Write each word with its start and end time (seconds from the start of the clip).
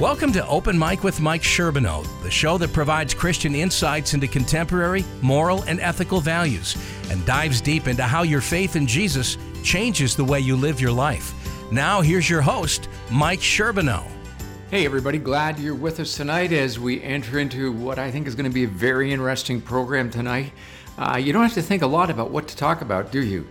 Welcome 0.00 0.32
to 0.32 0.48
Open 0.48 0.78
Mic 0.78 1.04
with 1.04 1.20
Mike 1.20 1.42
Sherbino, 1.42 2.06
the 2.22 2.30
show 2.30 2.56
that 2.56 2.72
provides 2.72 3.12
Christian 3.12 3.54
insights 3.54 4.14
into 4.14 4.26
contemporary, 4.26 5.04
moral, 5.20 5.62
and 5.64 5.78
ethical 5.78 6.22
values 6.22 6.74
and 7.10 7.22
dives 7.26 7.60
deep 7.60 7.86
into 7.86 8.04
how 8.04 8.22
your 8.22 8.40
faith 8.40 8.76
in 8.76 8.86
Jesus 8.86 9.36
changes 9.62 10.16
the 10.16 10.24
way 10.24 10.40
you 10.40 10.56
live 10.56 10.80
your 10.80 10.90
life. 10.90 11.34
Now, 11.70 12.00
here's 12.00 12.30
your 12.30 12.40
host, 12.40 12.88
Mike 13.10 13.40
Sherbino. 13.40 14.02
Hey, 14.70 14.86
everybody, 14.86 15.18
glad 15.18 15.58
you're 15.58 15.74
with 15.74 16.00
us 16.00 16.16
tonight 16.16 16.50
as 16.50 16.78
we 16.78 17.02
enter 17.02 17.38
into 17.38 17.70
what 17.70 17.98
I 17.98 18.10
think 18.10 18.26
is 18.26 18.34
going 18.34 18.50
to 18.50 18.54
be 18.54 18.64
a 18.64 18.68
very 18.68 19.12
interesting 19.12 19.60
program 19.60 20.08
tonight. 20.08 20.50
Uh, 20.96 21.18
you 21.18 21.34
don't 21.34 21.42
have 21.42 21.52
to 21.52 21.62
think 21.62 21.82
a 21.82 21.86
lot 21.86 22.08
about 22.08 22.30
what 22.30 22.48
to 22.48 22.56
talk 22.56 22.80
about, 22.80 23.12
do 23.12 23.22
you? 23.22 23.46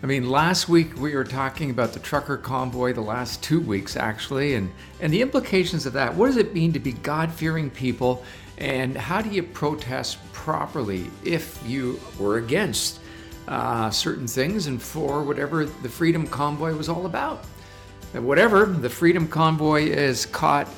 I 0.00 0.06
mean, 0.06 0.30
last 0.30 0.68
week 0.68 0.96
we 0.96 1.16
were 1.16 1.24
talking 1.24 1.70
about 1.70 1.92
the 1.92 1.98
trucker 1.98 2.36
convoy, 2.36 2.92
the 2.92 3.00
last 3.00 3.42
two 3.42 3.58
weeks 3.58 3.96
actually, 3.96 4.54
and, 4.54 4.70
and 5.00 5.12
the 5.12 5.20
implications 5.20 5.86
of 5.86 5.92
that. 5.94 6.14
What 6.14 6.26
does 6.26 6.36
it 6.36 6.54
mean 6.54 6.72
to 6.74 6.78
be 6.78 6.92
God 6.92 7.32
fearing 7.32 7.68
people, 7.68 8.22
and 8.58 8.96
how 8.96 9.20
do 9.20 9.28
you 9.28 9.42
protest 9.42 10.18
properly 10.32 11.10
if 11.24 11.60
you 11.66 11.98
were 12.16 12.38
against 12.38 13.00
uh, 13.48 13.90
certain 13.90 14.28
things 14.28 14.68
and 14.68 14.80
for 14.80 15.24
whatever 15.24 15.64
the 15.64 15.88
Freedom 15.88 16.28
Convoy 16.28 16.74
was 16.76 16.88
all 16.88 17.04
about? 17.04 17.44
And 18.14 18.24
whatever, 18.24 18.66
the 18.66 18.88
Freedom 18.88 19.26
Convoy 19.26 19.92
has 19.92 20.26
caught 20.26 20.68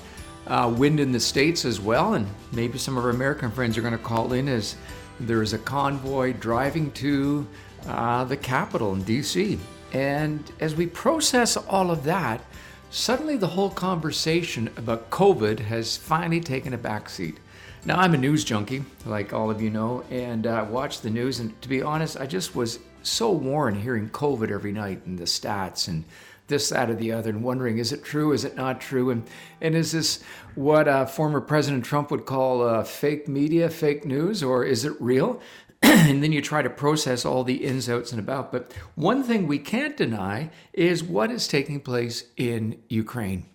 uh, 0.46 0.74
wind 0.74 0.98
in 0.98 1.12
the 1.12 1.20
States 1.20 1.66
as 1.66 1.78
well, 1.78 2.14
and 2.14 2.26
maybe 2.52 2.78
some 2.78 2.96
of 2.96 3.04
our 3.04 3.10
American 3.10 3.50
friends 3.50 3.76
are 3.76 3.82
going 3.82 3.92
to 3.92 3.98
call 3.98 4.32
in 4.32 4.48
as 4.48 4.76
there's 5.20 5.52
a 5.52 5.58
convoy 5.58 6.32
driving 6.32 6.90
to 6.92 7.46
uh, 7.86 8.24
the 8.24 8.36
Capitol 8.36 8.92
in 8.94 9.02
DC. 9.02 9.58
And 9.92 10.50
as 10.60 10.74
we 10.74 10.86
process 10.86 11.56
all 11.56 11.90
of 11.90 12.04
that, 12.04 12.42
suddenly 12.90 13.36
the 13.36 13.46
whole 13.48 13.70
conversation 13.70 14.70
about 14.76 15.10
COVID 15.10 15.60
has 15.60 15.96
finally 15.96 16.40
taken 16.40 16.74
a 16.74 16.78
backseat. 16.78 17.36
Now, 17.84 17.98
I'm 17.98 18.14
a 18.14 18.18
news 18.18 18.44
junkie, 18.44 18.84
like 19.06 19.32
all 19.32 19.50
of 19.50 19.62
you 19.62 19.70
know, 19.70 20.04
and 20.10 20.46
I 20.46 20.60
uh, 20.60 20.64
watch 20.66 21.00
the 21.00 21.10
news. 21.10 21.40
And 21.40 21.60
to 21.62 21.68
be 21.68 21.80
honest, 21.80 22.20
I 22.20 22.26
just 22.26 22.54
was 22.54 22.78
so 23.02 23.30
worn 23.30 23.74
hearing 23.74 24.10
COVID 24.10 24.50
every 24.50 24.72
night 24.72 25.06
and 25.06 25.18
the 25.18 25.24
stats 25.24 25.88
and 25.88 26.04
this, 26.50 26.68
that, 26.68 26.90
or 26.90 26.94
the 26.94 27.12
other, 27.12 27.30
and 27.30 27.42
wondering 27.42 27.78
is 27.78 27.92
it 27.92 28.04
true, 28.04 28.32
is 28.32 28.44
it 28.44 28.56
not 28.56 28.80
true, 28.80 29.10
and 29.10 29.22
and 29.60 29.74
is 29.74 29.92
this 29.92 30.22
what 30.56 30.88
uh, 30.88 31.06
former 31.06 31.40
President 31.40 31.84
Trump 31.84 32.10
would 32.10 32.26
call 32.26 32.62
uh, 32.62 32.82
fake 32.82 33.28
media, 33.28 33.70
fake 33.70 34.04
news, 34.04 34.42
or 34.42 34.64
is 34.64 34.84
it 34.84 35.00
real? 35.00 35.40
and 35.82 36.22
then 36.22 36.32
you 36.32 36.42
try 36.42 36.62
to 36.62 36.70
process 36.70 37.24
all 37.24 37.44
the 37.44 37.64
ins, 37.64 37.88
outs, 37.88 38.12
and 38.12 38.20
about. 38.20 38.52
But 38.52 38.72
one 38.94 39.22
thing 39.22 39.46
we 39.46 39.58
can't 39.58 39.96
deny 39.96 40.50
is 40.72 41.02
what 41.02 41.30
is 41.30 41.48
taking 41.48 41.80
place 41.80 42.24
in 42.36 42.80
Ukraine. 42.88 43.46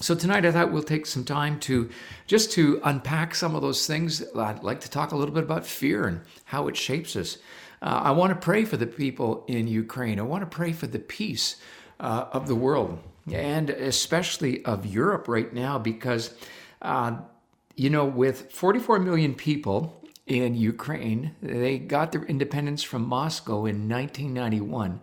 So 0.00 0.14
tonight 0.14 0.46
I 0.46 0.52
thought 0.52 0.72
we'll 0.72 0.82
take 0.82 1.04
some 1.04 1.24
time 1.24 1.60
to 1.60 1.90
just 2.26 2.52
to 2.52 2.80
unpack 2.84 3.34
some 3.34 3.54
of 3.54 3.60
those 3.60 3.86
things. 3.86 4.24
I'd 4.34 4.62
like 4.62 4.80
to 4.80 4.90
talk 4.90 5.12
a 5.12 5.16
little 5.16 5.34
bit 5.34 5.44
about 5.44 5.66
fear 5.66 6.06
and 6.06 6.22
how 6.46 6.68
it 6.68 6.76
shapes 6.76 7.16
us. 7.16 7.36
Uh, 7.82 8.00
I 8.04 8.10
want 8.12 8.30
to 8.30 8.36
pray 8.36 8.64
for 8.64 8.78
the 8.78 8.86
people 8.86 9.44
in 9.46 9.66
Ukraine. 9.68 10.18
I 10.18 10.22
want 10.22 10.42
to 10.42 10.46
pray 10.46 10.72
for 10.72 10.86
the 10.86 10.98
peace 10.98 11.56
uh, 11.98 12.26
of 12.32 12.48
the 12.48 12.54
world 12.54 12.98
and 13.30 13.70
especially 13.70 14.64
of 14.64 14.86
Europe 14.86 15.28
right 15.28 15.52
now 15.52 15.78
because, 15.78 16.34
uh, 16.82 17.16
you 17.76 17.90
know, 17.90 18.04
with 18.04 18.50
44 18.52 18.98
million 19.00 19.34
people 19.34 19.99
in 20.30 20.54
Ukraine. 20.54 21.34
They 21.42 21.78
got 21.78 22.12
their 22.12 22.22
independence 22.24 22.84
from 22.84 23.02
Moscow 23.02 23.66
in 23.66 23.88
1991. 23.88 25.00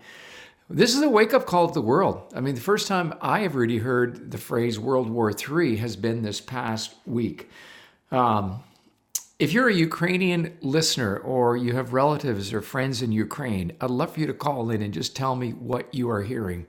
This 0.70 0.96
is 0.96 1.02
a 1.02 1.10
wake 1.10 1.34
up 1.34 1.46
call 1.46 1.68
to 1.68 1.74
the 1.74 1.82
world. 1.82 2.32
I 2.34 2.40
mean, 2.40 2.56
the 2.56 2.62
first 2.62 2.88
time 2.88 3.14
I 3.22 3.40
have 3.40 3.56
really 3.56 3.80
heard 3.80 4.32
the 4.32 4.38
phrase 4.38 4.80
World 4.80 5.10
War 5.10 5.32
III 5.32 5.76
has 5.78 5.98
been 5.98 6.22
this 6.22 6.40
past 6.40 6.96
week. 7.06 7.50
Um, 8.10 8.64
if 9.38 9.52
you're 9.52 9.68
a 9.68 9.74
Ukrainian 9.74 10.58
listener 10.62 11.18
or 11.18 11.58
you 11.58 11.74
have 11.74 11.92
relatives 11.92 12.54
or 12.54 12.62
friends 12.62 13.02
in 13.02 13.12
Ukraine, 13.12 13.74
I'd 13.82 13.90
love 13.90 14.14
for 14.14 14.22
you 14.22 14.28
to 14.28 14.34
call 14.34 14.70
in 14.72 14.82
and 14.82 14.94
just 14.94 15.14
tell 15.14 15.36
me 15.36 15.52
what 15.52 15.94
you 15.94 16.10
are 16.10 16.24
hearing. 16.24 16.68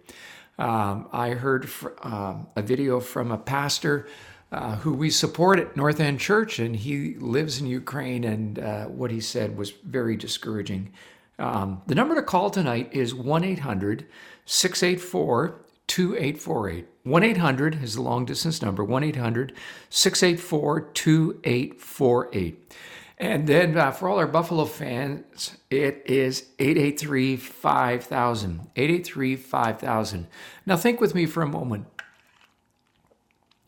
Um, 0.58 1.08
I 1.12 1.30
heard 1.30 1.68
fr- 1.68 1.90
uh, 2.02 2.34
a 2.56 2.62
video 2.62 2.98
from 2.98 3.30
a 3.30 3.38
pastor 3.38 4.08
uh, 4.50 4.76
who 4.76 4.92
we 4.92 5.10
support 5.10 5.58
at 5.58 5.76
North 5.76 6.00
End 6.00 6.20
Church, 6.20 6.58
and 6.58 6.76
he 6.76 7.14
lives 7.14 7.60
in 7.60 7.66
Ukraine. 7.66 8.24
And 8.24 8.58
uh, 8.58 8.84
what 8.86 9.10
he 9.10 9.20
said 9.20 9.56
was 9.56 9.70
very 9.70 10.16
discouraging. 10.16 10.92
Um, 11.38 11.82
the 11.86 11.94
number 11.94 12.14
to 12.14 12.22
call 12.22 12.50
tonight 12.50 12.88
is 12.92 13.14
1 13.14 13.44
800 13.44 14.06
684 14.44 15.60
2848. 15.86 16.86
1 17.04 17.22
800 17.22 17.82
is 17.82 17.94
the 17.94 18.02
long 18.02 18.24
distance 18.24 18.60
number 18.60 18.84
1 18.84 19.04
800 19.04 19.52
684 19.90 20.80
2848. 20.92 22.74
And 23.20 23.48
then 23.48 23.76
uh, 23.76 23.90
for 23.90 24.08
all 24.08 24.18
our 24.18 24.28
Buffalo 24.28 24.64
fans, 24.64 25.56
it 25.70 26.02
is 26.06 26.46
883 26.58 27.36
5000. 27.36 28.60
883 28.76 29.36
5000. 29.36 30.26
Now 30.66 30.76
think 30.76 31.00
with 31.00 31.14
me 31.14 31.26
for 31.26 31.42
a 31.42 31.48
moment 31.48 31.86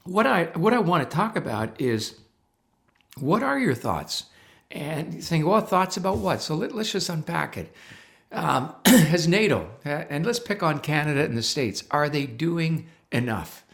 what 0.04 0.26
I 0.26 0.44
what 0.54 0.72
I 0.72 0.78
want 0.78 1.08
to 1.08 1.16
talk 1.16 1.36
about 1.36 1.80
is 1.80 2.18
what 3.18 3.42
are 3.42 3.58
your 3.58 3.74
thoughts? 3.74 4.24
And 4.70 5.22
saying, 5.22 5.44
well, 5.44 5.60
thoughts 5.60 5.96
about 5.96 6.18
what? 6.18 6.40
So 6.40 6.54
let, 6.54 6.72
us 6.72 6.92
just 6.92 7.08
unpack 7.08 7.56
it. 7.56 7.74
Um, 8.30 8.72
has 8.86 9.26
NATO, 9.26 9.68
and 9.84 10.24
let's 10.24 10.38
pick 10.38 10.62
on 10.62 10.78
Canada 10.78 11.24
and 11.24 11.36
the 11.36 11.42
States, 11.42 11.82
are 11.90 12.08
they 12.08 12.24
doing 12.24 12.86
enough? 13.10 13.64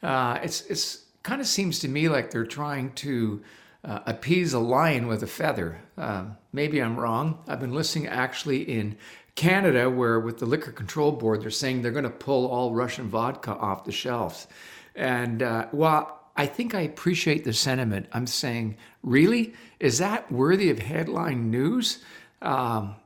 Uh, 0.00 0.38
it's 0.42 0.62
it's 0.66 1.04
kind 1.24 1.40
of 1.40 1.48
seems 1.48 1.80
to 1.80 1.88
me 1.88 2.08
like 2.08 2.30
they're 2.30 2.46
trying 2.46 2.92
to 2.92 3.42
uh, 3.82 4.00
appease 4.06 4.52
a 4.52 4.58
lion 4.60 5.08
with 5.08 5.22
a 5.22 5.26
feather. 5.26 5.80
Uh, 5.98 6.26
maybe 6.52 6.80
I'm 6.80 6.96
wrong. 6.96 7.38
I've 7.48 7.60
been 7.60 7.74
listening 7.74 8.06
actually 8.06 8.62
in 8.62 8.96
Canada, 9.34 9.90
where 9.90 10.20
with 10.20 10.38
the 10.38 10.46
Liquor 10.46 10.70
Control 10.70 11.10
Board, 11.10 11.42
they're 11.42 11.50
saying 11.50 11.82
they're 11.82 11.90
going 11.90 12.04
to 12.04 12.10
pull 12.10 12.46
all 12.46 12.72
Russian 12.72 13.08
vodka 13.08 13.52
off 13.56 13.84
the 13.84 13.92
shelves. 13.92 14.46
And 14.94 15.42
uh, 15.42 15.66
while 15.70 16.20
I 16.36 16.46
think 16.46 16.74
I 16.74 16.80
appreciate 16.80 17.44
the 17.44 17.52
sentiment, 17.52 18.06
I'm 18.12 18.26
saying, 18.26 18.76
really? 19.02 19.54
Is 19.80 19.98
that 19.98 20.30
worthy 20.30 20.70
of 20.70 20.78
headline 20.78 21.50
news? 21.50 22.02
Um, 22.42 22.96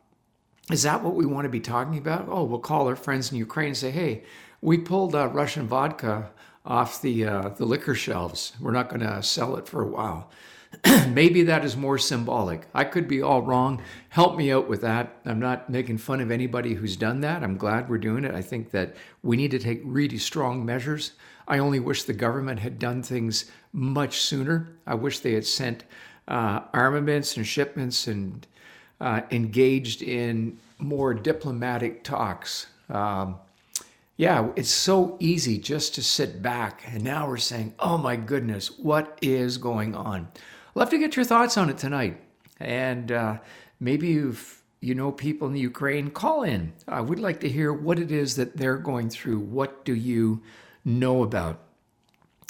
is 0.71 0.83
that 0.83 1.03
what 1.03 1.15
we 1.15 1.27
want 1.27 1.45
to 1.45 1.51
be 1.51 1.61
talking 1.61 1.99
about? 1.99 2.27
Oh, 2.29 2.45
we'll 2.45 2.59
call 2.59 2.89
our 2.89 2.97
friends 2.97 3.33
in 3.33 3.39
Ukraine 3.39 3.69
and 3.69 3.77
say, 3.77 3.91
hey, 3.91 4.25
we 4.61 4.79
pulled 4.79 5.15
uh, 5.15 5.29
Russian 5.29 5.67
vodka 5.67 6.31
off 6.65 7.01
the, 7.01 7.25
uh, 7.25 7.49
the 7.51 7.65
liquor 7.65 7.95
shelves. 7.95 8.53
We're 8.61 8.73
not 8.73 8.89
going 8.89 9.01
to 9.01 9.23
sell 9.23 9.57
it 9.57 9.67
for 9.67 9.83
a 9.83 9.87
while. 9.87 10.31
Maybe 11.09 11.43
that 11.45 11.65
is 11.65 11.77
more 11.77 11.99
symbolic. 11.99 12.67
I 12.75 12.85
could 12.85 13.09
be 13.09 13.23
all 13.23 13.43
wrong. 13.43 13.83
Help 14.11 14.37
me 14.37 14.53
out 14.53 14.69
with 14.69 14.83
that. 14.83 15.17
I'm 15.25 15.41
not 15.41 15.71
making 15.71 15.99
fun 15.99 16.21
of 16.21 16.31
anybody 16.31 16.75
who's 16.75 16.97
done 16.97 17.21
that. 17.23 17.43
I'm 17.43 17.57
glad 17.57 17.89
we're 17.89 17.99
doing 17.99 18.25
it. 18.25 18.35
I 18.35 18.43
think 18.43 18.71
that 18.73 18.95
we 19.23 19.37
need 19.37 19.51
to 19.53 19.59
take 19.59 19.81
really 19.85 20.19
strong 20.19 20.65
measures 20.65 21.13
I 21.49 21.59
only 21.59 21.81
wish 21.81 22.03
the 22.05 22.13
government 22.13 22.61
had 22.61 22.79
done 22.79 23.03
things 23.03 23.51
much 23.73 24.21
sooner. 24.21 24.69
I 24.87 24.95
wish 24.95 25.21
they 25.21 25.33
had 25.33 25.47
sent 25.47 25.85
uh, 26.29 26.61
armaments 26.75 27.39
and 27.39 27.47
shipments 27.47 28.07
and 28.07 28.47
uh, 29.01 29.23
engaged 29.31 30.03
in 30.03 30.59
more 30.79 31.15
diplomatic 31.15 32.05
talks. 32.05 32.67
Um, 32.91 33.37
yeah, 34.19 34.49
it's 34.57 34.69
so 34.69 35.17
easy 35.21 35.57
just 35.59 35.95
to 35.95 36.03
sit 36.03 36.43
back. 36.43 36.83
And 36.87 37.03
now 37.03 37.27
we're 37.27 37.39
saying, 37.39 37.75
oh 37.79 37.97
my 37.97 38.17
goodness, 38.17 38.79
what 38.79 39.19
is 39.23 39.57
going 39.57 39.95
on? 39.95 40.29
Love 40.79 40.91
to 40.91 40.99
get 40.99 41.17
your 41.17 41.25
thoughts 41.25 41.57
on 41.57 41.69
it 41.71 41.77
tonight. 41.77 42.21
And 42.61 43.11
uh, 43.11 43.39
maybe 43.81 44.07
you've, 44.07 44.63
you 44.79 44.95
know, 44.95 45.11
people 45.11 45.49
in 45.49 45.53
the 45.53 45.59
Ukraine, 45.59 46.09
call 46.09 46.45
in. 46.45 46.73
I 46.87 47.01
would 47.01 47.19
like 47.19 47.41
to 47.41 47.49
hear 47.49 47.73
what 47.73 47.99
it 47.99 48.13
is 48.13 48.37
that 48.37 48.57
they're 48.57 48.77
going 48.77 49.11
through. 49.11 49.41
What 49.41 49.85
do 49.85 49.93
you 49.93 50.41
know 50.85 51.25
about. 51.25 51.59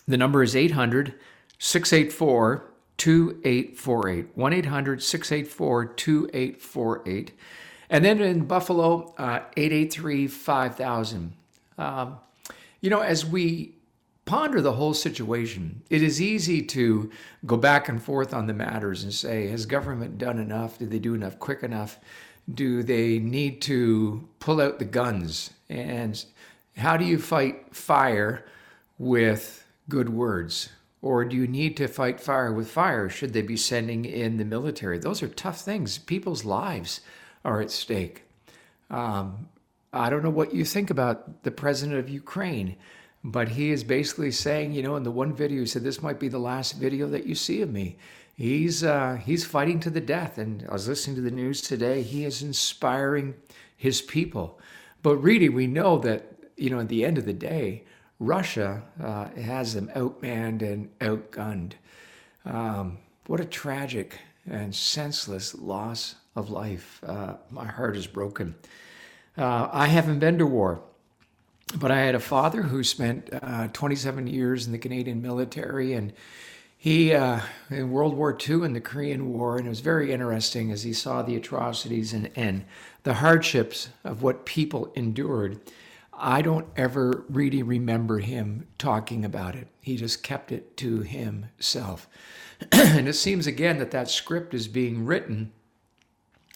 The 0.06 0.18
number 0.18 0.42
is 0.42 0.54
800 0.54 1.14
684 1.58 2.70
2848. 2.98 4.36
1 4.36 4.52
800 4.52 5.02
684 5.02 5.86
2848. 5.86 7.32
And 7.88 8.04
then 8.04 8.20
in 8.20 8.44
Buffalo, 8.44 9.14
uh, 9.16 9.40
883 9.56 10.26
5000. 10.26 11.32
Um, 11.78 12.18
you 12.82 12.90
know, 12.90 13.00
as 13.00 13.24
we 13.24 13.77
ponder 14.28 14.60
the 14.60 14.74
whole 14.74 14.92
situation, 14.92 15.80
it 15.88 16.02
is 16.02 16.20
easy 16.20 16.60
to 16.60 17.10
go 17.46 17.56
back 17.56 17.88
and 17.88 18.02
forth 18.02 18.34
on 18.34 18.46
the 18.46 18.52
matters 18.52 19.02
and 19.02 19.14
say, 19.14 19.48
has 19.48 19.64
government 19.64 20.18
done 20.18 20.38
enough? 20.38 20.76
Did 20.76 20.90
they 20.90 20.98
do 20.98 21.14
enough 21.14 21.38
quick 21.38 21.62
enough? 21.62 21.98
Do 22.52 22.82
they 22.82 23.18
need 23.18 23.62
to 23.62 24.28
pull 24.38 24.60
out 24.60 24.78
the 24.78 24.84
guns? 24.84 25.54
And 25.70 26.22
how 26.76 26.98
do 26.98 27.06
you 27.06 27.18
fight 27.18 27.74
fire 27.74 28.44
with 28.98 29.64
good 29.88 30.10
words? 30.10 30.68
Or 31.00 31.24
do 31.24 31.34
you 31.34 31.46
need 31.46 31.78
to 31.78 31.88
fight 31.88 32.20
fire 32.20 32.52
with 32.52 32.70
fire? 32.70 33.08
Should 33.08 33.32
they 33.32 33.40
be 33.40 33.56
sending 33.56 34.04
in 34.04 34.36
the 34.36 34.44
military? 34.44 34.98
Those 34.98 35.22
are 35.22 35.28
tough 35.28 35.62
things. 35.62 35.96
People's 35.96 36.44
lives 36.44 37.00
are 37.46 37.62
at 37.62 37.70
stake. 37.70 38.24
Um, 38.90 39.48
I 39.90 40.10
don't 40.10 40.22
know 40.22 40.28
what 40.28 40.54
you 40.54 40.66
think 40.66 40.90
about 40.90 41.44
the 41.44 41.50
president 41.50 41.98
of 41.98 42.10
Ukraine. 42.10 42.76
But 43.24 43.48
he 43.48 43.70
is 43.70 43.84
basically 43.84 44.30
saying, 44.30 44.72
you 44.72 44.82
know, 44.82 44.96
in 44.96 45.02
the 45.02 45.10
one 45.10 45.34
video, 45.34 45.60
he 45.60 45.66
said, 45.66 45.82
this 45.82 46.02
might 46.02 46.20
be 46.20 46.28
the 46.28 46.38
last 46.38 46.72
video 46.72 47.08
that 47.08 47.26
you 47.26 47.34
see 47.34 47.62
of 47.62 47.70
me. 47.70 47.96
He's, 48.36 48.84
uh, 48.84 49.16
he's 49.16 49.44
fighting 49.44 49.80
to 49.80 49.90
the 49.90 50.00
death. 50.00 50.38
And 50.38 50.64
I 50.68 50.72
was 50.72 50.86
listening 50.86 51.16
to 51.16 51.22
the 51.22 51.30
news 51.30 51.60
today. 51.60 52.02
He 52.02 52.24
is 52.24 52.42
inspiring 52.42 53.34
his 53.76 54.00
people. 54.00 54.60
But 55.02 55.16
really, 55.16 55.48
we 55.48 55.66
know 55.66 55.98
that, 55.98 56.36
you 56.56 56.70
know, 56.70 56.80
at 56.80 56.88
the 56.88 57.04
end 57.04 57.18
of 57.18 57.26
the 57.26 57.32
day, 57.32 57.84
Russia 58.20 58.82
uh, 59.02 59.26
has 59.40 59.74
them 59.74 59.90
outmanned 59.94 60.62
and 60.62 60.96
outgunned. 60.98 61.72
Um, 62.44 62.98
what 63.26 63.40
a 63.40 63.44
tragic 63.44 64.18
and 64.48 64.74
senseless 64.74 65.54
loss 65.54 66.14
of 66.34 66.50
life. 66.50 67.02
Uh, 67.06 67.34
my 67.50 67.66
heart 67.66 67.96
is 67.96 68.06
broken. 68.06 68.54
Uh, 69.36 69.68
I 69.72 69.86
haven't 69.86 70.18
been 70.18 70.38
to 70.38 70.46
war, 70.46 70.80
but 71.76 71.90
I 71.90 72.00
had 72.00 72.14
a 72.14 72.20
father 72.20 72.62
who 72.62 72.82
spent 72.82 73.28
uh, 73.32 73.68
27 73.68 74.26
years 74.26 74.66
in 74.66 74.72
the 74.72 74.78
Canadian 74.78 75.20
military, 75.20 75.92
and 75.92 76.12
he 76.76 77.12
uh, 77.12 77.40
in 77.70 77.90
World 77.90 78.14
War 78.14 78.36
II 78.48 78.64
and 78.64 78.74
the 78.74 78.80
Korean 78.80 79.32
War, 79.32 79.58
and 79.58 79.66
it 79.66 79.70
was 79.70 79.80
very 79.80 80.12
interesting 80.12 80.70
as 80.70 80.84
he 80.84 80.92
saw 80.92 81.22
the 81.22 81.36
atrocities 81.36 82.12
and, 82.12 82.30
and 82.36 82.64
the 83.02 83.14
hardships 83.14 83.90
of 84.04 84.22
what 84.22 84.46
people 84.46 84.92
endured. 84.94 85.60
I 86.20 86.42
don't 86.42 86.66
ever 86.76 87.24
really 87.28 87.62
remember 87.62 88.18
him 88.18 88.66
talking 88.76 89.24
about 89.24 89.54
it. 89.54 89.68
He 89.80 89.96
just 89.96 90.22
kept 90.22 90.50
it 90.50 90.76
to 90.78 91.02
himself. 91.02 92.08
and 92.72 93.08
it 93.08 93.14
seems 93.14 93.46
again 93.46 93.78
that 93.78 93.92
that 93.92 94.10
script 94.10 94.52
is 94.52 94.66
being 94.68 95.04
written 95.04 95.52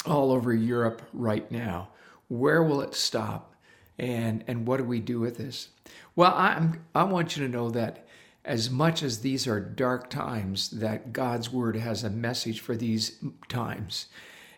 all 0.05 0.33
over 0.33 0.53
Europe 0.53 1.03
right 1.13 1.49
now. 1.51 1.89
Where 2.29 2.63
will 2.63 2.81
it 2.81 2.95
stop? 2.95 3.52
And, 3.99 4.45
and 4.47 4.67
what 4.67 4.79
do 4.79 4.85
we 4.85 5.01
do 5.01 5.21
with 5.21 5.37
this? 5.37 5.69
Well, 6.17 6.35
I'm, 6.35 6.85
I 6.95 7.05
want 7.05 7.37
you 7.37 7.47
to 7.47 7.53
know 7.53 7.71
that 7.71 8.07
as 8.45 8.71
much 8.71 9.03
as 9.03 9.21
these 9.21 9.47
are 9.47 9.61
dark 9.61 10.11
times, 10.11 10.71
that 10.71 11.13
God's 11.13 11.53
word 11.53 11.77
has 11.77 12.03
a 12.03 12.11
message 12.11 12.61
for 12.61 12.77
these 12.77 13.19
times. 13.49 14.07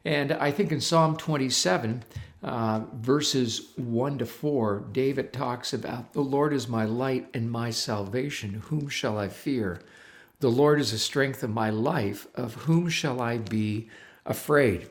And 0.05 0.33
I 0.33 0.51
think 0.51 0.73
in 0.73 0.81
Psalm 0.81 1.17
27, 1.17 2.05
uh, 2.43 2.81
verses 2.95 3.71
1 3.77 4.19
to 4.19 4.27
4, 4.27 4.85
David 4.93 5.33
talks 5.33 5.73
about 5.73 6.13
the 6.13 6.21
Lord 6.21 6.53
is 6.53 6.69
my 6.69 6.85
light 6.85 7.29
and 7.35 7.51
my 7.51 7.71
salvation. 7.71 8.63
Whom 8.67 8.89
shall 8.89 9.19
I 9.19 9.29
fear? 9.29 9.81
The 10.41 10.51
Lord 10.51 10.81
is 10.81 10.93
the 10.93 10.99
strength 10.99 11.43
of 11.43 11.51
my 11.51 11.71
life. 11.71 12.27
Of 12.35 12.55
whom 12.55 12.89
shall 12.91 13.21
I 13.21 13.39
be 13.39 13.89
afraid? 14.27 14.89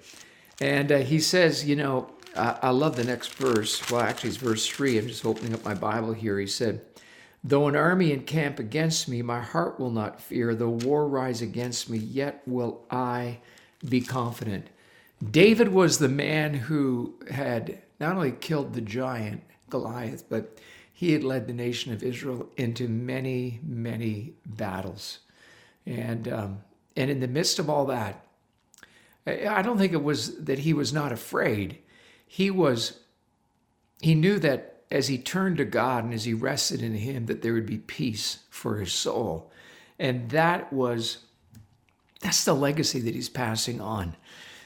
And 0.62 0.92
uh, 0.92 0.98
he 1.00 1.20
says, 1.20 1.66
you 1.66 1.76
know, 1.76 2.12
I, 2.36 2.58
I 2.64 2.70
love 2.70 2.96
the 2.96 3.04
next 3.04 3.34
verse. 3.36 3.90
Well, 3.90 4.02
actually, 4.02 4.30
it's 4.30 4.38
verse 4.38 4.68
3. 4.68 4.98
I'm 4.98 5.08
just 5.08 5.26
opening 5.26 5.54
up 5.54 5.64
my 5.64 5.74
Bible 5.74 6.14
here. 6.14 6.40
He 6.40 6.48
said, 6.48 6.82
Though 7.44 7.68
an 7.68 7.76
army 7.76 8.12
encamp 8.14 8.60
against 8.60 9.10
me, 9.10 9.22
my 9.22 9.42
heart 9.42 9.80
will 9.80 9.92
not 9.92 10.22
fear. 10.22 10.56
Though 10.56 10.70
war 10.70 11.08
rise 11.08 11.42
against 11.42 11.90
me, 11.90 11.98
yet 11.98 12.42
will 12.46 12.82
I 12.90 13.40
be 13.88 14.02
confident. 14.02 14.68
David 15.32 15.70
was 15.70 16.00
the 16.00 16.10
man 16.10 16.54
who 16.54 17.16
had 17.30 17.80
not 18.00 18.16
only 18.16 18.32
killed 18.32 18.74
the 18.74 18.82
giant 18.82 19.44
Goliath, 19.70 20.26
but 20.30 20.58
he 20.94 21.12
had 21.12 21.24
led 21.24 21.48
the 21.48 21.54
nation 21.54 21.92
of 21.92 22.04
Israel 22.04 22.48
into 22.56 22.88
many, 22.88 23.60
many 23.64 24.34
battles. 24.46 25.20
And, 25.86 26.28
um, 26.28 26.60
and 26.96 27.10
in 27.10 27.20
the 27.20 27.28
midst 27.28 27.60
of 27.60 27.70
all 27.70 27.86
that, 27.88 28.26
I 29.26 29.62
don't 29.62 29.78
think 29.78 29.94
it 29.94 30.04
was 30.04 30.38
that 30.46 30.60
he 30.60 30.74
was 30.74 30.94
not 30.94 31.12
afraid. 31.12 31.78
He 32.34 32.50
was, 32.50 32.98
he 34.02 34.16
knew 34.16 34.40
that 34.40 34.82
as 34.90 35.08
he 35.08 35.20
turned 35.20 35.58
to 35.58 35.66
God 35.66 36.04
and 36.04 36.12
as 36.16 36.24
he 36.24 36.34
rested 36.34 36.82
in 36.82 36.96
him, 36.96 37.28
that 37.28 37.44
there 37.44 37.54
would 37.54 37.68
be 37.68 37.78
peace 37.78 38.40
for 38.50 38.78
his 38.78 38.92
soul. 38.92 39.52
And 40.00 40.32
that 40.32 40.74
was, 40.74 41.20
that's 42.22 42.44
the 42.44 42.56
legacy 42.56 43.00
that 43.02 43.14
he's 43.14 43.30
passing 43.30 43.80
on. 43.80 44.16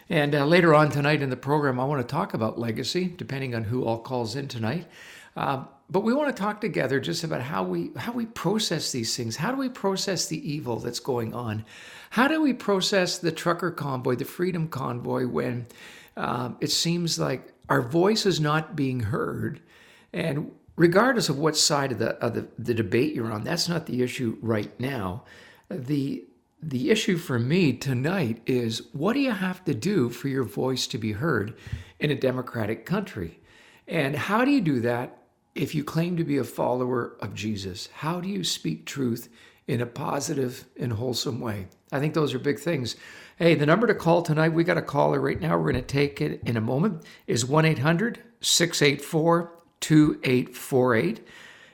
And 0.07 0.33
uh, 0.33 0.45
later 0.45 0.73
on 0.73 0.91
tonight 0.91 1.21
in 1.21 1.29
the 1.29 1.35
program, 1.35 1.77
I 1.77 1.83
want 1.83 2.01
to 2.01 2.09
talk 2.09 2.33
about 2.33 2.57
legacy, 2.57 3.13
depending 3.17 3.53
on 3.53 3.65
who 3.65 3.83
all 3.83 3.99
calls 3.99 4.37
in 4.37 4.47
tonight. 4.47 4.87
Uh, 5.35 5.65
but 5.89 6.05
we 6.05 6.13
want 6.13 6.33
to 6.33 6.41
talk 6.41 6.61
together 6.61 7.01
just 7.01 7.25
about 7.25 7.41
how 7.41 7.63
we 7.63 7.91
how 7.97 8.13
we 8.13 8.27
process 8.27 8.93
these 8.93 9.13
things. 9.17 9.35
How 9.35 9.51
do 9.51 9.57
we 9.57 9.67
process 9.67 10.27
the 10.27 10.49
evil 10.49 10.77
that's 10.79 11.01
going 11.01 11.33
on? 11.33 11.65
How 12.11 12.29
do 12.29 12.41
we 12.41 12.53
process 12.53 13.17
the 13.17 13.33
trucker 13.33 13.71
convoy, 13.71 14.15
the 14.15 14.23
freedom 14.23 14.69
convoy, 14.69 15.27
when 15.27 15.67
uh, 16.17 16.49
it 16.59 16.71
seems 16.71 17.19
like 17.19 17.53
our 17.69 17.81
voice 17.81 18.25
is 18.25 18.39
not 18.39 18.75
being 18.75 19.01
heard? 19.01 19.61
And 20.13 20.51
regardless 20.75 21.29
of 21.29 21.37
what 21.37 21.57
side 21.57 21.91
of 21.91 21.99
the 21.99 22.15
of 22.23 22.33
the, 22.33 22.47
the 22.57 22.73
debate 22.73 23.13
you're 23.13 23.31
on, 23.31 23.43
that's 23.43 23.67
not 23.67 23.85
the 23.85 24.01
issue 24.01 24.37
right 24.41 24.77
now. 24.79 25.23
The 25.69 26.25
the 26.61 26.89
issue 26.89 27.17
for 27.17 27.37
me 27.37 27.73
tonight 27.73 28.41
is 28.45 28.81
what 28.93 29.13
do 29.13 29.19
you 29.19 29.31
have 29.31 29.63
to 29.65 29.73
do 29.73 30.09
for 30.09 30.27
your 30.27 30.43
voice 30.43 30.87
to 30.87 30.97
be 30.97 31.11
heard 31.11 31.55
in 31.99 32.09
a 32.09 32.15
democratic 32.15 32.85
country? 32.85 33.39
And 33.87 34.15
how 34.15 34.43
do 34.43 34.51
you 34.51 34.61
do 34.61 34.79
that 34.81 35.17
if 35.55 35.75
you 35.75 35.83
claim 35.83 36.17
to 36.17 36.23
be 36.23 36.37
a 36.37 36.43
follower 36.43 37.15
of 37.19 37.33
Jesus? 37.33 37.89
How 37.93 38.19
do 38.19 38.27
you 38.27 38.43
speak 38.43 38.85
truth 38.85 39.29
in 39.67 39.81
a 39.81 39.85
positive 39.85 40.65
and 40.79 40.93
wholesome 40.93 41.39
way? 41.39 41.67
I 41.91 41.99
think 41.99 42.13
those 42.13 42.33
are 42.33 42.39
big 42.39 42.59
things. 42.59 42.95
Hey, 43.39 43.53
the 43.53 43.67
number 43.67 43.85
to 43.85 43.93
call 43.93 44.23
tonight, 44.23 44.49
we 44.49 44.63
got 44.63 44.79
a 44.79 44.81
caller 44.81 45.21
right 45.21 45.39
now. 45.39 45.55
We're 45.59 45.71
going 45.71 45.75
to 45.75 45.81
take 45.83 46.21
it 46.21 46.41
in 46.43 46.57
a 46.57 46.61
moment, 46.61 47.03
is 47.27 47.45
1 47.45 47.65
800 47.65 48.19
684 48.41 49.53
2848. 49.79 51.27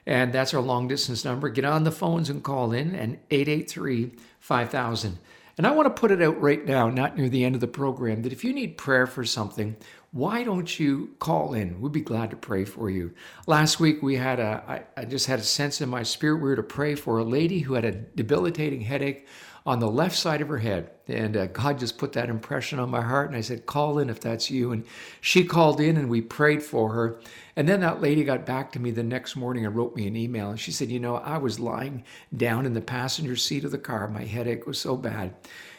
And 0.06 0.34
that's 0.34 0.54
our 0.54 0.60
long 0.60 0.90
distance 0.90 1.24
number. 1.24 1.48
Get 1.48 1.64
on 1.64 1.86
the 1.86 1.92
phones 1.92 2.30
and 2.30 2.44
call 2.44 2.74
in 2.74 2.94
and 2.94 3.18
883 3.32 4.12
5000. 4.42 5.20
And 5.58 5.66
I 5.66 5.72
want 5.72 5.86
to 5.86 6.02
put 6.02 6.12
it 6.12 6.22
out 6.22 6.42
right 6.42 6.66
now, 6.66 6.90
not 6.90 7.16
near 7.16 7.30
the 7.30 7.46
end 7.46 7.56
of 7.56 7.62
the 7.62 7.68
program, 7.68 8.24
that 8.24 8.34
if 8.34 8.44
you 8.44 8.52
need 8.52 8.78
prayer 8.78 9.08
for 9.08 9.24
something, 9.24 9.78
why 10.12 10.44
don't 10.44 10.80
you 10.80 11.16
call 11.20 11.54
in? 11.54 11.80
We'd 11.80 11.94
be 11.94 12.02
glad 12.02 12.32
to 12.32 12.36
pray 12.36 12.66
for 12.66 12.90
you. 12.90 13.14
Last 13.48 13.80
week 13.80 14.04
we 14.04 14.18
had 14.18 14.42
a, 14.42 14.64
I, 14.68 15.02
I 15.02 15.06
just 15.06 15.28
had 15.28 15.40
a 15.40 15.44
sense 15.44 15.80
in 15.80 15.88
my 15.88 16.04
spirit 16.04 16.42
we 16.42 16.50
were 16.50 16.58
to 16.58 16.64
pray 16.64 16.96
for 16.96 17.20
a 17.20 17.24
lady 17.24 17.60
who 17.60 17.76
had 17.76 17.86
a 17.86 17.92
debilitating 17.94 18.82
headache 18.82 19.28
on 19.66 19.80
the 19.80 19.90
left 19.90 20.16
side 20.16 20.42
of 20.42 20.50
her 20.50 20.58
head. 20.58 20.92
And 21.08 21.38
uh, 21.38 21.48
God 21.48 21.80
just 21.80 21.98
put 21.98 22.14
that 22.14 22.30
impression 22.30 22.80
on 22.80 22.90
my 22.90 23.02
heart. 23.02 23.30
And 23.30 23.38
I 23.38 23.42
said, 23.42 23.66
call 23.66 24.00
in 24.00 24.10
if 24.10 24.20
that's 24.20 24.52
you. 24.52 24.72
And 24.72 24.86
she 25.22 25.46
called 25.46 25.80
in 25.80 25.98
and 25.98 26.10
we 26.10 26.22
prayed 26.22 26.62
for 26.62 26.92
her. 26.94 27.20
And 27.56 27.68
then 27.68 27.82
that 27.82 28.02
lady 28.02 28.24
got 28.24 28.46
back 28.46 28.72
to 28.74 28.80
me 28.80 28.92
the 28.92 29.04
next 29.04 29.36
morning 29.36 29.66
and 29.66 29.76
wrote 29.76 29.96
me 29.96 30.08
an 30.08 30.16
email. 30.16 30.50
And 30.50 30.60
she 30.60 30.72
said, 30.72 30.90
You 30.90 31.00
know, 31.00 31.18
I 31.18 31.38
was 31.38 31.60
lying 31.60 32.04
down 32.36 32.66
in 32.66 32.74
the 32.74 32.82
passenger 32.82 33.36
seat 33.36 33.64
of 33.64 33.72
the 33.72 33.78
car. 33.78 34.08
My 34.08 34.24
headache 34.24 34.66
was 34.66 34.80
so 34.80 34.98
bad. 34.98 35.34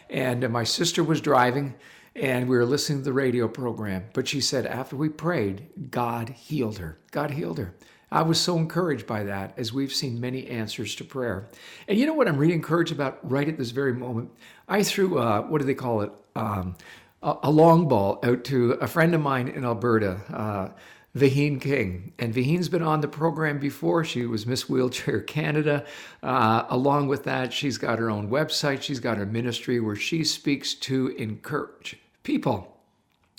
And 0.08 0.44
uh, 0.44 0.48
my 0.48 0.64
sister 0.64 1.02
was 1.02 1.20
driving 1.20 1.74
and 2.16 2.48
we 2.48 2.56
were 2.56 2.64
listening 2.64 2.98
to 3.00 3.04
the 3.04 3.12
radio 3.12 3.48
program. 3.48 4.04
But 4.12 4.28
she 4.28 4.40
said, 4.40 4.66
after 4.66 4.96
we 4.96 5.08
prayed, 5.08 5.90
God 5.90 6.28
healed 6.30 6.78
her. 6.78 6.98
God 7.10 7.32
healed 7.32 7.58
her. 7.58 7.74
I 8.14 8.22
was 8.22 8.40
so 8.40 8.56
encouraged 8.56 9.08
by 9.08 9.24
that 9.24 9.54
as 9.58 9.72
we've 9.72 9.92
seen 9.92 10.20
many 10.20 10.46
answers 10.46 10.94
to 10.96 11.04
prayer. 11.04 11.48
And 11.88 11.98
you 11.98 12.06
know 12.06 12.14
what 12.14 12.28
I'm 12.28 12.36
really 12.36 12.54
encouraged 12.54 12.92
about 12.92 13.18
right 13.28 13.48
at 13.48 13.58
this 13.58 13.72
very 13.72 13.92
moment? 13.92 14.30
I 14.68 14.84
threw, 14.84 15.18
uh, 15.18 15.42
what 15.42 15.60
do 15.60 15.66
they 15.66 15.74
call 15.74 16.02
it? 16.02 16.12
Um, 16.36 16.76
a, 17.20 17.50
long 17.50 17.88
ball 17.88 18.20
out 18.22 18.44
to 18.44 18.72
a 18.72 18.86
friend 18.86 19.14
of 19.16 19.20
mine 19.20 19.48
in 19.48 19.64
Alberta. 19.64 20.20
Uh, 20.32 20.68
Vaheen 21.16 21.60
King. 21.60 22.12
And 22.18 22.34
Vaheen's 22.34 22.68
been 22.68 22.82
on 22.82 23.00
the 23.00 23.08
program 23.08 23.58
before. 23.58 24.04
She 24.04 24.26
was 24.26 24.46
Miss 24.46 24.68
Wheelchair 24.68 25.20
Canada. 25.26 25.84
Uh, 26.22 26.66
along 26.68 27.08
with 27.08 27.24
that, 27.24 27.52
she's 27.52 27.78
got 27.78 27.98
her 27.98 28.10
own 28.10 28.30
website. 28.30 28.82
She's 28.82 29.00
got 29.00 29.16
her 29.16 29.26
ministry 29.26 29.80
where 29.80 29.96
she 29.96 30.22
speaks 30.24 30.74
to 30.74 31.08
encourage 31.16 31.98
people. 32.22 32.73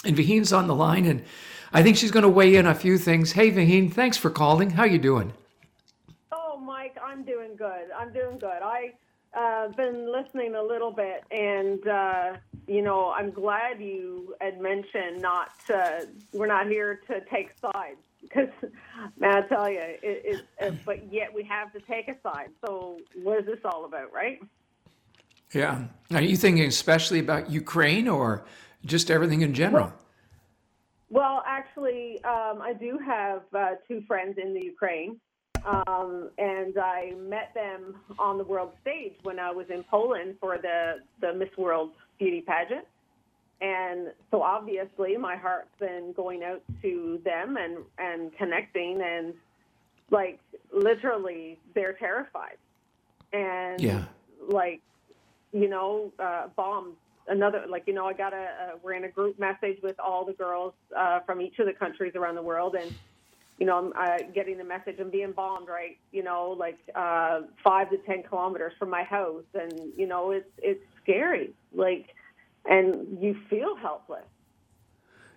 And 0.05 0.15
Vaheen's 0.15 0.53
on 0.53 0.67
the 0.67 0.75
line, 0.75 1.05
and 1.05 1.23
I 1.73 1.81
think 1.81 1.97
she's 1.97 2.11
going 2.11 2.23
to 2.23 2.29
weigh 2.29 2.55
in 2.55 2.67
a 2.67 2.75
few 2.75 2.97
things. 2.97 3.31
Hey, 3.31 3.51
Vaheen, 3.51 3.91
thanks 3.91 4.17
for 4.17 4.29
calling. 4.29 4.71
How 4.71 4.83
you 4.83 4.99
doing? 4.99 5.33
Oh, 6.31 6.57
Mike, 6.57 6.95
I'm 7.03 7.23
doing 7.23 7.55
good. 7.55 7.89
I'm 7.97 8.13
doing 8.13 8.37
good. 8.37 8.61
I 8.61 8.93
uh, 9.35 9.69
been 9.69 10.11
listening 10.11 10.55
a 10.55 10.61
little 10.61 10.91
bit, 10.91 11.23
and 11.31 11.87
uh, 11.87 12.33
you 12.67 12.81
know, 12.81 13.11
I'm 13.11 13.31
glad 13.31 13.81
you 13.81 14.35
had 14.41 14.61
mentioned 14.61 15.21
not 15.21 15.49
to, 15.67 16.07
we're 16.33 16.47
not 16.47 16.67
here 16.67 17.01
to 17.07 17.21
take 17.31 17.51
sides 17.59 17.97
because, 18.21 18.49
man, 19.19 19.37
I 19.37 19.41
tell 19.41 19.69
you, 19.69 19.79
it, 19.79 19.99
it, 20.03 20.45
it, 20.59 20.85
but 20.85 21.11
yet 21.11 21.33
we 21.33 21.43
have 21.43 21.71
to 21.73 21.79
take 21.79 22.07
a 22.07 22.15
side. 22.21 22.49
So, 22.65 22.99
what 23.21 23.39
is 23.39 23.45
this 23.45 23.59
all 23.65 23.85
about, 23.85 24.13
right? 24.13 24.41
Yeah. 25.53 25.85
Are 26.11 26.21
you 26.21 26.35
thinking 26.35 26.65
especially 26.65 27.19
about 27.19 27.49
Ukraine 27.49 28.07
or 28.07 28.45
just 28.85 29.09
everything 29.11 29.41
in 29.41 29.53
general? 29.53 29.91
Well, 31.09 31.43
actually, 31.45 32.23
um, 32.23 32.61
I 32.61 32.73
do 32.73 32.97
have 33.05 33.41
uh, 33.53 33.71
two 33.87 34.01
friends 34.07 34.37
in 34.41 34.53
the 34.53 34.61
Ukraine. 34.63 35.19
Um, 35.65 36.29
and 36.37 36.77
I 36.77 37.13
met 37.17 37.51
them 37.55 37.95
on 38.19 38.37
the 38.37 38.43
world 38.43 38.73
stage 38.81 39.13
when 39.23 39.39
I 39.39 39.49
was 39.51 39.65
in 39.71 39.83
Poland 39.83 40.35
for 40.39 40.59
the, 40.59 40.97
the 41.21 41.33
Miss 41.33 41.49
World 41.57 41.91
beauty 42.19 42.41
pageant. 42.41 42.85
And 43.61 44.11
so 44.29 44.43
obviously 44.43 45.17
my 45.17 45.35
heart's 45.35 45.69
been 45.79 46.13
going 46.15 46.43
out 46.43 46.61
to 46.83 47.19
them 47.25 47.57
and, 47.57 47.77
and 47.97 48.35
connecting 48.37 49.01
and 49.01 49.33
like 50.11 50.39
literally 50.71 51.57
they're 51.73 51.93
terrified 51.93 52.57
and 53.33 53.81
Yeah. 53.81 54.03
like 54.47 54.81
you 55.51 55.67
know 55.67 56.11
uh, 56.19 56.47
bombs 56.55 56.95
another 57.27 57.63
like 57.69 57.83
you 57.87 57.93
know 57.93 58.05
i 58.05 58.13
got 58.13 58.33
a, 58.33 58.35
a 58.35 58.77
we're 58.83 58.93
in 58.93 59.03
a 59.03 59.09
group 59.09 59.39
message 59.39 59.77
with 59.81 59.99
all 59.99 60.25
the 60.25 60.33
girls 60.33 60.73
uh, 60.95 61.19
from 61.21 61.41
each 61.41 61.57
of 61.59 61.65
the 61.65 61.73
countries 61.73 62.13
around 62.15 62.35
the 62.35 62.41
world. 62.41 62.75
And 62.75 62.93
you 63.57 63.65
know 63.65 63.77
i'm 63.77 63.93
uh, 63.97 64.17
getting 64.33 64.57
the 64.57 64.63
message 64.63 64.97
i'm 64.99 65.09
being 65.09 65.31
bombed 65.31 65.67
right? 65.67 65.97
You 66.11 66.23
know 66.23 66.55
like 66.57 66.77
uh, 66.93 67.41
five 67.63 67.89
to 67.89 67.97
ten 67.99 68.23
kilometers 68.23 68.73
from 68.77 68.89
my 68.89 69.03
house. 69.03 69.43
And 69.53 69.73
you 69.97 70.07
know 70.07 70.31
it's 70.31 70.49
it's 70.57 70.83
scary. 71.01 71.53
Like 71.73 72.15
and 72.65 73.17
you 73.21 73.35
feel 73.49 73.75
helpless. 73.75 74.25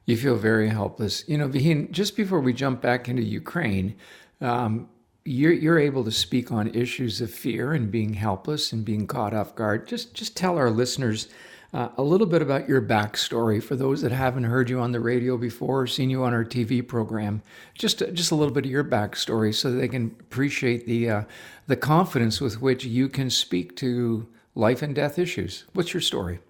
You 0.06 0.16
feel 0.16 0.36
very 0.36 0.70
helpless. 0.70 1.28
You 1.28 1.36
know, 1.36 1.48
Vaheen, 1.48 1.90
just 1.90 2.16
before 2.16 2.40
we 2.40 2.54
jump 2.54 2.80
back 2.80 3.08
into 3.08 3.22
Ukraine, 3.22 3.94
um, 4.40 4.88
you're, 5.26 5.52
you're 5.52 5.78
able 5.78 6.02
to 6.04 6.10
speak 6.10 6.50
on 6.50 6.68
issues 6.68 7.20
of 7.20 7.30
fear 7.30 7.74
and 7.74 7.90
being 7.90 8.14
helpless 8.14 8.72
and 8.72 8.84
being 8.86 9.06
caught 9.06 9.34
off 9.34 9.54
guard. 9.54 9.86
Just, 9.86 10.14
just 10.14 10.34
tell 10.34 10.56
our 10.56 10.70
listeners 10.70 11.28
uh, 11.72 11.88
a 11.96 12.02
little 12.02 12.26
bit 12.26 12.40
about 12.40 12.68
your 12.68 12.80
backstory 12.80 13.62
for 13.62 13.76
those 13.76 14.00
that 14.02 14.12
haven't 14.12 14.44
heard 14.44 14.70
you 14.70 14.80
on 14.80 14.92
the 14.92 15.00
radio 15.00 15.36
before 15.36 15.82
or 15.82 15.86
seen 15.86 16.08
you 16.08 16.24
on 16.24 16.32
our 16.32 16.44
TV 16.44 16.86
program. 16.86 17.42
Just, 17.74 18.02
just 18.14 18.30
a 18.30 18.34
little 18.34 18.54
bit 18.54 18.64
of 18.64 18.70
your 18.70 18.84
backstory 18.84 19.54
so 19.54 19.70
they 19.70 19.88
can 19.88 20.16
appreciate 20.20 20.86
the, 20.86 21.10
uh, 21.10 21.22
the 21.66 21.76
confidence 21.76 22.40
with 22.40 22.62
which 22.62 22.84
you 22.84 23.08
can 23.08 23.28
speak 23.28 23.76
to 23.76 24.26
life 24.54 24.80
and 24.80 24.94
death 24.94 25.18
issues. 25.18 25.64
What's 25.74 25.92
your 25.92 26.00
story? 26.00 26.40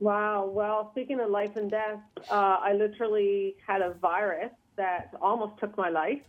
Wow. 0.00 0.46
Well, 0.46 0.90
speaking 0.92 1.20
of 1.20 1.30
life 1.30 1.56
and 1.56 1.70
death, 1.70 2.00
uh, 2.30 2.56
I 2.60 2.72
literally 2.72 3.56
had 3.66 3.82
a 3.82 3.94
virus 3.94 4.50
that 4.76 5.14
almost 5.20 5.58
took 5.60 5.76
my 5.76 5.90
life. 5.90 6.20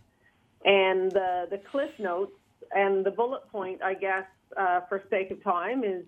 And 0.66 1.12
the, 1.12 1.48
the 1.50 1.58
cliff 1.58 1.92
notes 1.98 2.34
and 2.76 3.06
the 3.06 3.12
bullet 3.12 3.50
point, 3.52 3.82
I 3.82 3.94
guess, 3.94 4.26
uh, 4.58 4.82
for 4.88 5.04
sake 5.10 5.32
of 5.32 5.44
time, 5.44 5.84
is 5.84 6.04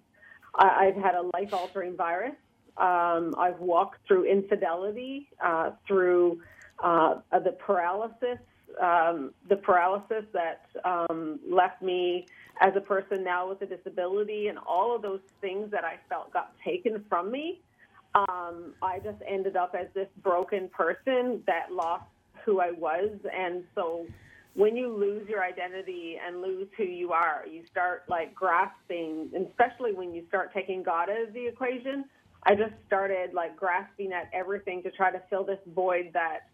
I, 0.57 0.87
I've 0.87 0.95
had 0.95 1.15
a 1.15 1.29
life 1.33 1.53
altering 1.53 1.95
virus. 1.95 2.35
Um, 2.77 3.33
I've 3.37 3.59
walked 3.59 4.05
through 4.07 4.25
infidelity, 4.25 5.27
uh, 5.43 5.71
through 5.87 6.41
uh, 6.83 7.15
the 7.31 7.55
paralysis, 7.57 8.37
um, 8.81 9.33
the 9.49 9.55
paralysis 9.55 10.25
that 10.33 10.67
um, 10.85 11.39
left 11.49 11.81
me 11.81 12.27
as 12.61 12.73
a 12.75 12.81
person 12.81 13.23
now 13.23 13.49
with 13.49 13.61
a 13.61 13.65
disability, 13.65 14.47
and 14.47 14.57
all 14.59 14.95
of 14.95 15.01
those 15.01 15.21
things 15.41 15.71
that 15.71 15.83
I 15.83 15.95
felt 16.09 16.31
got 16.33 16.53
taken 16.63 17.03
from 17.09 17.31
me. 17.31 17.61
Um, 18.15 18.73
I 18.81 18.99
just 18.99 19.21
ended 19.27 19.55
up 19.55 19.75
as 19.79 19.87
this 19.93 20.07
broken 20.23 20.69
person 20.69 21.43
that 21.47 21.71
lost 21.71 22.05
who 22.45 22.59
I 22.59 22.71
was, 22.71 23.09
and 23.35 23.63
so 23.75 24.05
when 24.57 24.75
you 24.75 24.91
lose 24.91 25.29
your 25.29 25.43
identity 25.43 26.17
and 26.25 26.41
lose 26.41 26.67
who 26.75 26.83
you 26.83 27.11
are, 27.11 27.45
you 27.45 27.61
start 27.69 28.05
like 28.09 28.33
grasping, 28.33 29.29
especially 29.47 29.93
when 29.93 30.15
you 30.15 30.25
start 30.27 30.51
taking 30.51 30.81
God 30.81 31.11
out 31.11 31.27
of 31.27 31.33
the 31.33 31.45
equation. 31.45 32.05
I 32.41 32.55
just 32.55 32.73
started 32.87 33.35
like 33.35 33.55
grasping 33.55 34.11
at 34.13 34.31
everything 34.33 34.81
to 34.81 34.89
try 34.89 35.11
to 35.11 35.21
fill 35.29 35.43
this 35.43 35.59
void 35.75 36.09
that 36.13 36.49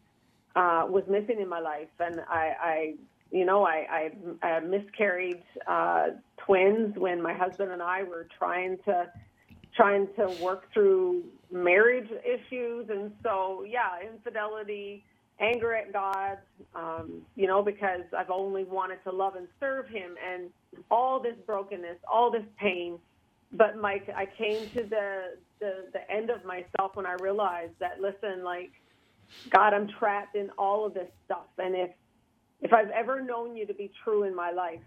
uh, 0.53 0.85
was 0.85 1.05
missing 1.09 1.39
in 1.39 1.47
my 1.47 1.61
life, 1.61 1.87
and 1.97 2.19
I, 2.29 2.53
I 2.61 2.93
you 3.31 3.45
know, 3.45 3.63
I, 3.63 4.11
I, 4.43 4.45
I 4.45 4.59
miscarried 4.59 5.41
uh, 5.65 6.07
twins 6.45 6.97
when 6.97 7.21
my 7.21 7.33
husband 7.33 7.71
and 7.71 7.81
I 7.81 8.03
were 8.03 8.27
trying 8.37 8.79
to 8.83 9.07
trying 9.77 10.07
to 10.17 10.27
work 10.43 10.71
through 10.73 11.23
marriage 11.49 12.09
issues, 12.25 12.89
and 12.89 13.13
so 13.23 13.63
yeah, 13.65 14.07
infidelity, 14.13 15.05
anger 15.43 15.75
at 15.75 15.93
God, 15.93 16.39
um, 16.75 17.23
you 17.35 17.47
know, 17.47 17.63
because 17.63 18.01
I've 18.17 18.31
only 18.31 18.65
wanted 18.65 19.03
to 19.05 19.11
love 19.11 19.35
and 19.35 19.47
serve 19.59 19.89
Him, 19.89 20.15
and 20.27 20.51
all 20.91 21.21
this 21.21 21.35
brokenness, 21.47 21.97
all 22.11 22.31
this 22.31 22.45
pain. 22.59 22.99
But 23.53 23.77
Mike, 23.77 24.09
I 24.15 24.27
came 24.37 24.69
to 24.75 24.83
the 24.89 25.21
the, 25.61 25.73
the 25.93 26.11
end 26.11 26.31
of 26.31 26.45
myself 26.45 26.93
when 26.95 27.07
I 27.07 27.15
realized 27.21 27.73
that 27.81 28.01
listen, 28.01 28.43
like 28.43 28.71
God, 29.55 29.73
I'm 29.73 29.89
trapped 29.99 30.35
in 30.35 30.49
all 30.57 30.85
of 30.85 30.93
this 30.93 31.09
stuff, 31.25 31.47
and 31.59 31.75
if 31.75 31.91
if 32.61 32.73
I've 32.73 32.91
ever 32.91 33.21
known 33.21 33.55
you 33.57 33.67
to 33.67 33.73
be 33.75 33.91
true 34.03 34.23
in 34.23 34.35
my 34.35 34.51
life, 34.51 34.81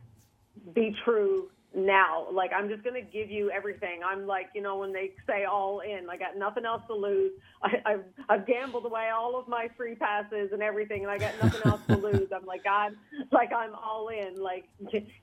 be 0.74 0.94
true 1.04 1.50
now. 1.76 2.26
Like 2.32 2.50
I'm 2.56 2.68
just 2.68 2.82
gonna 2.84 3.02
give 3.02 3.30
you 3.30 3.50
everything. 3.50 4.00
I'm 4.04 4.26
like, 4.26 4.48
you 4.54 4.62
know, 4.62 4.78
when 4.78 4.92
they 4.92 5.12
say 5.26 5.44
all 5.44 5.80
in, 5.80 6.08
I 6.10 6.16
got 6.16 6.36
nothing 6.36 6.64
else 6.64 6.82
to 6.88 6.94
lose. 6.94 7.32
I, 7.62 7.70
I've 7.86 8.04
I've 8.28 8.46
gambled 8.46 8.86
away 8.86 9.10
all 9.16 9.38
of 9.38 9.48
my 9.48 9.68
free 9.76 9.94
passes 9.96 10.50
and 10.52 10.62
everything, 10.62 11.02
and 11.02 11.10
I 11.10 11.18
got 11.18 11.38
nothing 11.38 11.62
else 11.62 11.82
to 11.90 11.96
lose. 11.96 12.30
I'm 12.34 12.46
like, 12.46 12.64
God, 12.64 12.92
like 13.32 13.52
I'm 13.52 13.74
all 13.74 14.08
in. 14.08 14.42
Like 14.42 14.64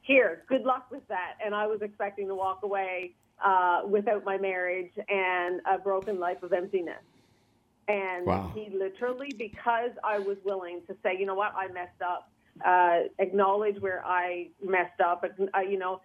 here, 0.01 0.43
good 0.47 0.63
luck 0.63 0.87
with 0.91 1.07
that. 1.09 1.33
And 1.45 1.55
I 1.55 1.67
was 1.67 1.81
expecting 1.81 2.27
to 2.29 2.35
walk 2.35 2.59
away 2.63 3.15
uh, 3.43 3.81
without 3.87 4.23
my 4.25 4.37
marriage 4.37 4.91
and 5.09 5.61
a 5.71 5.77
broken 5.79 6.19
life 6.19 6.43
of 6.43 6.53
emptiness. 6.53 7.03
And 7.87 8.27
Wow. 8.27 8.51
he 8.53 8.69
literally, 8.73 9.33
because 9.37 9.91
I 10.03 10.19
was 10.19 10.37
willing 10.45 10.81
to 10.87 10.95
say, 11.03 11.17
you 11.19 11.25
know 11.25 11.35
what, 11.35 11.53
I 11.55 11.67
messed 11.67 12.01
up, 12.05 12.31
uh, 12.65 13.09
acknowledge 13.19 13.77
where 13.81 14.05
I 14.05 14.49
messed 14.63 15.01
up, 15.03 15.23
uh, 15.55 15.59
you 15.61 15.77
know, 15.77 15.99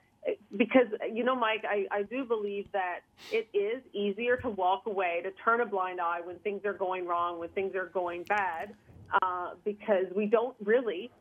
because, 0.57 0.87
you 1.13 1.25
know, 1.25 1.37
Mike, 1.37 1.65
I, 1.69 1.87
I 1.91 2.03
do 2.03 2.25
believe 2.25 2.67
that 2.73 3.01
it 3.31 3.49
is 3.55 3.83
easier 3.93 4.37
to 4.39 4.49
walk 4.49 4.83
away, 4.87 5.21
to 5.23 5.31
turn 5.45 5.61
a 5.61 5.67
blind 5.67 6.01
eye 6.01 6.21
when 6.25 6.39
things 6.41 6.63
are 6.65 6.73
going 6.73 7.07
wrong, 7.07 7.39
when 7.39 7.51
things 7.51 7.75
are 7.75 7.87
going 7.87 8.25
bad, 8.25 8.75
uh, 9.23 9.51
because 9.65 10.07
we 10.15 10.27
don't 10.27 10.57
really 10.65 11.13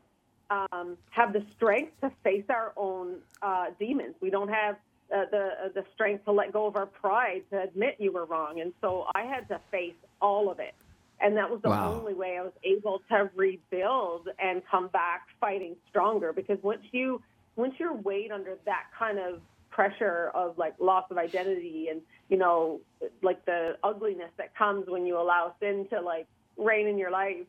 um, 0.50 0.96
have 1.10 1.32
the 1.32 1.44
strength 1.54 1.92
to 2.02 2.10
face 2.24 2.44
our 2.48 2.72
own 2.76 3.18
uh, 3.42 3.66
demons. 3.78 4.14
We 4.20 4.30
don't 4.30 4.48
have 4.48 4.76
uh, 5.14 5.24
the 5.30 5.48
uh, 5.64 5.68
the 5.74 5.84
strength 5.94 6.24
to 6.26 6.32
let 6.32 6.52
go 6.52 6.66
of 6.66 6.76
our 6.76 6.86
pride 6.86 7.42
to 7.50 7.62
admit 7.62 7.96
you 7.98 8.12
were 8.12 8.26
wrong, 8.26 8.60
and 8.60 8.72
so 8.80 9.06
I 9.14 9.24
had 9.24 9.48
to 9.48 9.60
face 9.70 9.96
all 10.20 10.50
of 10.50 10.58
it, 10.60 10.74
and 11.20 11.36
that 11.36 11.50
was 11.50 11.60
the 11.62 11.70
Wow. 11.70 11.92
only 11.94 12.14
way 12.14 12.38
I 12.38 12.42
was 12.42 12.52
able 12.62 13.00
to 13.10 13.30
rebuild 13.34 14.28
and 14.38 14.62
come 14.70 14.88
back 14.88 15.22
fighting 15.40 15.76
stronger. 15.88 16.32
Because 16.32 16.58
once 16.62 16.82
you 16.92 17.22
once 17.58 17.74
you're 17.78 17.94
weighed 17.94 18.30
under 18.32 18.56
that 18.64 18.84
kind 18.98 19.18
of 19.18 19.40
pressure 19.70 20.30
of 20.34 20.56
like 20.56 20.74
loss 20.80 21.04
of 21.10 21.18
identity 21.18 21.88
and 21.90 22.00
you 22.30 22.36
know 22.36 22.80
like 23.22 23.44
the 23.44 23.76
ugliness 23.84 24.30
that 24.38 24.56
comes 24.56 24.86
when 24.88 25.04
you 25.04 25.20
allow 25.20 25.54
sin 25.60 25.86
to 25.90 26.00
like 26.00 26.26
reign 26.56 26.86
in 26.86 26.96
your 26.96 27.10
life 27.10 27.46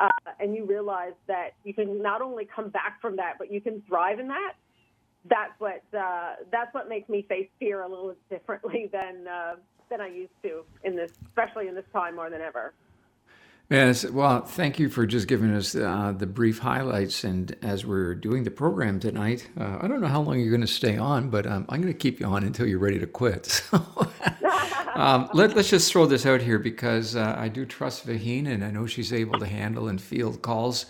uh, 0.00 0.08
and 0.40 0.54
you 0.54 0.64
realize 0.64 1.12
that 1.26 1.50
you 1.64 1.74
can 1.74 2.00
not 2.02 2.22
only 2.22 2.46
come 2.54 2.70
back 2.70 3.00
from 3.00 3.16
that, 3.16 3.34
but 3.38 3.52
you 3.52 3.60
can 3.60 3.82
thrive 3.82 4.18
in 4.18 4.28
that. 4.28 4.54
That's 5.28 5.52
what 5.58 5.82
uh, 5.96 6.34
that's 6.50 6.72
what 6.74 6.88
makes 6.88 7.08
me 7.08 7.24
face 7.28 7.48
fear 7.58 7.82
a 7.82 7.88
little 7.88 8.14
differently 8.30 8.88
than 8.92 9.26
uh, 9.28 9.56
than 9.90 10.00
I 10.00 10.08
used 10.08 10.32
to 10.42 10.64
in 10.84 10.96
this, 10.96 11.10
especially 11.28 11.68
in 11.68 11.74
this 11.74 11.84
time 11.92 12.16
more 12.16 12.30
than 12.30 12.40
ever. 12.40 12.72
Yes, 13.72 14.04
well, 14.04 14.42
thank 14.42 14.78
you 14.78 14.90
for 14.90 15.06
just 15.06 15.26
giving 15.26 15.50
us 15.54 15.74
uh, 15.74 16.12
the 16.14 16.26
brief 16.26 16.58
highlights. 16.58 17.24
And 17.24 17.56
as 17.62 17.86
we're 17.86 18.14
doing 18.14 18.44
the 18.44 18.50
program 18.50 19.00
tonight, 19.00 19.48
uh, 19.58 19.78
I 19.80 19.88
don't 19.88 20.02
know 20.02 20.08
how 20.08 20.20
long 20.20 20.38
you're 20.38 20.50
going 20.50 20.60
to 20.60 20.66
stay 20.66 20.98
on, 20.98 21.30
but 21.30 21.46
um, 21.46 21.64
I'm 21.70 21.80
going 21.80 21.90
to 21.90 21.98
keep 21.98 22.20
you 22.20 22.26
on 22.26 22.44
until 22.44 22.66
you're 22.66 22.78
ready 22.78 22.98
to 22.98 23.06
quit. 23.06 23.62
So, 23.72 24.12
um, 24.94 25.30
let, 25.32 25.56
us 25.56 25.70
just 25.70 25.90
throw 25.90 26.04
this 26.04 26.26
out 26.26 26.42
here 26.42 26.58
because 26.58 27.16
uh, 27.16 27.34
I 27.38 27.48
do 27.48 27.64
trust 27.64 28.06
Vaheen, 28.06 28.46
and 28.46 28.62
I 28.62 28.70
know 28.70 28.84
she's 28.84 29.10
able 29.10 29.38
to 29.38 29.46
handle 29.46 29.88
and 29.88 29.98
field 29.98 30.42
calls, 30.42 30.84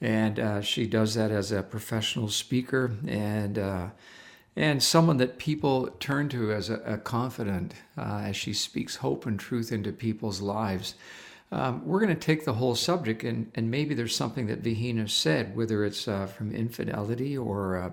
and 0.00 0.40
uh, 0.40 0.62
she 0.62 0.86
does 0.86 1.12
that 1.16 1.30
as 1.30 1.52
a 1.52 1.62
professional 1.62 2.28
speaker 2.28 2.92
and. 3.06 3.58
Uh, 3.58 3.88
and 4.54 4.82
someone 4.82 5.16
that 5.16 5.38
people 5.38 5.86
turn 5.98 6.28
to 6.28 6.52
as 6.52 6.68
a, 6.68 6.74
a 6.80 6.98
confidant 6.98 7.72
uh, 7.96 8.24
as 8.26 8.36
she 8.36 8.52
speaks 8.52 8.96
hope 8.96 9.24
and 9.24 9.40
truth 9.40 9.72
into 9.72 9.92
people's 9.92 10.42
lives. 10.42 10.94
Um, 11.52 11.86
we're 11.86 12.00
going 12.00 12.14
to 12.14 12.20
take 12.20 12.46
the 12.46 12.54
whole 12.54 12.74
subject, 12.74 13.24
and, 13.24 13.52
and 13.54 13.70
maybe 13.70 13.94
there's 13.94 14.16
something 14.16 14.46
that 14.46 14.62
Vihina 14.62 15.08
said, 15.08 15.54
whether 15.54 15.84
it's 15.84 16.08
uh, 16.08 16.24
from 16.24 16.50
infidelity 16.50 17.36
or, 17.36 17.76
uh, 17.76 17.90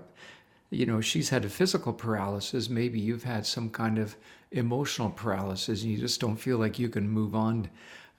you 0.70 0.86
know, 0.86 1.02
she's 1.02 1.28
had 1.28 1.44
a 1.44 1.50
physical 1.50 1.92
paralysis. 1.92 2.70
Maybe 2.70 2.98
you've 2.98 3.24
had 3.24 3.44
some 3.44 3.68
kind 3.68 3.98
of 3.98 4.16
emotional 4.50 5.10
paralysis, 5.10 5.82
and 5.82 5.92
you 5.92 5.98
just 5.98 6.22
don't 6.22 6.36
feel 6.36 6.56
like 6.56 6.78
you 6.78 6.88
can 6.88 7.06
move 7.06 7.34
on. 7.34 7.68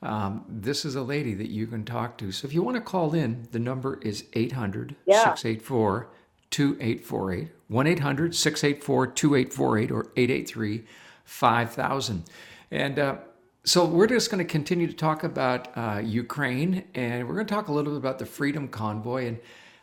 Um, 0.03 0.45
this 0.47 0.85
is 0.85 0.95
a 0.95 1.01
lady 1.01 1.33
that 1.33 1.49
you 1.49 1.65
can 1.65 1.85
talk 1.85 2.19
to. 2.19 2.31
So 2.31 2.45
if 2.45 2.53
you 2.53 2.61
want 2.61 2.75
to 2.75 2.81
call 2.81 3.15
in, 3.15 3.47
the 3.51 3.59
number 3.59 3.99
is 4.01 4.25
800 4.33 4.95
684 5.07 6.07
2848, 6.51 7.51
1 7.67 7.87
800 7.87 8.35
684 8.35 9.07
2848 9.07 9.91
or 9.91 10.11
883 10.15 10.83
5000. 11.23 12.23
And 12.71 12.99
uh, 12.99 13.15
so 13.63 13.85
we're 13.85 14.07
just 14.07 14.31
going 14.31 14.45
to 14.45 14.49
continue 14.49 14.87
to 14.87 14.93
talk 14.93 15.23
about 15.23 15.75
uh, 15.77 16.01
Ukraine 16.03 16.83
and 16.95 17.27
we're 17.27 17.35
going 17.35 17.45
to 17.45 17.53
talk 17.53 17.67
a 17.67 17.71
little 17.71 17.93
bit 17.93 17.99
about 17.99 18.19
the 18.19 18.25
Freedom 18.25 18.67
Convoy. 18.67 19.27
And 19.27 19.39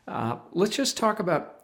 uh, 0.09 0.39
let's 0.53 0.75
just 0.75 0.97
talk 0.97 1.21
about, 1.21 1.63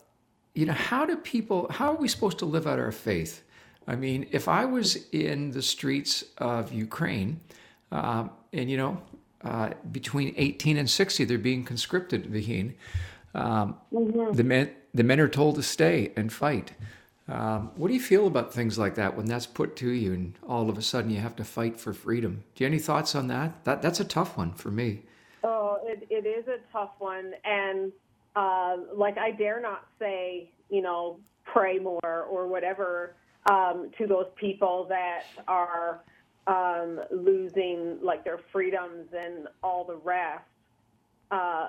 you 0.54 0.66
know, 0.66 0.72
how 0.72 1.04
do 1.04 1.16
people, 1.16 1.66
how 1.70 1.92
are 1.92 1.96
we 1.96 2.06
supposed 2.06 2.38
to 2.38 2.44
live 2.44 2.66
out 2.66 2.78
our 2.78 2.92
faith? 2.92 3.42
I 3.86 3.96
mean, 3.96 4.26
if 4.30 4.48
I 4.48 4.64
was 4.64 5.08
in 5.10 5.50
the 5.50 5.62
streets 5.62 6.24
of 6.38 6.72
Ukraine 6.72 7.40
um, 7.90 8.30
and, 8.52 8.70
you 8.70 8.76
know, 8.76 9.02
uh, 9.42 9.70
between 9.92 10.34
18 10.36 10.78
and 10.78 10.88
60, 10.88 11.24
they're 11.24 11.36
being 11.36 11.64
conscripted, 11.64 12.32
Vaheen. 12.32 12.74
Um, 13.34 13.76
mm-hmm. 13.92 14.32
The 14.32 14.44
men 14.44 14.70
the 14.94 15.02
men 15.02 15.18
are 15.18 15.28
told 15.28 15.56
to 15.56 15.62
stay 15.62 16.12
and 16.16 16.32
fight. 16.32 16.72
Um, 17.26 17.70
what 17.76 17.88
do 17.88 17.94
you 17.94 18.00
feel 18.00 18.26
about 18.26 18.52
things 18.52 18.78
like 18.78 18.96
that 18.96 19.16
when 19.16 19.26
that's 19.26 19.46
put 19.46 19.76
to 19.76 19.88
you, 19.88 20.12
and 20.12 20.34
all 20.46 20.68
of 20.68 20.76
a 20.76 20.82
sudden 20.82 21.10
you 21.10 21.20
have 21.20 21.36
to 21.36 21.44
fight 21.44 21.80
for 21.80 21.94
freedom? 21.94 22.44
Do 22.54 22.64
you 22.64 22.66
have 22.66 22.72
any 22.72 22.82
thoughts 22.82 23.14
on 23.14 23.28
that? 23.28 23.64
That 23.64 23.80
that's 23.80 24.00
a 24.00 24.04
tough 24.04 24.36
one 24.36 24.52
for 24.52 24.70
me. 24.70 25.02
Oh, 25.42 25.78
it, 25.84 26.06
it 26.10 26.26
is 26.26 26.46
a 26.48 26.58
tough 26.70 26.92
one, 26.98 27.32
and 27.44 27.92
uh, 28.36 28.76
like 28.94 29.16
I 29.16 29.30
dare 29.30 29.60
not 29.60 29.86
say, 29.98 30.50
you 30.68 30.82
know, 30.82 31.18
pray 31.44 31.78
more 31.78 32.26
or 32.30 32.46
whatever 32.46 33.14
um, 33.50 33.90
to 33.98 34.06
those 34.06 34.26
people 34.36 34.86
that 34.90 35.24
are 35.48 36.00
um, 36.46 37.00
losing 37.10 37.98
like 38.02 38.24
their 38.24 38.40
freedoms 38.52 39.08
and 39.16 39.48
all 39.62 39.84
the 39.84 39.96
rest. 39.96 40.44
Uh, 41.30 41.68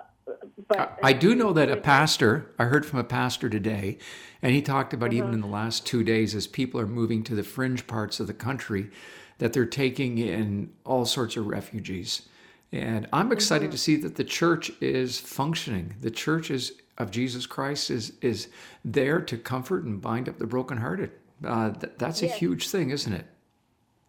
but 0.68 0.98
I, 1.04 1.10
I 1.10 1.14
do 1.14 1.36
know 1.36 1.54
that 1.54 1.70
a 1.70 1.78
pastor, 1.78 2.52
I 2.58 2.66
heard 2.66 2.86
from 2.86 3.00
a 3.00 3.04
pastor 3.04 3.50
today, 3.50 3.98
and 4.42 4.54
he 4.54 4.62
talked 4.62 4.94
about 4.94 5.10
uh-huh. 5.10 5.18
even 5.18 5.34
in 5.34 5.42
the 5.42 5.48
last 5.48 5.86
two 5.86 6.04
days 6.04 6.34
as 6.36 6.48
people 6.48 6.80
are 6.80 6.88
moving 6.88 7.24
to 7.24 7.36
the 7.36 7.44
fringe 7.44 7.88
parts 7.88 8.20
of 8.20 8.28
the 8.28 8.34
country, 8.34 8.90
that 9.38 9.54
they're 9.54 9.66
taking 9.66 10.18
in 10.18 10.72
all 10.86 11.06
sorts 11.06 11.36
of 11.38 11.48
refugees. 11.48 12.24
And 12.72 13.08
I'm 13.14 13.32
excited 13.32 13.66
mm-hmm. 13.66 13.72
to 13.72 13.78
see 13.78 13.96
that 13.98 14.16
the 14.16 14.24
church 14.24 14.72
is 14.82 15.20
functioning. 15.20 15.96
The 16.02 16.12
church 16.12 16.50
is 16.50 16.74
of 16.98 17.12
Jesus 17.12 17.46
Christ 17.46 17.92
is 17.92 18.14
is 18.22 18.48
there 18.84 19.20
to 19.22 19.38
comfort 19.38 19.84
and 19.84 20.02
bind 20.02 20.30
up 20.30 20.40
the 20.40 20.48
brokenhearted. 20.48 21.12
Uh, 21.44 21.72
th- 21.72 21.94
that's 21.98 22.22
yes. 22.22 22.34
a 22.34 22.38
huge 22.38 22.70
thing, 22.70 22.90
isn't 22.90 23.12
it? 23.12 23.26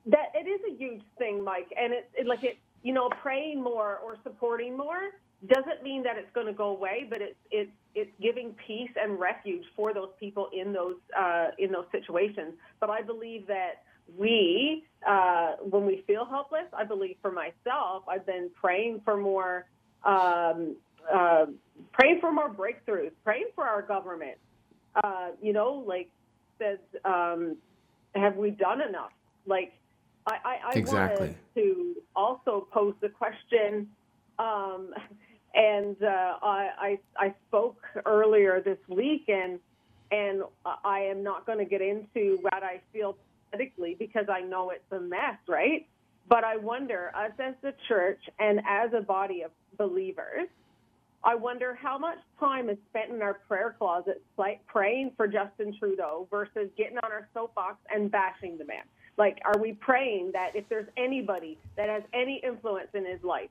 That 0.07 0.31
it 0.35 0.47
is 0.47 0.61
a 0.73 0.77
huge 0.77 1.03
thing, 1.19 1.43
Mike. 1.43 1.73
And 1.77 1.93
it, 1.93 2.09
it 2.17 2.27
like 2.27 2.45
it, 2.45 2.59
you 2.83 2.93
know, 2.93 3.09
praying 3.09 3.63
more 3.63 3.99
or 4.05 4.17
supporting 4.23 4.77
more 4.77 5.11
doesn't 5.47 5.83
mean 5.83 6.03
that 6.05 6.17
it's 6.17 6.33
going 6.35 6.47
to 6.47 6.53
go 6.53 6.69
away, 6.69 7.07
but 7.09 7.21
it's 7.21 7.37
it's 7.51 7.71
it's 7.95 8.11
giving 8.21 8.55
peace 8.67 8.91
and 9.01 9.19
refuge 9.19 9.65
for 9.75 9.93
those 9.93 10.11
people 10.19 10.49
in 10.53 10.73
those 10.73 10.97
uh, 11.19 11.49
in 11.59 11.73
those 11.73 11.87
situations. 11.93 12.55
But 12.81 12.91
I 12.91 13.03
believe 13.03 13.47
that 13.47 13.83
we, 14.17 14.85
uh, 15.07 15.53
when 15.61 15.85
we 15.85 16.05
feel 16.07 16.25
helpless, 16.25 16.67
I 16.73 16.85
believe 16.85 17.17
for 17.21 17.33
myself, 17.33 18.05
I've 18.09 18.25
been 18.25 18.51
praying 18.61 19.01
for 19.05 19.17
more, 19.17 19.67
um, 20.05 20.77
uh, 21.13 21.47
praying 21.93 22.21
for 22.21 22.33
more 22.33 22.49
breakthroughs, 22.49 23.11
praying 23.25 23.49
for 23.55 23.65
our 23.65 23.83
government. 23.83 24.39
Uh, 25.03 25.31
you 25.43 25.53
know, 25.53 25.85
like 25.87 26.09
says, 26.59 26.79
um, 27.05 27.57
have 28.15 28.37
we 28.37 28.51
done 28.51 28.81
enough? 28.81 29.13
Like, 29.47 29.75
I, 30.27 30.37
I, 30.45 30.59
I 30.69 30.79
exactly. 30.79 31.29
wanted 31.29 31.37
to 31.55 31.95
also 32.15 32.67
pose 32.73 32.95
the 33.01 33.09
question, 33.09 33.89
um, 34.39 34.95
and 35.57 35.97
uh, 36.03 36.35
I, 36.43 36.69
I, 36.79 36.99
I 37.17 37.35
spoke 37.49 37.83
earlier 38.05 38.61
this 38.61 38.79
week, 38.89 39.25
and 39.29 39.59
and 40.13 40.43
I 40.85 41.01
am 41.01 41.25
not 41.25 41.47
going 41.47 41.59
to 41.59 41.65
get 41.65 41.83
into 41.83 42.39
what 42.43 42.63
I 42.63 42.81
feel 42.93 43.17
politically 43.51 43.97
because 43.99 44.27
I 44.29 44.41
know 44.43 44.71
it's 44.71 44.93
a 44.93 45.01
mess, 45.01 45.37
right? 45.49 45.89
But 46.29 46.45
I 46.45 46.59
wonder, 46.59 47.11
us 47.17 47.33
as 47.41 47.55
the 47.61 47.75
church 47.89 48.21
and 48.39 48.61
as 48.69 48.91
a 48.97 49.01
body 49.01 49.43
of 49.43 49.51
believers, 49.77 50.47
I 51.25 51.35
wonder 51.35 51.75
how 51.75 51.99
much 51.99 52.19
time 52.39 52.71
is 52.71 52.79
spent 52.91 53.11
in 53.11 53.21
our 53.21 53.35
prayer 53.49 53.75
closets 53.77 54.21
like 54.37 54.65
praying 54.67 55.11
for 55.17 55.27
Justin 55.27 55.77
Trudeau 55.77 56.29
versus 56.31 56.71
getting 56.77 56.99
on 56.99 57.11
our 57.11 57.29
soapbox 57.35 57.79
and 57.93 58.09
bashing 58.09 58.59
the 58.59 58.65
man. 58.65 58.85
Like, 59.17 59.39
are 59.45 59.59
we 59.59 59.73
praying 59.73 60.31
that 60.35 60.55
if 60.55 60.69
there's 60.69 60.89
anybody 60.97 61.59
that 61.77 61.89
has 61.89 62.05
any 62.13 62.41
influence 62.45 62.91
in 62.95 63.05
his 63.05 63.25
life, 63.25 63.49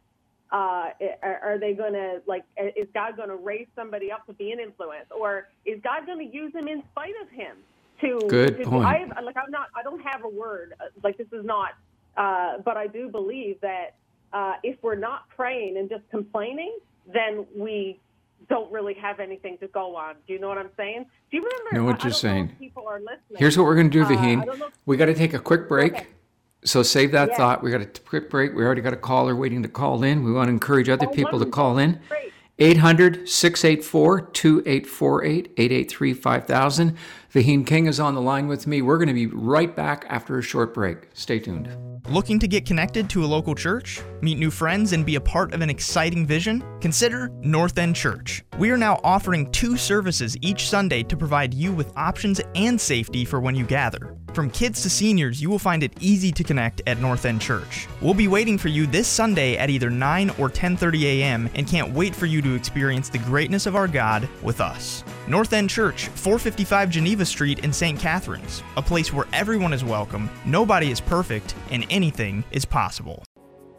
uh, 0.51 0.89
are, 1.23 1.39
are 1.43 1.59
they 1.59 1.73
going 1.73 1.93
to 1.93 2.21
like? 2.27 2.43
Is 2.57 2.87
God 2.93 3.17
going 3.17 3.29
to 3.29 3.35
raise 3.35 3.67
somebody 3.75 4.11
up 4.11 4.25
to 4.27 4.33
be 4.33 4.51
an 4.51 4.59
influence, 4.59 5.07
or 5.15 5.47
is 5.65 5.79
God 5.83 6.05
going 6.05 6.19
to 6.19 6.35
use 6.35 6.53
him 6.53 6.67
in 6.67 6.83
spite 6.91 7.13
of 7.21 7.29
him? 7.29 7.57
To 8.01 8.27
good 8.27 8.57
to, 8.57 8.65
point. 8.65 8.85
I 8.85 9.05
like 9.21 9.37
I'm 9.37 9.51
not. 9.51 9.67
I 9.75 9.81
don't 9.83 10.01
have 10.01 10.23
a 10.23 10.29
word. 10.29 10.73
Like 11.03 11.17
this 11.17 11.27
is 11.31 11.45
not. 11.45 11.71
Uh, 12.17 12.59
but 12.63 12.77
I 12.77 12.87
do 12.87 13.09
believe 13.09 13.59
that 13.61 13.95
uh, 14.33 14.53
if 14.63 14.77
we're 14.81 14.95
not 14.95 15.29
praying 15.29 15.77
and 15.77 15.89
just 15.89 16.03
complaining, 16.09 16.77
then 17.11 17.45
we 17.55 17.99
don't 18.49 18.71
really 18.71 18.93
have 18.95 19.19
anything 19.19 19.57
to 19.59 19.67
go 19.67 19.95
on. 19.95 20.15
Do 20.27 20.33
you 20.33 20.39
know 20.39 20.49
what 20.49 20.57
I'm 20.57 20.69
saying? 20.77 21.05
Do 21.31 21.37
you 21.37 21.43
remember? 21.43 21.79
Know 21.79 21.83
what 21.85 22.03
you're 22.03 22.13
saying? 22.13 22.55
people 22.59 22.87
are 22.87 22.99
listening. 22.99 23.37
Here's 23.37 23.57
what 23.57 23.65
we're 23.65 23.75
going 23.75 23.89
to 23.89 23.97
do, 23.97 24.05
Vaheen. 24.05 24.47
Uh, 24.47 24.69
we 24.85 24.97
got 24.97 25.05
to 25.05 25.13
take 25.13 25.33
a 25.33 25.39
quick 25.39 25.67
break. 25.67 25.93
Okay. 25.93 26.07
So 26.65 26.83
save 26.83 27.11
that 27.11 27.29
yeah. 27.29 27.37
thought. 27.37 27.63
We 27.63 27.71
got 27.71 27.81
a 27.81 27.85
quick 27.85 28.29
break. 28.29 28.53
We 28.53 28.63
already 28.63 28.81
got 28.81 28.93
a 28.93 28.97
caller 28.97 29.35
waiting 29.35 29.61
to 29.63 29.69
call 29.69 30.03
in. 30.03 30.23
We 30.23 30.33
want 30.33 30.47
to 30.47 30.51
encourage 30.51 30.89
other 30.89 31.05
oh, 31.05 31.09
people 31.09 31.33
wonderful. 31.33 31.45
to 31.45 31.51
call 31.51 31.77
in. 31.77 31.99
Great. 32.09 32.33
800 32.57 33.27
684 33.27 34.21
2848 34.21 35.51
883 35.57 36.13
5000. 36.13 36.97
Vaheen 37.35 37.67
King 37.67 37.87
is 37.87 37.99
on 37.99 38.15
the 38.15 38.21
line 38.21 38.47
with 38.47 38.65
me. 38.65 38.81
We're 38.81 38.97
going 38.97 39.09
to 39.09 39.13
be 39.13 39.27
right 39.27 39.75
back 39.75 40.05
after 40.07 40.39
a 40.39 40.41
short 40.41 40.73
break. 40.73 41.09
Stay 41.13 41.37
tuned. 41.37 41.69
Looking 42.07 42.39
to 42.39 42.47
get 42.47 42.65
connected 42.65 43.09
to 43.09 43.25
a 43.25 43.27
local 43.27 43.53
church, 43.53 43.99
meet 44.21 44.37
new 44.37 44.49
friends, 44.49 44.93
and 44.93 45.05
be 45.05 45.15
a 45.15 45.19
part 45.19 45.53
of 45.53 45.59
an 45.59 45.69
exciting 45.69 46.25
vision? 46.25 46.63
Consider 46.79 47.29
North 47.41 47.77
End 47.77 47.93
Church. 47.93 48.41
We 48.57 48.69
are 48.69 48.77
now 48.77 49.01
offering 49.03 49.51
two 49.51 49.75
services 49.75 50.37
each 50.39 50.69
Sunday 50.69 51.03
to 51.03 51.17
provide 51.17 51.53
you 51.53 51.73
with 51.73 51.91
options 51.97 52.39
and 52.55 52.79
safety 52.79 53.25
for 53.25 53.41
when 53.41 53.55
you 53.55 53.65
gather. 53.65 54.15
From 54.35 54.49
kids 54.49 54.81
to 54.83 54.89
seniors, 54.89 55.41
you 55.41 55.49
will 55.49 55.59
find 55.59 55.81
it 55.81 55.93
easy 56.01 56.31
to 56.33 56.43
connect 56.43 56.81
at 56.87 56.99
North 56.99 57.25
End 57.25 57.41
Church. 57.41 57.87
We'll 58.01 58.13
be 58.13 58.27
waiting 58.27 58.57
for 58.57 58.67
you 58.67 58.85
this 58.85 59.07
Sunday 59.07 59.55
at 59.57 59.69
either 59.69 59.89
9 59.89 60.29
or 60.31 60.49
10:30 60.49 61.03
a.m. 61.03 61.49
and 61.55 61.65
can't 61.65 61.93
wait 61.93 62.13
for 62.13 62.25
you 62.25 62.41
to 62.41 62.53
experience 62.53 63.07
the 63.09 63.17
greatness 63.17 63.65
of 63.65 63.77
our 63.77 63.87
God 63.87 64.27
with 64.43 64.59
us. 64.59 65.05
North 65.27 65.53
End 65.53 65.69
Church, 65.69 66.07
455 66.09 66.89
Geneva 66.89 67.24
Street 67.25 67.59
in 67.59 67.73
St. 67.73 67.99
Catharines, 67.99 68.63
a 68.77 68.81
place 68.81 69.11
where 69.11 69.27
everyone 69.33 69.73
is 69.73 69.83
welcome, 69.83 70.29
nobody 70.45 70.91
is 70.91 71.01
perfect, 71.01 71.55
and 71.71 71.85
anything 71.89 72.43
is 72.51 72.65
possible. 72.65 73.23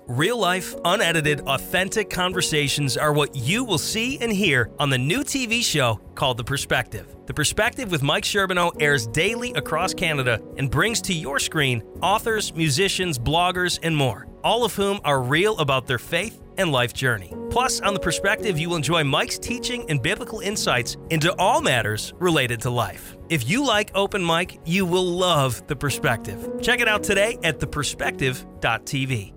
Real 0.09 0.39
life, 0.39 0.77
unedited, 0.85 1.41
authentic 1.49 2.11
conversations 2.11 2.97
are 2.97 3.13
what 3.13 3.35
you 3.35 3.65
will 3.65 3.79
see 3.79 4.19
and 4.21 4.31
hear 4.31 4.71
on 4.79 4.89
the 4.89 4.99
new 4.99 5.25
TV 5.25 5.63
show 5.63 6.01
called 6.15 6.37
The 6.37 6.45
Perspective. 6.45 7.17
The 7.27 7.35
Perspective 7.35 7.91
with 7.91 8.05
Mike 8.05 8.23
Sherbino 8.23 8.71
airs 8.81 9.09
daily 9.09 9.53
across 9.55 9.95
Canada 9.95 10.41
and 10.59 10.71
brings 10.71 11.01
to 11.03 11.13
your 11.13 11.41
screen 11.41 11.83
authors, 12.03 12.55
musicians, 12.55 13.19
bloggers, 13.19 13.81
and 13.83 13.97
more, 13.97 14.29
all 14.45 14.65
of 14.65 14.77
whom 14.77 15.01
are 15.05 15.21
real 15.21 15.59
about 15.59 15.89
their 15.89 15.99
faith 15.99 16.41
and 16.59 16.73
life 16.73 16.93
journey. 16.93 17.33
Plus, 17.51 17.81
on 17.81 17.95
The 17.95 18.01
Perspective, 18.01 18.59
you 18.59 18.69
will 18.69 18.77
enjoy 18.77 19.05
Mike's 19.05 19.39
teaching 19.39 19.89
and 19.91 20.03
biblical 20.03 20.41
insights 20.41 20.97
into 21.11 21.35
all 21.39 21.61
matters 21.61 22.13
related 22.19 22.61
to 22.63 22.71
life. 22.71 23.17
If 23.29 23.49
you 23.49 23.65
like 23.65 23.91
open 23.95 24.25
mic, 24.25 24.61
you 24.65 24.85
will 24.87 25.05
love 25.05 25.67
The 25.67 25.77
Perspective. 25.77 26.49
Check 26.61 26.81
it 26.81 26.89
out 26.89 27.03
today 27.03 27.39
at 27.43 27.61
theperspective.tv. 27.61 29.33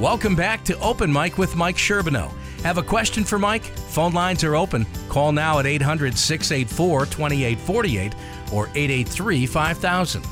Welcome 0.00 0.36
back 0.36 0.62
to 0.66 0.78
Open 0.80 1.10
Mic 1.10 1.38
with 1.38 1.56
Mike 1.56 1.76
Sherbino. 1.76 2.30
Have 2.62 2.76
a 2.76 2.82
question 2.82 3.24
for 3.24 3.38
Mike? 3.38 3.62
Phone 3.62 4.12
lines 4.12 4.44
are 4.44 4.54
open. 4.54 4.86
Call 5.08 5.32
now 5.32 5.58
at 5.58 5.66
800 5.66 6.18
684 6.18 7.06
2848 7.06 8.14
or 8.52 8.66
883 8.74 9.46
5000. 9.46 10.22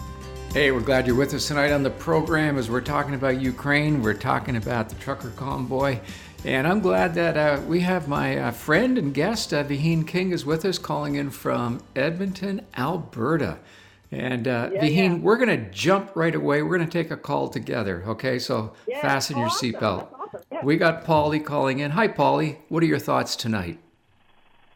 Hey, 0.55 0.71
we're 0.71 0.83
glad 0.83 1.09
you're 1.09 1.17
with 1.17 1.35
us 1.35 1.49
tonight 1.49 1.73
on 1.73 1.83
the 1.83 1.91
program 1.91 2.59
as 2.59 2.71
we're 2.71 2.81
talking 2.81 3.17
about 3.17 3.41
Ukraine. 3.41 4.01
We're 4.01 4.15
talking 4.15 4.55
about 4.55 4.89
the 4.89 4.95
trucker 4.95 5.31
convoy. 5.31 5.99
And 6.45 6.65
I'm 6.69 6.79
glad 6.79 7.13
that 7.17 7.37
uh, 7.37 7.61
we 7.67 7.81
have 7.81 8.07
my 8.07 8.39
uh, 8.39 8.51
friend 8.53 8.97
and 8.97 9.13
guest, 9.13 9.53
uh, 9.53 9.65
Vaheen 9.65 10.07
King, 10.07 10.31
is 10.31 10.47
with 10.47 10.65
us, 10.65 10.79
calling 10.79 11.17
in 11.17 11.31
from 11.31 11.83
Edmonton, 11.97 12.65
Alberta. 12.79 13.59
And 14.13 14.47
uh, 14.47 14.71
yeah, 14.73 14.83
Vaheen, 14.83 15.17
yeah. 15.17 15.23
we're 15.25 15.39
going 15.39 15.49
to 15.49 15.71
jump 15.73 16.15
right 16.15 16.37
away. 16.37 16.63
We're 16.63 16.77
going 16.79 16.89
to 16.89 17.03
take 17.03 17.11
a 17.11 17.17
call 17.17 17.49
together. 17.49 18.05
Okay, 18.07 18.39
so 18.39 18.75
yeah, 18.87 19.01
fasten 19.01 19.37
your 19.37 19.47
awesome. 19.47 19.73
seatbelt. 19.73 20.07
Awesome. 20.13 20.65
We 20.65 20.77
got 20.77 21.05
Polly 21.05 21.41
calling 21.41 21.81
in. 21.81 21.91
Hi, 21.91 22.07
Polly. 22.07 22.61
What 22.69 22.81
are 22.85 22.87
your 22.87 23.01
thoughts 23.01 23.35
tonight? 23.35 23.81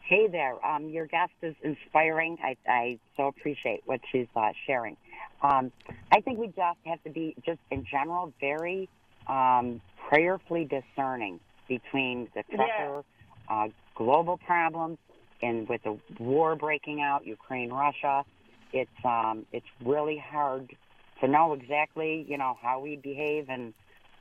Hey 0.01 0.27
there. 0.27 0.55
Um, 0.65 0.89
your 0.89 1.05
guest 1.05 1.31
is 1.41 1.55
inspiring. 1.61 2.37
I, 2.43 2.57
I 2.67 2.99
so 3.15 3.27
appreciate 3.27 3.83
what 3.85 4.01
she's 4.11 4.27
uh, 4.35 4.49
sharing. 4.65 4.97
Um, 5.41 5.71
I 6.11 6.21
think 6.21 6.39
we 6.39 6.47
just 6.47 6.79
have 6.85 7.01
to 7.03 7.09
be, 7.09 7.35
just 7.45 7.59
in 7.71 7.85
general, 7.89 8.33
very 8.39 8.89
um, 9.27 9.81
prayerfully 10.09 10.65
discerning 10.65 11.39
between 11.67 12.27
the 12.35 12.43
trucker 12.53 13.03
uh, 13.49 13.67
global 13.95 14.37
problems 14.37 14.97
and 15.41 15.67
with 15.69 15.81
the 15.83 15.97
war 16.19 16.55
breaking 16.55 17.01
out, 17.01 17.25
Ukraine, 17.25 17.71
Russia 17.71 18.25
it's 18.73 18.89
um, 19.05 19.45
it's 19.51 19.65
really 19.83 20.17
hard 20.17 20.75
to 21.21 21.27
know 21.27 21.53
exactly 21.53 22.25
you 22.27 22.37
know 22.37 22.57
how 22.61 22.79
we 22.79 22.95
behave 22.97 23.49
and 23.49 23.73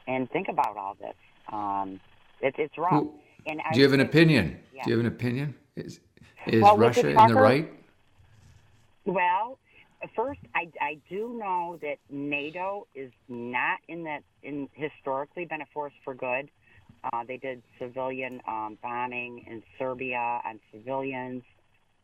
and 0.07 0.31
think 0.31 0.49
about 0.49 0.77
all 0.77 0.97
this. 1.01 1.15
Um, 1.53 2.01
it, 2.41 2.55
it's 2.59 2.79
wrong. 2.79 3.11
and 3.47 3.61
do 3.73 3.81
you 3.81 3.85
have 3.85 3.93
an 3.93 4.01
opinion? 4.01 4.59
Yeah. 4.75 4.85
Do 4.85 4.91
you 4.91 4.97
have 4.97 5.07
an 5.07 5.13
opinion? 5.13 5.55
Is 5.77 6.01
is 6.47 6.63
well, 6.63 6.77
Russia 6.77 7.03
the 7.03 7.09
in 7.11 7.27
the 7.29 7.35
right? 7.35 7.73
Well, 9.05 9.59
first, 10.15 10.41
I, 10.55 10.71
I 10.81 10.99
do 11.09 11.39
know 11.39 11.79
that 11.83 11.97
NATO 12.11 12.87
is 12.95 13.11
not 13.29 13.79
in 13.89 14.05
that 14.05 14.23
in 14.43 14.69
historically 14.75 15.45
been 15.45 15.61
a 15.61 15.67
force 15.73 15.93
for 16.05 16.15
good. 16.15 16.51
Uh, 17.05 17.25
they 17.27 17.37
did 17.37 17.63
civilian 17.79 18.41
um, 18.47 18.79
bombing 18.83 19.45
in 19.49 19.63
Serbia 19.79 20.41
on 20.45 20.61
civilians, 20.73 21.43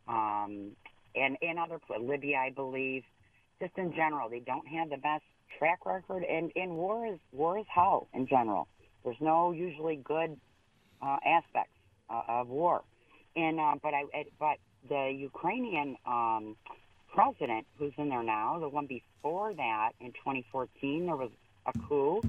um, 0.07 0.71
and 1.15 1.37
in 1.41 1.57
other 1.57 1.79
Libya, 1.99 2.37
I 2.37 2.51
believe. 2.51 3.03
Just 3.61 3.77
in 3.77 3.93
general, 3.93 4.29
they 4.29 4.39
don't 4.39 4.67
have 4.67 4.89
the 4.89 4.97
best 4.97 5.23
track 5.57 5.85
record, 5.85 6.23
and, 6.23 6.51
and 6.55 6.71
war 6.71 7.05
is 7.05 7.19
war 7.31 7.57
is 7.57 7.65
hell 7.73 8.07
in 8.13 8.27
general. 8.27 8.67
There's 9.03 9.21
no 9.21 9.51
usually 9.51 9.95
good 9.95 10.37
uh, 11.01 11.17
aspects 11.25 11.77
uh, 12.09 12.21
of 12.27 12.49
war, 12.49 12.83
and 13.35 13.59
uh, 13.59 13.75
but 13.81 13.93
I 13.93 14.03
but 14.39 14.57
the 14.89 15.13
Ukrainian 15.17 15.95
um, 16.05 16.55
president 17.15 17.65
who's 17.79 17.93
in 17.97 18.09
there 18.09 18.23
now, 18.23 18.59
the 18.59 18.67
one 18.67 18.85
before 18.85 19.53
that 19.53 19.91
in 20.01 20.11
2014, 20.11 21.05
there 21.05 21.15
was 21.15 21.31
a 21.65 21.71
coup 21.87 22.21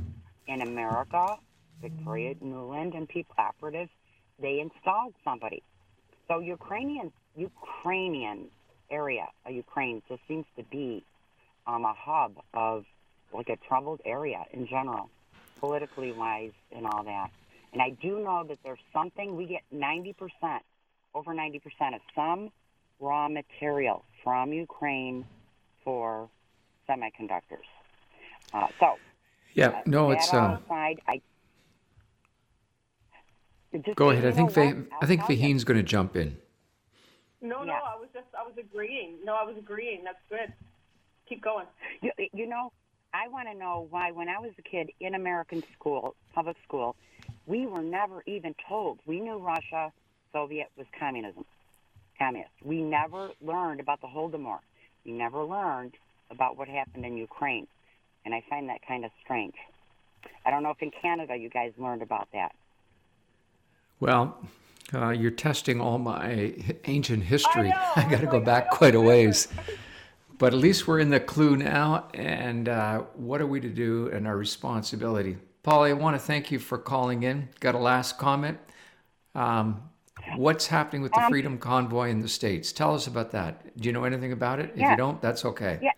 in 0.46 0.62
America. 0.62 1.36
Victoria 1.82 2.34
Nuland 2.36 2.96
and 2.96 3.08
people 3.08 3.34
operatives, 3.36 3.90
they 4.40 4.60
installed 4.60 5.12
somebody. 5.24 5.62
So 6.28 6.38
Ukrainian 6.38 7.12
Ukrainian 7.36 8.46
area 8.90 9.26
of 9.44 9.52
Ukraine 9.52 10.02
just 10.08 10.22
seems 10.26 10.46
to 10.56 10.62
be 10.62 11.04
um, 11.66 11.84
a 11.84 11.92
hub 11.92 12.32
of 12.54 12.86
like 13.32 13.48
a 13.48 13.56
troubled 13.68 14.00
area 14.06 14.44
in 14.52 14.66
general, 14.66 15.10
politically 15.60 16.12
wise 16.12 16.52
and 16.74 16.86
all 16.86 17.02
that. 17.04 17.30
And 17.72 17.82
I 17.82 17.90
do 17.90 18.20
know 18.20 18.44
that 18.48 18.58
there's 18.64 18.84
something 18.92 19.36
we 19.36 19.46
get 19.46 19.62
90%, 19.74 20.14
over 21.14 21.34
90% 21.34 21.60
of 21.94 22.00
some 22.14 22.50
raw 23.00 23.28
material 23.28 24.04
from 24.22 24.52
Ukraine 24.52 25.24
for 25.84 26.28
semiconductors. 26.88 27.68
Uh, 28.52 28.68
so, 28.80 28.94
yeah, 29.54 29.68
uh, 29.68 29.82
no, 29.86 30.10
it's. 30.10 30.32
Uh, 30.32 30.58
aside, 30.64 31.00
I 31.06 31.20
just 33.84 33.96
go 33.96 34.10
ahead. 34.10 34.26
I 34.26 34.32
think 34.32 34.52
Vah- 34.52 34.96
I 35.00 35.06
think 35.06 35.22
Vaheen's 35.22 35.64
going 35.64 35.76
to 35.76 35.82
jump 35.82 36.16
in. 36.16 36.36
No, 37.42 37.62
no, 37.62 37.72
Yeah. 37.72 37.80
I 37.84 37.96
was 37.98 38.08
just 38.14 38.26
I 38.38 38.42
was 38.42 38.54
agreeing. 38.58 39.16
No, 39.24 39.34
I 39.34 39.44
was 39.44 39.56
agreeing. 39.56 40.04
That's 40.04 40.18
good. 40.28 40.52
Keep 41.28 41.42
going. 41.42 41.66
You, 42.00 42.12
you 42.32 42.46
know, 42.46 42.72
I 43.12 43.28
want 43.28 43.48
to 43.48 43.54
know 43.56 43.86
why 43.90 44.10
when 44.12 44.28
I 44.28 44.38
was 44.38 44.52
a 44.58 44.62
kid 44.62 44.90
in 45.00 45.14
American 45.14 45.62
school, 45.74 46.14
public 46.34 46.56
school, 46.64 46.96
we 47.46 47.66
were 47.66 47.82
never 47.82 48.22
even 48.26 48.54
told. 48.68 49.00
We 49.06 49.20
knew 49.20 49.38
Russia, 49.38 49.92
Soviet 50.32 50.68
was 50.76 50.86
communism, 50.98 51.44
communist. 52.18 52.52
We 52.62 52.82
never 52.82 53.30
learned 53.40 53.80
about 53.80 54.00
the 54.00 54.06
Holodomor. 54.06 54.58
We 55.04 55.12
never 55.12 55.44
learned 55.44 55.94
about 56.30 56.56
what 56.56 56.68
happened 56.68 57.04
in 57.04 57.16
Ukraine, 57.16 57.66
and 58.24 58.34
I 58.34 58.42
find 58.48 58.68
that 58.68 58.80
kind 58.86 59.04
of 59.04 59.10
strange. 59.22 59.54
I 60.44 60.50
don't 60.50 60.62
know 60.62 60.70
if 60.70 60.82
in 60.82 60.90
Canada 60.90 61.36
you 61.36 61.48
guys 61.48 61.72
learned 61.78 62.02
about 62.02 62.28
that. 62.32 62.52
Well, 64.00 64.38
uh, 64.92 65.10
you're 65.10 65.30
testing 65.30 65.80
all 65.80 65.98
my 65.98 66.54
ancient 66.84 67.24
history. 67.24 67.68
know, 67.68 67.82
I 67.96 68.08
got 68.08 68.20
to 68.20 68.26
go 68.26 68.40
back 68.40 68.70
quite 68.70 68.94
a 68.94 69.00
ways. 69.00 69.48
But 70.38 70.52
at 70.52 70.58
least 70.58 70.86
we're 70.86 71.00
in 71.00 71.08
the 71.08 71.18
clue 71.18 71.56
now, 71.56 72.08
and 72.12 72.68
uh, 72.68 73.04
what 73.14 73.40
are 73.40 73.46
we 73.46 73.58
to 73.58 73.70
do 73.70 74.10
and 74.12 74.26
our 74.26 74.36
responsibility? 74.36 75.38
Paul, 75.62 75.84
I 75.84 75.94
want 75.94 76.14
to 76.14 76.18
thank 76.18 76.50
you 76.50 76.58
for 76.58 76.76
calling 76.76 77.22
in. 77.22 77.48
Got 77.58 77.74
a 77.74 77.78
last 77.78 78.18
comment? 78.18 78.58
Um, 79.34 79.88
what's 80.34 80.66
happening 80.66 81.02
with 81.02 81.12
the 81.12 81.20
Um, 81.20 81.30
Freedom 81.30 81.58
Convoy 81.58 82.10
in 82.10 82.20
the 82.20 82.28
States? 82.28 82.72
Tell 82.72 82.94
us 82.94 83.06
about 83.06 83.30
that. 83.32 83.76
Do 83.78 83.86
you 83.88 83.92
know 83.92 84.04
anything 84.04 84.32
about 84.32 84.58
it? 84.58 84.72
If 84.74 84.88
you 84.90 84.96
don't, 84.96 85.20
that's 85.20 85.44
okay. 85.44 85.78
Yeah. 85.82 85.92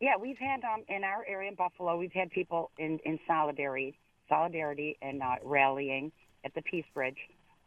Yeah, 0.00 0.16
we've 0.16 0.38
had 0.38 0.64
um, 0.64 0.82
in 0.88 1.04
our 1.04 1.24
area 1.28 1.48
in 1.48 1.54
Buffalo, 1.54 1.96
we've 1.96 2.12
had 2.12 2.30
people 2.30 2.70
in, 2.76 2.98
in 3.04 3.20
solidarity, 3.26 3.94
solidarity 4.28 4.96
and 5.00 5.22
uh, 5.22 5.36
rallying 5.44 6.10
at 6.44 6.52
the 6.54 6.62
Peace 6.62 6.84
Bridge, 6.92 7.18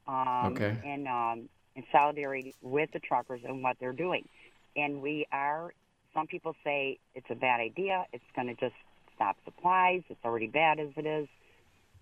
um, 0.06 0.52
Okay. 0.52 0.76
and 0.84 1.08
um, 1.08 1.50
in 1.78 1.86
solidarity 1.94 2.54
with 2.62 2.92
the 2.92 3.00
truckers 3.00 3.40
and 3.46 3.64
what 3.64 3.78
they're 3.80 3.94
doing. 3.94 4.28
And 4.76 5.02
we 5.02 5.26
are. 5.32 5.74
Some 6.14 6.28
people 6.28 6.56
say 6.62 7.00
it's 7.14 7.30
a 7.30 7.36
bad 7.36 7.62
idea. 7.62 8.06
It's 8.12 8.24
going 8.36 8.48
to 8.48 8.54
just 8.56 8.76
stop 9.16 9.38
supplies. 9.46 10.04
It's 10.10 10.24
already 10.26 10.48
bad 10.48 10.80
as 10.82 10.90
it 10.98 11.06
is. 11.06 11.30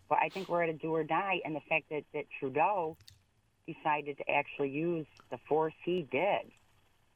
But 0.09 0.17
I 0.19 0.29
think 0.29 0.49
we're 0.49 0.63
at 0.63 0.69
a 0.69 0.73
do 0.73 0.95
or 0.95 1.03
die, 1.03 1.41
and 1.45 1.55
the 1.55 1.61
fact 1.61 1.89
that, 1.91 2.03
that 2.13 2.25
Trudeau 2.39 2.97
decided 3.73 4.17
to 4.17 4.29
actually 4.31 4.69
use 4.69 5.05
the 5.31 5.37
force 5.47 5.73
he 5.83 6.07
did, 6.11 6.51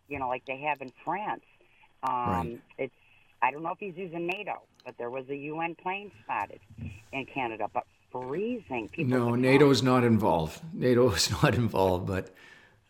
you 0.08 0.20
know, 0.20 0.28
like 0.28 0.46
they 0.46 0.58
have 0.62 0.82
in 0.82 0.92
France. 1.04 1.44
Um, 2.04 2.12
Right. 2.14 2.62
It's 2.78 2.94
I 3.42 3.52
don't 3.52 3.62
know 3.62 3.72
if 3.72 3.78
he's 3.80 3.96
using 3.96 4.26
NATO, 4.26 4.62
but 4.86 4.98
there 4.98 5.12
was 5.12 5.30
a 5.30 5.36
UN 5.36 5.76
plane 5.76 6.12
spotted 6.24 6.60
in 7.12 7.26
Canada, 7.26 7.70
but 7.72 7.84
freezing 8.12 8.90
people. 8.92 9.18
No, 9.20 9.28
would 9.32 9.40
NATO 9.40 9.70
is 9.70 9.84
not 9.84 10.04
involved. 10.04 10.60
NATO 10.74 11.12
is 11.12 11.30
not 11.44 11.54
involved, 11.54 12.08
but 12.08 12.34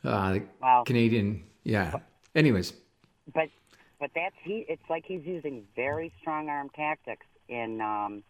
uh, 0.04 0.40
Well- 0.62 0.86
Canadian, 0.86 1.44
yeah. 1.64 1.98
Anyways, 2.36 2.74
but 3.34 3.50
but 4.00 4.12
that's 4.16 4.36
he. 4.44 4.66
It's 4.70 4.88
like 4.90 5.06
he's 5.06 5.26
using 5.26 5.66
very 5.76 6.14
strong 6.22 6.50
arm 6.50 6.70
tactics. 6.76 7.26
In 7.50 7.82
um, 7.82 8.24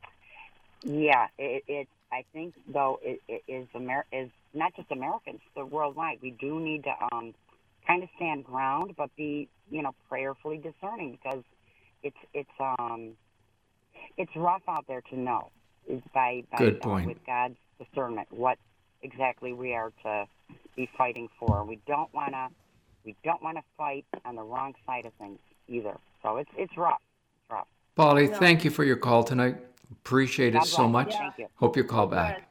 yeah, 0.83 1.27
it, 1.37 1.63
it. 1.67 1.87
I 2.11 2.23
think 2.33 2.53
though 2.71 2.99
it, 3.01 3.21
it 3.27 3.43
is 3.47 3.67
Amer- 3.75 4.05
is 4.11 4.29
not 4.53 4.75
just 4.75 4.91
Americans, 4.91 5.39
but 5.55 5.71
worldwide. 5.71 6.19
We 6.21 6.31
do 6.31 6.59
need 6.59 6.83
to 6.83 6.93
um, 7.11 7.33
kind 7.85 8.03
of 8.03 8.09
stand 8.15 8.45
ground, 8.45 8.93
but 8.97 9.09
be 9.15 9.49
you 9.69 9.81
know 9.81 9.93
prayerfully 10.09 10.57
discerning 10.57 11.17
because 11.21 11.43
it's 12.03 12.17
it's 12.33 12.49
um 12.59 13.13
it's 14.17 14.31
rough 14.35 14.61
out 14.67 14.85
there 14.87 15.01
to 15.01 15.19
know 15.19 15.51
is 15.87 16.01
by, 16.13 16.43
by 16.51 16.57
Good 16.57 16.81
uh, 16.81 16.83
point. 16.83 17.07
with 17.07 17.17
God's 17.25 17.55
discernment 17.79 18.27
what 18.31 18.57
exactly 19.01 19.53
we 19.53 19.73
are 19.73 19.91
to 20.03 20.25
be 20.75 20.89
fighting 20.97 21.27
for. 21.39 21.63
We 21.63 21.79
don't 21.87 22.13
want 22.13 22.31
to 22.31 22.47
we 23.05 23.15
don't 23.23 23.41
want 23.41 23.57
to 23.57 23.63
fight 23.77 24.05
on 24.25 24.35
the 24.35 24.43
wrong 24.43 24.73
side 24.85 25.05
of 25.05 25.13
things 25.13 25.39
either. 25.67 25.97
So 26.23 26.37
it's 26.37 26.49
it's 26.57 26.75
rough. 26.77 27.01
It's 27.35 27.51
rough. 27.51 27.67
Polly, 27.95 28.27
thank 28.27 28.63
you 28.63 28.71
for 28.71 28.83
your 28.83 28.97
call 28.97 29.23
tonight. 29.23 29.57
Appreciate 29.91 30.49
it 30.55 30.59
God 30.59 30.67
so 30.67 30.87
bless. 30.87 30.91
much. 30.91 31.13
Thank 31.13 31.37
you. 31.37 31.47
Hope 31.55 31.77
you 31.77 31.83
call 31.83 32.07
back. 32.07 32.49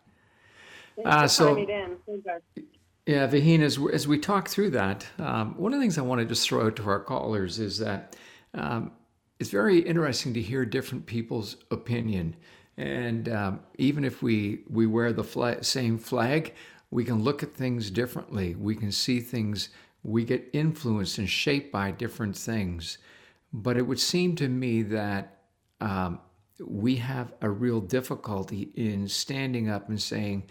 Uh, 1.04 1.26
so- 1.26 1.54
tying 1.54 1.68
it 1.68 1.70
in. 1.70 1.96
So 2.06 2.20
good. 2.24 2.64
Yeah, 3.06 3.28
Vaheen, 3.28 3.60
as, 3.60 3.78
as 3.92 4.08
we 4.08 4.18
talk 4.18 4.48
through 4.48 4.70
that, 4.70 5.06
um, 5.20 5.56
one 5.56 5.72
of 5.72 5.78
the 5.78 5.84
things 5.84 5.96
I 5.96 6.02
want 6.02 6.20
to 6.20 6.24
just 6.24 6.48
throw 6.48 6.66
out 6.66 6.74
to 6.76 6.88
our 6.88 6.98
callers 6.98 7.60
is 7.60 7.78
that 7.78 8.16
um, 8.52 8.90
it's 9.38 9.50
very 9.50 9.78
interesting 9.78 10.34
to 10.34 10.42
hear 10.42 10.64
different 10.64 11.06
people's 11.06 11.56
opinion. 11.70 12.34
And 12.76 13.28
um, 13.28 13.60
even 13.78 14.04
if 14.04 14.22
we, 14.22 14.62
we 14.68 14.88
wear 14.88 15.12
the 15.12 15.22
flag, 15.22 15.64
same 15.64 15.98
flag, 15.98 16.54
we 16.90 17.04
can 17.04 17.22
look 17.22 17.44
at 17.44 17.54
things 17.54 17.92
differently. 17.92 18.56
We 18.56 18.74
can 18.74 18.90
see 18.90 19.20
things, 19.20 19.68
we 20.02 20.24
get 20.24 20.50
influenced 20.52 21.18
and 21.18 21.30
shaped 21.30 21.70
by 21.70 21.92
different 21.92 22.36
things. 22.36 22.98
But 23.52 23.76
it 23.76 23.82
would 23.82 24.00
seem 24.00 24.34
to 24.36 24.48
me 24.48 24.82
that 24.82 25.42
um, 25.80 26.18
we 26.60 26.96
have 26.96 27.32
a 27.40 27.50
real 27.50 27.80
difficulty 27.80 28.70
in 28.76 29.08
standing 29.08 29.68
up 29.68 29.88
and 29.88 30.00
saying, 30.00 30.44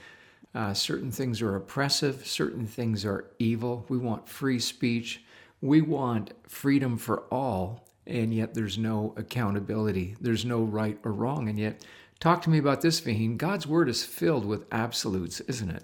uh, 0.55 0.73
certain 0.73 1.11
things 1.11 1.41
are 1.41 1.55
oppressive, 1.55 2.25
certain 2.25 2.65
things 2.65 3.05
are 3.05 3.31
evil. 3.39 3.85
We 3.89 3.97
want 3.97 4.29
free 4.29 4.59
speech. 4.59 5.23
We 5.61 5.81
want 5.81 6.33
freedom 6.47 6.97
for 6.97 7.21
all, 7.33 7.87
and 8.07 8.33
yet 8.33 8.53
there's 8.53 8.77
no 8.77 9.13
accountability. 9.17 10.15
There's 10.21 10.45
no 10.45 10.63
right 10.63 10.97
or 11.03 11.11
wrong. 11.13 11.49
And 11.49 11.59
yet, 11.59 11.85
talk 12.19 12.41
to 12.43 12.49
me 12.49 12.57
about 12.59 12.81
this, 12.81 13.01
Vaheen. 13.01 13.37
God's 13.37 13.67
word 13.67 13.89
is 13.89 14.03
filled 14.05 14.45
with 14.45 14.65
absolutes, 14.71 15.41
isn't 15.41 15.69
it? 15.71 15.83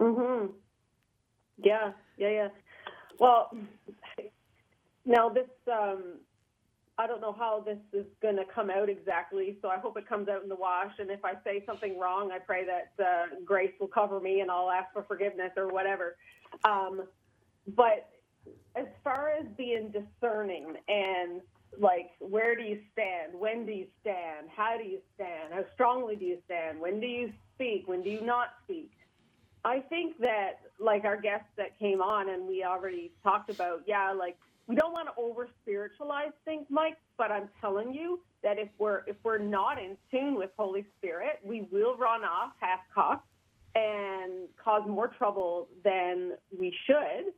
Mm 0.00 0.16
Mhm. 0.16 0.52
Yeah, 1.58 1.92
yeah, 2.18 2.30
yeah. 2.30 2.48
Well, 3.18 3.50
now 5.04 5.28
this 5.28 5.48
um 5.72 6.20
I 7.02 7.08
don't 7.08 7.20
know 7.20 7.34
how 7.36 7.64
this 7.66 7.78
is 7.92 8.06
going 8.20 8.36
to 8.36 8.44
come 8.44 8.70
out 8.70 8.88
exactly, 8.88 9.58
so 9.60 9.68
I 9.68 9.78
hope 9.78 9.96
it 9.96 10.08
comes 10.08 10.28
out 10.28 10.44
in 10.44 10.48
the 10.48 10.54
wash. 10.54 10.92
And 11.00 11.10
if 11.10 11.24
I 11.24 11.32
say 11.42 11.64
something 11.66 11.98
wrong, 11.98 12.30
I 12.30 12.38
pray 12.38 12.64
that 12.64 13.04
uh, 13.04 13.40
grace 13.44 13.72
will 13.80 13.88
cover 13.88 14.20
me 14.20 14.38
and 14.38 14.48
I'll 14.48 14.70
ask 14.70 14.92
for 14.92 15.02
forgiveness 15.02 15.50
or 15.56 15.66
whatever. 15.66 16.16
Um, 16.64 17.02
but 17.74 18.08
as 18.76 18.86
far 19.02 19.30
as 19.30 19.46
being 19.56 19.90
discerning 19.90 20.74
and 20.86 21.40
like, 21.76 22.10
where 22.20 22.54
do 22.54 22.62
you 22.62 22.78
stand? 22.92 23.32
When 23.34 23.66
do 23.66 23.72
you 23.72 23.86
stand? 24.00 24.48
How 24.54 24.76
do 24.76 24.84
you 24.84 25.00
stand? 25.16 25.52
How 25.52 25.64
strongly 25.74 26.14
do 26.14 26.24
you 26.24 26.38
stand? 26.44 26.78
When 26.78 27.00
do 27.00 27.06
you 27.06 27.32
speak? 27.54 27.88
When 27.88 28.04
do 28.04 28.10
you 28.10 28.20
not 28.20 28.48
speak? 28.62 28.92
I 29.64 29.80
think 29.80 30.18
that, 30.20 30.60
like 30.78 31.04
our 31.04 31.20
guest 31.20 31.44
that 31.56 31.78
came 31.78 32.00
on, 32.00 32.28
and 32.28 32.46
we 32.46 32.64
already 32.64 33.12
talked 33.22 33.48
about, 33.48 33.82
yeah, 33.86 34.12
like 34.12 34.36
we 34.66 34.76
don't 34.76 34.92
want 34.92 35.08
to 35.08 35.14
over 35.20 35.48
spiritualize 35.62 36.32
things, 36.44 36.66
Mike. 36.70 36.96
But 37.18 37.30
I'm 37.30 37.48
telling 37.60 37.92
you 37.92 38.20
that 38.42 38.58
if 38.58 38.68
we're 38.78 39.02
if 39.06 39.16
we're 39.24 39.38
not 39.38 39.78
in 39.78 39.96
tune 40.10 40.36
with 40.36 40.50
Holy 40.58 40.86
Spirit, 40.98 41.40
we 41.44 41.66
will 41.70 41.96
run 41.96 42.22
off 42.24 42.52
half 42.60 42.80
cocked 42.94 43.26
and 43.74 44.48
cause 44.62 44.82
more 44.86 45.08
trouble 45.08 45.68
than 45.84 46.32
we 46.58 46.74
should. 46.86 47.32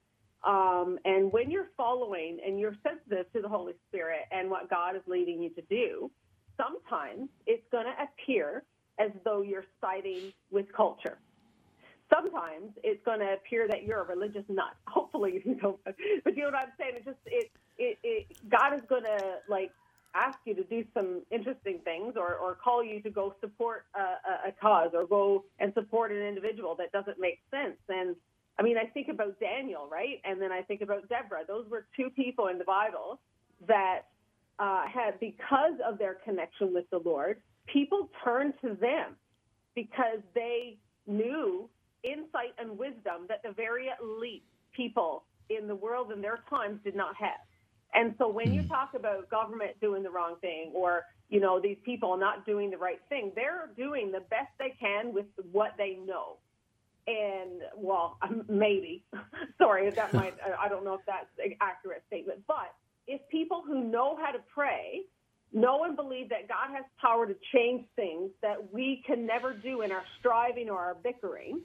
Um, 0.48 0.98
and 1.04 1.32
when 1.32 1.50
you're 1.50 1.68
following 1.76 2.38
and 2.44 2.60
you're 2.60 2.76
sensitive 2.82 3.32
to 3.32 3.40
the 3.40 3.48
Holy 3.48 3.72
Spirit 3.88 4.22
and 4.30 4.50
what 4.50 4.68
God 4.68 4.94
is 4.96 5.02
leading 5.06 5.42
you 5.42 5.50
to 5.50 5.62
do, 5.62 6.10
sometimes 6.56 7.28
it's 7.46 7.64
going 7.72 7.86
to 7.86 7.94
appear 8.02 8.62
as 8.98 9.10
though 9.24 9.42
you're 9.42 9.64
siding 9.80 10.32
with 10.50 10.66
culture. 10.72 11.18
Sometimes 12.12 12.72
it's 12.82 13.04
going 13.04 13.20
to 13.20 13.32
appear 13.32 13.66
that 13.68 13.84
you're 13.84 14.00
a 14.00 14.06
religious 14.06 14.44
nut. 14.48 14.74
Hopefully 14.86 15.42
you 15.44 15.54
don't, 15.54 15.78
but 15.84 15.96
you 16.36 16.42
know 16.42 16.50
what 16.50 16.54
I'm 16.54 16.72
saying. 16.78 16.92
It 16.96 17.04
just 17.04 17.18
it 17.26 17.50
it, 17.78 17.98
it 18.02 18.50
God 18.50 18.74
is 18.74 18.82
going 18.88 19.04
to 19.04 19.36
like 19.48 19.70
ask 20.14 20.38
you 20.44 20.54
to 20.54 20.64
do 20.64 20.84
some 20.94 21.22
interesting 21.30 21.80
things 21.84 22.14
or, 22.16 22.34
or 22.34 22.54
call 22.54 22.84
you 22.84 23.02
to 23.02 23.10
go 23.10 23.34
support 23.40 23.84
a, 23.94 24.48
a, 24.48 24.52
cause 24.52 24.90
or 24.94 25.06
go 25.06 25.44
and 25.58 25.74
support 25.74 26.12
an 26.12 26.22
individual 26.22 26.76
that 26.76 26.92
doesn't 26.92 27.18
make 27.18 27.40
sense. 27.50 27.76
And 27.88 28.14
I 28.58 28.62
mean, 28.62 28.78
I 28.78 28.86
think 28.86 29.08
about 29.08 29.40
Daniel, 29.40 29.88
right? 29.90 30.20
And 30.24 30.40
then 30.40 30.52
I 30.52 30.62
think 30.62 30.82
about 30.82 31.08
Deborah. 31.08 31.42
Those 31.46 31.68
were 31.68 31.86
two 31.96 32.10
people 32.10 32.46
in 32.46 32.58
the 32.58 32.64
Bible 32.64 33.18
that 33.66 34.02
uh, 34.58 34.86
had, 34.86 35.18
because 35.18 35.74
of 35.84 35.98
their 35.98 36.14
connection 36.14 36.72
with 36.72 36.88
the 36.90 36.98
Lord, 36.98 37.40
people 37.66 38.08
turned 38.22 38.54
to 38.62 38.74
them 38.74 39.16
because 39.74 40.20
they 40.34 40.76
knew 41.06 41.68
insight 42.04 42.54
and 42.58 42.78
wisdom 42.78 43.26
that 43.28 43.42
the 43.42 43.52
very 43.52 43.88
elite 44.00 44.44
people 44.72 45.24
in 45.50 45.66
the 45.66 45.74
world 45.74 46.12
in 46.12 46.20
their 46.20 46.40
times 46.48 46.78
did 46.84 46.94
not 46.94 47.14
have. 47.16 47.40
And 47.94 48.14
so 48.18 48.28
when 48.28 48.52
you 48.52 48.62
hmm. 48.62 48.68
talk 48.68 48.94
about 48.94 49.28
government 49.30 49.80
doing 49.80 50.02
the 50.02 50.10
wrong 50.10 50.36
thing 50.40 50.72
or, 50.74 51.04
you 51.28 51.40
know, 51.40 51.60
these 51.60 51.78
people 51.84 52.16
not 52.16 52.44
doing 52.44 52.70
the 52.70 52.76
right 52.76 53.00
thing, 53.08 53.32
they're 53.34 53.70
doing 53.76 54.10
the 54.10 54.20
best 54.20 54.50
they 54.58 54.74
can 54.80 55.12
with 55.12 55.26
what 55.52 55.72
they 55.78 55.98
know. 56.04 56.38
And 57.06 57.62
well, 57.76 58.18
maybe, 58.48 59.04
sorry, 59.58 59.88
that 59.90 60.12
might, 60.12 60.34
I 60.60 60.68
don't 60.68 60.84
know 60.84 60.94
if 60.94 61.02
that's 61.06 61.26
an 61.44 61.54
accurate 61.60 62.02
statement, 62.08 62.40
but 62.48 62.74
if 63.06 63.20
people 63.28 63.62
who 63.66 63.84
know 63.84 64.16
how 64.16 64.32
to 64.32 64.38
pray 64.52 65.02
know 65.52 65.84
and 65.84 65.94
believe 65.94 66.30
that 66.30 66.48
God 66.48 66.74
has 66.74 66.84
power 67.00 67.26
to 67.26 67.36
change 67.54 67.86
things 67.94 68.30
that 68.42 68.72
we 68.72 69.02
can 69.06 69.24
never 69.24 69.52
do 69.52 69.82
in 69.82 69.92
our 69.92 70.02
striving 70.18 70.68
or 70.68 70.78
our 70.78 70.94
bickering, 70.94 71.60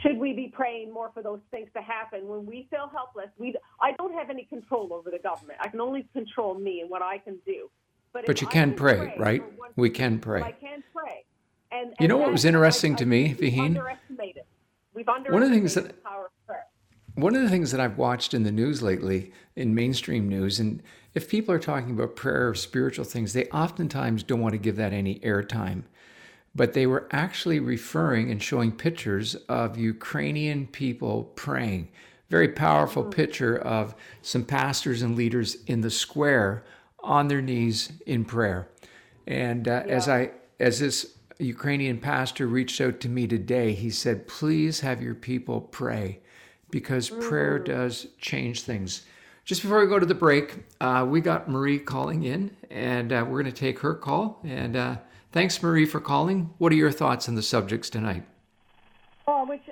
should 0.00 0.18
we 0.18 0.32
be 0.32 0.52
praying 0.54 0.92
more 0.92 1.10
for 1.12 1.22
those 1.22 1.40
things 1.50 1.68
to 1.74 1.82
happen 1.82 2.26
when 2.26 2.46
we 2.46 2.66
feel 2.70 2.90
helpless? 2.92 3.28
We, 3.38 3.54
I 3.80 3.92
don't 3.92 4.14
have 4.14 4.30
any 4.30 4.44
control 4.44 4.92
over 4.92 5.10
the 5.10 5.18
government. 5.18 5.58
I 5.60 5.68
can 5.68 5.80
only 5.80 6.06
control 6.12 6.54
me 6.54 6.80
and 6.80 6.90
what 6.90 7.02
I 7.02 7.18
can 7.18 7.38
do. 7.44 7.70
But, 8.12 8.26
but 8.26 8.40
you 8.40 8.46
can, 8.46 8.70
can 8.70 8.76
pray, 8.76 8.96
pray, 8.96 9.14
right? 9.18 9.42
We 9.76 9.90
can 9.90 10.18
pray. 10.18 10.42
I 10.42 10.52
can 10.52 10.82
pray. 10.94 11.24
And, 11.70 11.88
and 11.88 11.96
you 12.00 12.08
know 12.08 12.18
what 12.18 12.30
was 12.30 12.44
interesting 12.44 12.94
I, 12.94 12.96
to 12.96 13.06
me, 13.06 13.34
Vaheen? 13.34 13.80
We've 14.94 15.08
underestimated 15.08 15.32
one 15.32 15.42
of 15.42 15.48
the 15.48 15.54
things 15.54 15.74
that 15.74 15.94
one 17.14 17.34
of 17.34 17.42
the 17.42 17.48
things 17.48 17.70
that 17.72 17.80
I've 17.80 17.98
watched 17.98 18.34
in 18.34 18.42
the 18.42 18.52
news 18.52 18.82
lately, 18.82 19.32
in 19.56 19.74
mainstream 19.74 20.28
news, 20.28 20.58
and 20.60 20.82
if 21.14 21.28
people 21.28 21.54
are 21.54 21.58
talking 21.58 21.90
about 21.90 22.16
prayer 22.16 22.48
or 22.48 22.54
spiritual 22.54 23.04
things, 23.04 23.32
they 23.32 23.46
oftentimes 23.46 24.22
don't 24.22 24.40
want 24.40 24.52
to 24.52 24.58
give 24.58 24.76
that 24.76 24.92
any 24.92 25.18
airtime 25.20 25.84
but 26.54 26.72
they 26.72 26.86
were 26.86 27.08
actually 27.10 27.60
referring 27.60 28.30
and 28.30 28.42
showing 28.42 28.72
pictures 28.72 29.34
of 29.48 29.78
Ukrainian 29.78 30.66
people 30.66 31.24
praying. 31.34 31.88
Very 32.28 32.48
powerful 32.48 33.04
picture 33.04 33.56
of 33.56 33.94
some 34.22 34.44
pastors 34.44 35.02
and 35.02 35.16
leaders 35.16 35.56
in 35.66 35.80
the 35.80 35.90
square 35.90 36.64
on 37.00 37.28
their 37.28 37.42
knees 37.42 37.92
in 38.06 38.24
prayer. 38.24 38.68
And 39.26 39.68
uh, 39.68 39.84
yeah. 39.86 39.92
as 39.92 40.08
I 40.08 40.30
as 40.60 40.78
this 40.78 41.18
Ukrainian 41.38 41.98
pastor 41.98 42.46
reached 42.46 42.80
out 42.80 43.00
to 43.00 43.08
me 43.08 43.26
today, 43.26 43.72
he 43.72 43.90
said, 43.90 44.28
"Please 44.28 44.80
have 44.80 45.02
your 45.02 45.14
people 45.14 45.60
pray, 45.60 46.20
because 46.70 47.10
mm. 47.10 47.20
prayer 47.20 47.58
does 47.58 48.08
change 48.18 48.62
things." 48.62 49.02
Just 49.44 49.62
before 49.62 49.80
we 49.80 49.88
go 49.88 49.98
to 49.98 50.06
the 50.06 50.14
break, 50.14 50.64
uh, 50.80 51.04
we 51.08 51.20
got 51.20 51.48
Marie 51.48 51.80
calling 51.80 52.22
in, 52.22 52.56
and 52.70 53.12
uh, 53.12 53.24
we're 53.28 53.42
going 53.42 53.52
to 53.52 53.60
take 53.60 53.80
her 53.80 53.94
call 53.94 54.40
and 54.44 54.76
uh, 54.76 54.96
Thanks, 55.32 55.62
Marie, 55.62 55.86
for 55.86 55.98
calling. 55.98 56.50
What 56.58 56.72
are 56.72 56.76
your 56.76 56.90
thoughts 56.90 57.26
on 57.26 57.34
the 57.36 57.42
subjects 57.42 57.88
tonight? 57.88 58.24
Oh, 59.26 59.46
which 59.46 59.62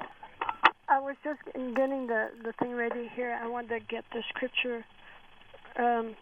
I 0.89 0.99
was 0.99 1.17
just 1.23 1.41
getting 1.55 2.07
the, 2.07 2.31
the 2.43 2.53
thing 2.53 2.73
ready 2.73 3.11
here. 3.15 3.39
I 3.41 3.47
want 3.47 3.69
to 3.69 3.79
get 3.79 4.05
the 4.13 4.23
scripture. 4.31 4.85
Um, 5.77 6.17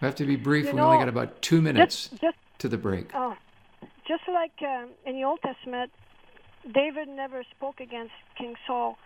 we 0.00 0.06
have 0.06 0.14
to 0.16 0.26
be 0.26 0.36
brief. 0.36 0.66
We 0.66 0.72
know, 0.74 0.88
only 0.88 0.98
got 0.98 1.08
about 1.08 1.40
two 1.40 1.62
minutes 1.62 2.08
just, 2.08 2.20
just, 2.20 2.36
to 2.58 2.68
the 2.68 2.76
break. 2.76 3.10
Oh, 3.14 3.34
just 4.06 4.24
like 4.28 4.52
um, 4.60 4.90
in 5.06 5.14
the 5.14 5.24
Old 5.24 5.40
Testament, 5.40 5.90
David 6.74 7.08
never 7.08 7.44
spoke 7.56 7.80
against 7.80 8.12
King 8.36 8.56
Saul. 8.66 8.98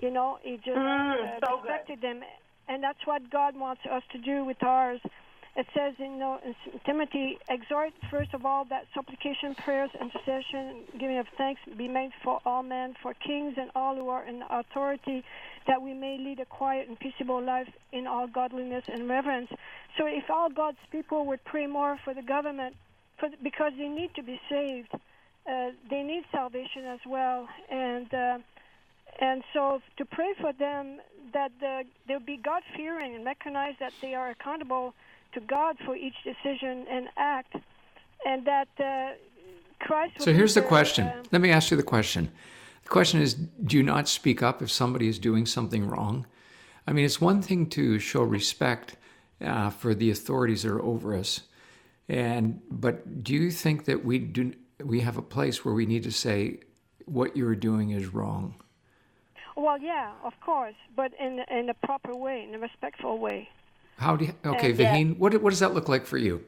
You 0.00 0.10
know, 0.10 0.38
he 0.42 0.56
just 0.56 0.78
mm, 0.78 1.36
uh, 1.42 1.46
so 1.46 1.60
respected 1.60 2.02
him, 2.02 2.22
and 2.68 2.82
that's 2.82 3.04
what 3.04 3.28
God 3.30 3.54
wants 3.54 3.82
us 3.90 4.02
to 4.12 4.18
do 4.18 4.46
with 4.46 4.62
ours 4.62 5.00
it 5.56 5.66
says 5.72 5.94
in, 5.98 6.20
in 6.44 6.80
Timothy, 6.84 7.38
exhort 7.48 7.92
first 8.10 8.34
of 8.34 8.44
all 8.44 8.64
that 8.70 8.86
supplication, 8.92 9.54
prayers, 9.54 9.90
intercession, 10.00 10.82
giving 10.98 11.18
of 11.18 11.26
thanks 11.38 11.60
be 11.76 11.86
made 11.86 12.10
for 12.24 12.40
all 12.44 12.62
men, 12.62 12.94
for 13.00 13.14
kings 13.14 13.54
and 13.56 13.70
all 13.76 13.94
who 13.94 14.08
are 14.08 14.24
in 14.26 14.42
authority, 14.50 15.22
that 15.68 15.80
we 15.80 15.94
may 15.94 16.18
lead 16.18 16.40
a 16.40 16.44
quiet 16.44 16.88
and 16.88 16.98
peaceable 16.98 17.40
life 17.40 17.68
in 17.92 18.06
all 18.08 18.26
godliness 18.26 18.84
and 18.88 19.08
reverence. 19.08 19.48
So 19.96 20.06
if 20.06 20.28
all 20.28 20.50
God's 20.50 20.78
people 20.90 21.24
would 21.26 21.44
pray 21.44 21.68
more 21.68 21.98
for 22.04 22.14
the 22.14 22.22
government, 22.22 22.74
for, 23.18 23.28
because 23.42 23.72
they 23.78 23.88
need 23.88 24.10
to 24.16 24.24
be 24.24 24.40
saved, 24.50 24.88
uh, 24.92 25.70
they 25.88 26.02
need 26.02 26.24
salvation 26.32 26.84
as 26.86 27.00
well, 27.06 27.48
and 27.70 28.12
uh, 28.12 28.38
and 29.20 29.44
so 29.52 29.80
to 29.98 30.04
pray 30.04 30.32
for 30.40 30.52
them 30.52 31.00
that 31.32 31.52
the, 31.60 31.84
they'll 32.08 32.18
be 32.18 32.38
God 32.42 32.62
fearing 32.74 33.14
and 33.14 33.24
recognize 33.24 33.74
that 33.78 33.92
they 34.02 34.14
are 34.14 34.30
accountable 34.30 34.94
to 35.34 35.40
God 35.40 35.76
for 35.84 35.96
each 35.96 36.14
decision 36.24 36.86
and 36.90 37.08
act, 37.16 37.54
and 38.24 38.46
that 38.46 38.68
uh, 38.78 39.14
Christ. 39.80 40.14
So 40.18 40.32
here's 40.32 40.54
the 40.54 40.62
question. 40.62 41.06
Uh, 41.06 41.22
Let 41.30 41.40
me 41.40 41.50
ask 41.50 41.70
you 41.70 41.76
the 41.76 41.82
question. 41.82 42.30
The 42.84 42.88
question 42.88 43.20
is: 43.20 43.34
Do 43.34 43.76
you 43.76 43.82
not 43.82 44.08
speak 44.08 44.42
up 44.42 44.62
if 44.62 44.70
somebody 44.70 45.08
is 45.08 45.18
doing 45.18 45.46
something 45.46 45.86
wrong? 45.86 46.26
I 46.86 46.92
mean, 46.92 47.04
it's 47.04 47.20
one 47.20 47.42
thing 47.42 47.66
to 47.70 47.98
show 47.98 48.22
respect 48.22 48.96
uh, 49.40 49.70
for 49.70 49.94
the 49.94 50.10
authorities 50.10 50.62
that 50.62 50.70
are 50.70 50.82
over 50.82 51.14
us, 51.14 51.42
and 52.08 52.60
but 52.70 53.22
do 53.22 53.34
you 53.34 53.50
think 53.50 53.84
that 53.86 54.04
we 54.04 54.18
do 54.18 54.52
we 54.82 55.00
have 55.00 55.16
a 55.16 55.22
place 55.22 55.64
where 55.64 55.74
we 55.74 55.86
need 55.86 56.02
to 56.04 56.12
say 56.12 56.60
what 57.06 57.36
you're 57.36 57.56
doing 57.56 57.90
is 57.90 58.12
wrong? 58.12 58.54
Well, 59.56 59.78
yeah, 59.78 60.12
of 60.24 60.32
course, 60.40 60.74
but 60.96 61.12
in 61.20 61.40
in 61.50 61.68
a 61.68 61.74
proper 61.74 62.14
way, 62.14 62.46
in 62.48 62.54
a 62.54 62.58
respectful 62.58 63.18
way. 63.18 63.48
How 63.96 64.16
do 64.16 64.24
you, 64.24 64.34
okay, 64.44 64.70
and, 64.70 64.78
Vaheen, 64.78 65.08
yeah. 65.08 65.14
what, 65.14 65.40
what 65.40 65.50
does 65.50 65.60
that 65.60 65.74
look 65.74 65.88
like 65.88 66.06
for 66.06 66.18
you? 66.18 66.44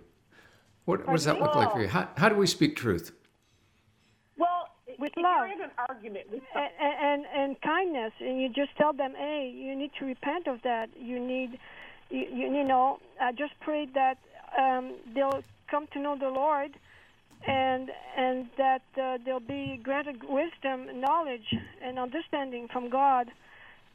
What, 0.84 1.06
what 1.06 1.14
does 1.14 1.24
that 1.24 1.40
look 1.40 1.54
like 1.54 1.72
for 1.72 1.80
you? 1.80 1.88
How, 1.88 2.08
how 2.16 2.28
do 2.28 2.36
we 2.36 2.46
speak 2.46 2.76
truth? 2.76 3.12
Well, 4.36 4.68
with 4.98 5.12
love 5.16 5.48
an 5.62 5.70
argument 5.88 6.30
with 6.30 6.42
and, 6.54 6.70
and, 6.80 7.24
and 7.34 7.60
kindness, 7.60 8.12
and 8.20 8.40
you 8.40 8.48
just 8.48 8.76
tell 8.76 8.92
them, 8.92 9.14
hey, 9.16 9.52
you 9.54 9.74
need 9.74 9.90
to 9.98 10.04
repent 10.04 10.46
of 10.46 10.62
that. 10.62 10.90
You 10.98 11.18
need, 11.18 11.58
you, 12.10 12.26
you, 12.32 12.54
you 12.54 12.64
know, 12.64 13.00
I 13.20 13.32
just 13.32 13.54
pray 13.60 13.88
that 13.94 14.18
um, 14.58 14.94
they'll 15.14 15.42
come 15.68 15.88
to 15.92 15.98
know 15.98 16.16
the 16.16 16.28
Lord, 16.28 16.72
and 17.46 17.90
and 18.16 18.46
that 18.56 18.82
uh, 19.00 19.18
they'll 19.24 19.40
be 19.40 19.80
granted 19.82 20.22
wisdom, 20.24 21.00
knowledge, 21.00 21.54
and 21.82 21.98
understanding 21.98 22.68
from 22.72 22.88
God 22.88 23.30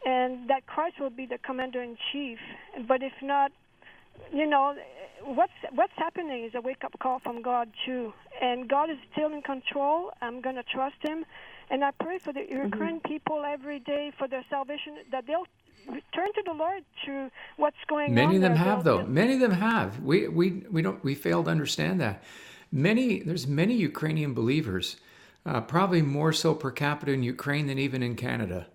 and 0.06 0.50
that 0.50 0.66
Christ 0.66 1.00
will 1.00 1.10
be 1.10 1.26
the 1.26 1.38
commander 1.38 1.82
in 1.82 1.98
chief. 2.12 2.40
But 2.88 3.04
if 3.04 3.14
not, 3.22 3.52
you 4.34 4.48
know, 4.48 4.76
what's 5.24 5.54
what's 5.74 5.94
happening 5.96 6.44
is 6.46 6.54
a 6.56 6.62
wake 6.62 6.84
up 6.84 6.98
call 7.00 7.20
from 7.20 7.42
God 7.42 7.70
too, 7.86 8.14
and 8.42 8.68
God 8.68 8.90
is 8.90 8.98
still 9.12 9.32
in 9.34 9.42
control. 9.42 10.12
I'm 10.22 10.42
going 10.42 10.56
to 10.56 10.64
trust 10.64 10.96
Him, 11.02 11.26
and 11.70 11.84
I 11.84 11.92
pray 11.92 12.18
for 12.18 12.34
the 12.34 12.42
Ukrainian 12.42 13.00
mm-hmm. 13.00 13.14
people 13.14 13.44
every 13.46 13.80
day 13.80 14.12
for 14.18 14.28
their 14.28 14.46
salvation 14.50 14.98
that 15.12 15.28
they'll 15.28 15.48
turn 16.14 16.32
to 16.34 16.44
the 16.46 16.54
Lord 16.54 16.84
to 17.06 17.30
what's 17.58 17.78
going 17.88 18.14
Many 18.14 18.22
on. 18.22 18.28
Many 18.34 18.36
of 18.38 18.42
them 18.44 18.56
have, 18.56 18.84
though. 18.84 19.06
Many 19.06 19.34
of 19.34 19.40
them 19.40 19.52
have. 19.52 20.00
We 20.00 20.28
we 20.28 20.64
we 20.72 20.82
don't 20.82 21.04
we 21.04 21.16
fail 21.16 21.44
to 21.44 21.50
understand 21.50 22.00
that. 22.02 22.24
Many 22.72 23.20
there's 23.20 23.48
many 23.48 23.76
Ukrainian 23.76 24.34
believers, 24.34 24.98
uh, 25.46 25.62
probably 25.62 26.02
more 26.02 26.32
so 26.32 26.54
per 26.54 26.72
capita 26.72 27.12
in 27.12 27.24
Ukraine 27.24 27.68
than 27.68 27.80
even 27.80 28.02
in 28.04 28.16
Canada. 28.16 28.68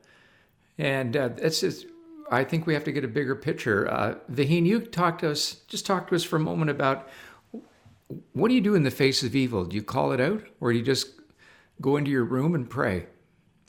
And 0.78 1.16
uh, 1.16 1.30
it's 1.38 1.60
just, 1.60 1.86
I 2.30 2.44
think 2.44 2.66
we 2.66 2.74
have 2.74 2.84
to 2.84 2.92
get 2.92 3.04
a 3.04 3.08
bigger 3.08 3.34
picture. 3.34 3.90
Uh, 3.90 4.16
Vaheen, 4.30 4.66
you 4.66 4.80
talk 4.80 5.18
to 5.18 5.30
us, 5.30 5.54
just 5.68 5.86
talk 5.86 6.08
to 6.08 6.14
us 6.14 6.24
for 6.24 6.36
a 6.36 6.40
moment 6.40 6.70
about 6.70 7.08
what 8.32 8.48
do 8.48 8.54
you 8.54 8.60
do 8.60 8.74
in 8.74 8.82
the 8.82 8.90
face 8.90 9.22
of 9.22 9.34
evil? 9.34 9.64
Do 9.64 9.74
you 9.74 9.82
call 9.82 10.12
it 10.12 10.20
out, 10.20 10.42
or 10.60 10.72
do 10.72 10.78
you 10.78 10.84
just 10.84 11.08
go 11.80 11.96
into 11.96 12.10
your 12.10 12.24
room 12.24 12.54
and 12.54 12.68
pray, 12.68 13.06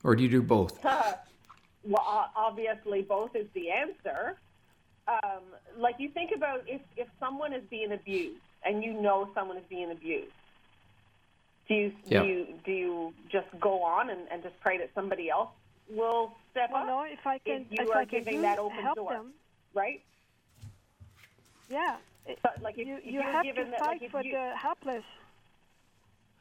or 0.04 0.15
do 0.15 0.24
you 0.24 0.30
do 0.30 0.41
both? 0.41 0.84
well, 0.84 2.30
obviously, 2.36 3.02
both 3.02 3.36
is 3.36 3.48
the 3.54 3.72
answer. 3.72 4.38
Um, 5.08 5.43
like 5.78 5.96
you 6.00 6.10
think 6.10 6.32
about 6.36 6.63
if, 6.67 6.82
if 6.98 7.08
someone 7.20 7.54
is 7.54 7.63
being 7.70 7.93
abused 7.93 8.41
and 8.63 8.84
you 8.84 8.93
know 8.93 9.30
someone 9.34 9.58
is 9.58 9.63
being 9.70 9.91
abused, 9.91 10.32
do 11.67 11.74
you 11.74 11.91
do 12.10 12.26
you 12.26 12.48
do 12.65 12.72
you 12.72 13.13
just 13.32 13.48
go 13.60 13.82
on 13.84 14.10
and, 14.10 14.22
and 14.32 14.43
just 14.43 14.60
pray 14.60 14.78
that 14.78 14.89
somebody 14.93 15.30
else 15.30 15.50
will 15.89 16.36
step 16.58 16.72
well, 16.72 16.82
up. 16.82 16.88
No, 16.88 17.04
if 17.04 17.26
I 17.26 17.38
can, 17.39 17.62
if 17.62 17.67
you 17.72 17.86
if 17.86 17.89
are 17.89 18.00
I 18.00 18.06
giving 18.06 18.41
that 18.41 18.60
open 18.60 18.84
door, 18.96 19.12
them, 19.12 19.34
right? 19.74 20.02
Yeah. 21.70 21.98
But 22.43 22.62
like 22.62 22.78
if, 22.78 22.88
you, 22.88 22.98
if 22.98 23.06
you 23.06 23.22
have 23.22 23.43
to 23.43 23.54
that, 23.56 23.80
fight 23.80 24.02
like 24.02 24.12
for 24.12 24.24
you, 24.24 24.32
the 24.34 24.52
helpless. 24.56 25.04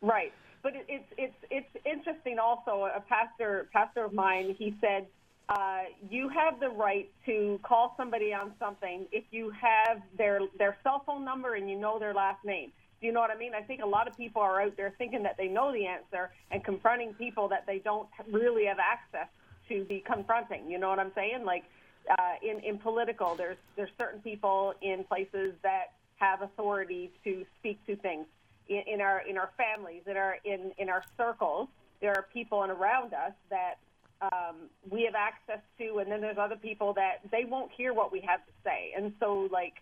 Right. 0.02 0.32
but 0.62 0.74
it, 0.74 0.84
it's 0.88 1.12
it's 1.16 1.36
it's 1.50 1.86
interesting. 1.86 2.38
Also, 2.38 2.88
a 2.94 3.00
pastor 3.00 3.68
pastor 3.72 4.04
of 4.04 4.12
mine, 4.12 4.54
he 4.58 4.74
said, 4.80 5.06
uh, 5.48 5.82
you 6.10 6.28
have 6.28 6.58
the 6.60 6.68
right 6.68 7.08
to 7.26 7.60
call 7.62 7.94
somebody 7.96 8.32
on 8.32 8.52
something 8.58 9.06
if 9.12 9.24
you 9.30 9.50
have 9.50 10.02
their 10.18 10.40
their 10.58 10.76
cell 10.82 11.02
phone 11.06 11.24
number 11.24 11.54
and 11.54 11.70
you 11.70 11.76
know 11.76 11.98
their 11.98 12.14
last 12.14 12.44
name. 12.44 12.72
Do 13.00 13.06
you 13.06 13.12
know 13.12 13.20
what 13.20 13.30
I 13.30 13.36
mean? 13.36 13.52
I 13.54 13.60
think 13.60 13.82
a 13.82 13.86
lot 13.86 14.08
of 14.08 14.16
people 14.16 14.40
are 14.40 14.60
out 14.62 14.76
there 14.76 14.92
thinking 14.96 15.22
that 15.24 15.36
they 15.36 15.48
know 15.48 15.70
the 15.70 15.86
answer 15.86 16.30
and 16.50 16.64
confronting 16.64 17.12
people 17.14 17.46
that 17.48 17.64
they 17.66 17.78
don't 17.78 18.08
really 18.32 18.64
have 18.64 18.78
access 18.78 19.28
to 19.68 19.84
be 19.84 20.02
confronting. 20.06 20.70
You 20.70 20.78
know 20.78 20.88
what 20.88 20.98
I'm 20.98 21.12
saying? 21.14 21.44
Like 21.44 21.64
uh, 22.10 22.34
in 22.42 22.60
in 22.60 22.78
political, 22.78 23.34
there's 23.34 23.58
there's 23.76 23.90
certain 23.98 24.20
people 24.20 24.74
in 24.82 25.04
places 25.04 25.54
that 25.62 25.92
have 26.16 26.42
authority 26.42 27.10
to 27.24 27.44
speak 27.58 27.84
to 27.86 27.96
things 27.96 28.26
in, 28.68 28.82
in 28.86 29.00
our 29.00 29.20
in 29.28 29.36
our 29.38 29.50
families, 29.56 30.02
in 30.06 30.16
our 30.16 30.38
in 30.44 30.72
in 30.78 30.88
our 30.88 31.04
circles. 31.16 31.68
There 32.00 32.12
are 32.12 32.26
people 32.32 32.62
and 32.62 32.70
around 32.70 33.14
us 33.14 33.32
that 33.48 33.78
um, 34.20 34.68
we 34.90 35.04
have 35.04 35.14
access 35.14 35.60
to, 35.78 35.98
and 35.98 36.10
then 36.10 36.20
there's 36.20 36.38
other 36.38 36.56
people 36.56 36.94
that 36.94 37.20
they 37.30 37.44
won't 37.44 37.70
hear 37.76 37.92
what 37.92 38.12
we 38.12 38.20
have 38.20 38.40
to 38.46 38.52
say. 38.64 38.92
And 38.96 39.12
so, 39.20 39.48
like, 39.52 39.74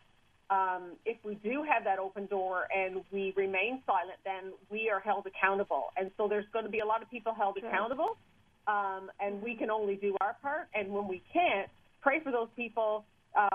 um, 0.50 0.92
if 1.04 1.16
we 1.24 1.36
do 1.36 1.62
have 1.62 1.84
that 1.84 1.98
open 1.98 2.26
door 2.26 2.66
and 2.74 3.02
we 3.10 3.32
remain 3.36 3.82
silent, 3.86 4.18
then 4.24 4.52
we 4.70 4.90
are 4.90 5.00
held 5.00 5.26
accountable. 5.26 5.92
And 5.96 6.10
so, 6.16 6.28
there's 6.28 6.46
going 6.52 6.64
to 6.64 6.70
be 6.70 6.80
a 6.80 6.86
lot 6.86 7.02
of 7.02 7.10
people 7.10 7.34
held 7.34 7.58
sure. 7.58 7.68
accountable, 7.68 8.16
um, 8.66 9.10
and 9.20 9.40
we 9.42 9.54
can 9.54 9.70
only 9.70 9.96
do 9.96 10.16
our 10.20 10.36
part. 10.42 10.68
And 10.74 10.90
when 10.90 11.06
we 11.08 11.22
can't, 11.32 11.68
pray 12.00 12.20
for 12.20 12.30
those 12.30 12.48
people 12.56 13.04
uh, 13.36 13.48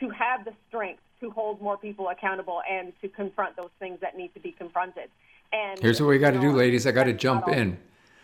to 0.00 0.08
have 0.10 0.44
the 0.44 0.52
strength 0.68 1.00
to 1.20 1.30
hold 1.30 1.60
more 1.60 1.76
people 1.76 2.08
accountable 2.08 2.60
and 2.70 2.92
to 3.00 3.08
confront 3.08 3.56
those 3.56 3.70
things 3.78 3.98
that 4.00 4.16
need 4.16 4.34
to 4.34 4.40
be 4.40 4.52
confronted. 4.52 5.08
And 5.52 5.78
here's 5.80 6.00
what 6.00 6.08
we 6.08 6.18
got 6.18 6.32
to 6.32 6.40
do, 6.40 6.52
ladies. 6.52 6.86
I 6.86 6.92
got 6.92 7.04
to 7.04 7.12
jump 7.12 7.48
in. 7.48 7.78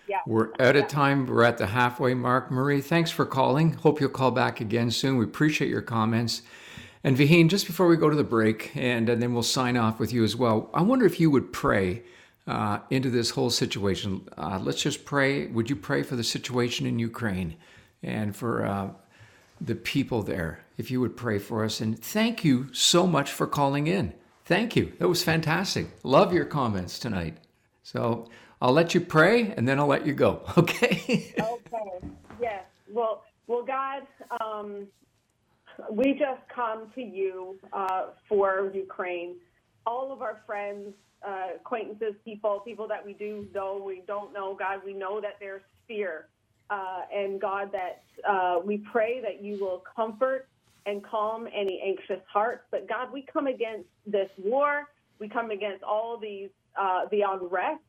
Yeah. 0.08 0.18
We're 0.26 0.50
out 0.58 0.74
of 0.74 0.88
time. 0.88 1.26
We're 1.26 1.44
at 1.44 1.58
the 1.58 1.68
halfway 1.68 2.14
mark. 2.14 2.50
Marie, 2.50 2.80
thanks 2.80 3.12
for 3.12 3.24
calling. 3.24 3.74
Hope 3.74 4.00
you'll 4.00 4.10
call 4.10 4.32
back 4.32 4.60
again 4.60 4.90
soon. 4.90 5.16
We 5.16 5.24
appreciate 5.24 5.70
your 5.70 5.82
comments. 5.82 6.42
And 7.04 7.16
Vaheen, 7.16 7.48
just 7.48 7.66
before 7.66 7.86
we 7.86 7.96
go 7.96 8.10
to 8.10 8.16
the 8.16 8.24
break, 8.24 8.76
and, 8.76 9.08
and 9.08 9.22
then 9.22 9.32
we'll 9.32 9.44
sign 9.44 9.76
off 9.76 10.00
with 10.00 10.12
you 10.12 10.24
as 10.24 10.34
well, 10.34 10.68
I 10.74 10.82
wonder 10.82 11.06
if 11.06 11.20
you 11.20 11.30
would 11.30 11.52
pray 11.52 12.02
uh, 12.46 12.80
into 12.90 13.10
this 13.10 13.30
whole 13.30 13.50
situation. 13.50 14.28
Uh, 14.36 14.58
let's 14.62 14.82
just 14.82 15.04
pray. 15.04 15.46
Would 15.46 15.70
you 15.70 15.76
pray 15.76 16.02
for 16.02 16.16
the 16.16 16.24
situation 16.24 16.86
in 16.86 16.98
Ukraine 16.98 17.56
and 18.02 18.34
for 18.34 18.64
uh, 18.64 18.90
the 19.60 19.74
people 19.74 20.22
there? 20.22 20.64
If 20.78 20.90
you 20.90 21.00
would 21.00 21.16
pray 21.16 21.38
for 21.38 21.64
us. 21.64 21.80
And 21.80 21.98
thank 21.98 22.44
you 22.44 22.72
so 22.72 23.06
much 23.06 23.30
for 23.30 23.46
calling 23.46 23.86
in. 23.86 24.14
Thank 24.44 24.74
you. 24.74 24.92
That 24.98 25.08
was 25.08 25.22
fantastic. 25.22 25.86
Love 26.02 26.32
your 26.32 26.44
comments 26.44 26.98
tonight. 26.98 27.36
So 27.82 28.28
I'll 28.60 28.72
let 28.72 28.94
you 28.94 29.00
pray 29.00 29.52
and 29.52 29.66
then 29.68 29.78
I'll 29.78 29.86
let 29.86 30.06
you 30.06 30.12
go. 30.12 30.42
Okay. 30.56 31.34
okay. 31.38 32.08
Yes. 32.40 32.64
Well, 32.92 33.22
well, 33.46 33.64
God, 33.64 34.02
um, 34.40 34.86
we 35.90 36.12
just 36.12 36.40
come 36.54 36.90
to 36.94 37.00
you 37.00 37.58
uh, 37.72 38.08
for 38.28 38.70
Ukraine. 38.74 39.36
All 39.86 40.12
of 40.12 40.22
our 40.22 40.40
friends, 40.46 40.94
uh, 41.26 41.56
acquaintances, 41.56 42.14
people, 42.24 42.60
people 42.60 42.88
that 42.88 43.04
we 43.04 43.12
do 43.12 43.46
know, 43.54 43.82
we 43.84 44.02
don't 44.06 44.32
know, 44.32 44.54
God, 44.54 44.80
we 44.84 44.92
know 44.92 45.20
that 45.20 45.36
there's 45.40 45.62
fear. 45.86 46.26
Uh, 46.70 47.00
and 47.12 47.40
God, 47.40 47.72
that 47.72 48.02
uh, 48.28 48.60
we 48.64 48.78
pray 48.78 49.20
that 49.20 49.42
you 49.42 49.58
will 49.58 49.82
comfort 49.96 50.46
and 50.86 51.02
calm 51.04 51.48
any 51.52 51.82
anxious 51.84 52.24
hearts. 52.32 52.62
But 52.70 52.88
God, 52.88 53.12
we 53.12 53.22
come 53.22 53.48
against 53.48 53.88
this 54.06 54.30
war. 54.38 54.88
We 55.18 55.28
come 55.28 55.50
against 55.50 55.82
all 55.82 56.16
these 56.16 56.48
uh, 56.78 57.06
the 57.10 57.22
unrest 57.22 57.82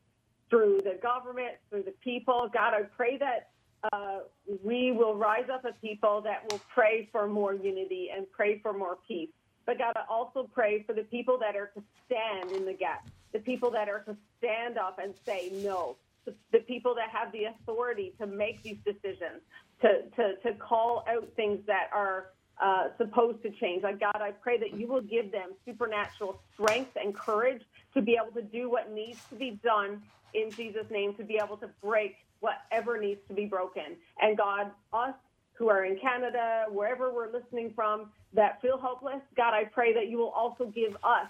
through 0.49 0.81
the 0.83 0.99
government, 1.01 1.53
through 1.69 1.83
the 1.83 1.93
people. 2.03 2.49
God, 2.53 2.73
I 2.73 2.81
pray 2.97 3.17
that 3.17 3.49
uh, 3.93 4.19
we 4.63 4.91
will 4.91 5.15
rise 5.15 5.49
up 5.51 5.65
a 5.65 5.73
people 5.73 6.21
that 6.21 6.51
will 6.51 6.61
pray 6.73 7.07
for 7.11 7.27
more 7.27 7.53
unity 7.53 8.09
and 8.15 8.29
pray 8.31 8.59
for 8.59 8.73
more 8.73 8.97
peace. 9.07 9.29
But 9.65 9.77
God, 9.77 9.93
I 9.95 10.03
also 10.09 10.49
pray 10.53 10.83
for 10.83 10.93
the 10.93 11.03
people 11.03 11.37
that 11.39 11.55
are 11.55 11.71
to 11.75 11.83
stand 12.05 12.51
in 12.51 12.65
the 12.65 12.73
gap, 12.73 13.07
the 13.33 13.39
people 13.39 13.71
that 13.71 13.89
are 13.89 13.99
to 14.01 14.15
stand 14.37 14.77
up 14.77 14.99
and 15.01 15.13
say 15.25 15.51
no, 15.63 15.95
the, 16.25 16.33
the 16.51 16.59
people 16.59 16.95
that 16.95 17.09
have 17.09 17.31
the 17.31 17.45
authority 17.45 18.13
to 18.19 18.27
make 18.27 18.61
these 18.63 18.77
decisions, 18.85 19.41
to, 19.81 20.03
to, 20.15 20.35
to 20.43 20.53
call 20.55 21.03
out 21.07 21.27
things 21.35 21.59
that 21.67 21.89
are 21.93 22.27
uh, 22.61 22.89
supposed 22.97 23.41
to 23.43 23.49
change. 23.49 23.83
Like 23.83 23.99
God, 23.99 24.17
I 24.17 24.31
pray 24.31 24.57
that 24.59 24.73
you 24.77 24.87
will 24.87 25.01
give 25.01 25.31
them 25.31 25.51
supernatural 25.65 26.39
strength 26.53 26.91
and 27.01 27.15
courage 27.15 27.63
to 27.93 28.01
be 28.01 28.17
able 28.21 28.33
to 28.39 28.43
do 28.43 28.69
what 28.69 28.91
needs 28.91 29.19
to 29.29 29.35
be 29.35 29.59
done 29.63 30.01
in 30.33 30.51
Jesus' 30.51 30.85
name 30.89 31.13
to 31.15 31.23
be 31.23 31.39
able 31.43 31.57
to 31.57 31.69
break 31.83 32.15
whatever 32.39 32.99
needs 32.99 33.19
to 33.27 33.33
be 33.33 33.45
broken. 33.45 33.97
And 34.21 34.37
God, 34.37 34.71
us 34.93 35.15
who 35.53 35.69
are 35.69 35.85
in 35.85 35.97
Canada, 35.97 36.65
wherever 36.69 37.13
we're 37.13 37.31
listening 37.31 37.71
from, 37.75 38.11
that 38.33 38.61
feel 38.61 38.77
hopeless, 38.77 39.21
God, 39.35 39.53
I 39.53 39.65
pray 39.65 39.93
that 39.93 40.07
you 40.07 40.17
will 40.17 40.29
also 40.29 40.65
give 40.65 40.95
us 41.03 41.27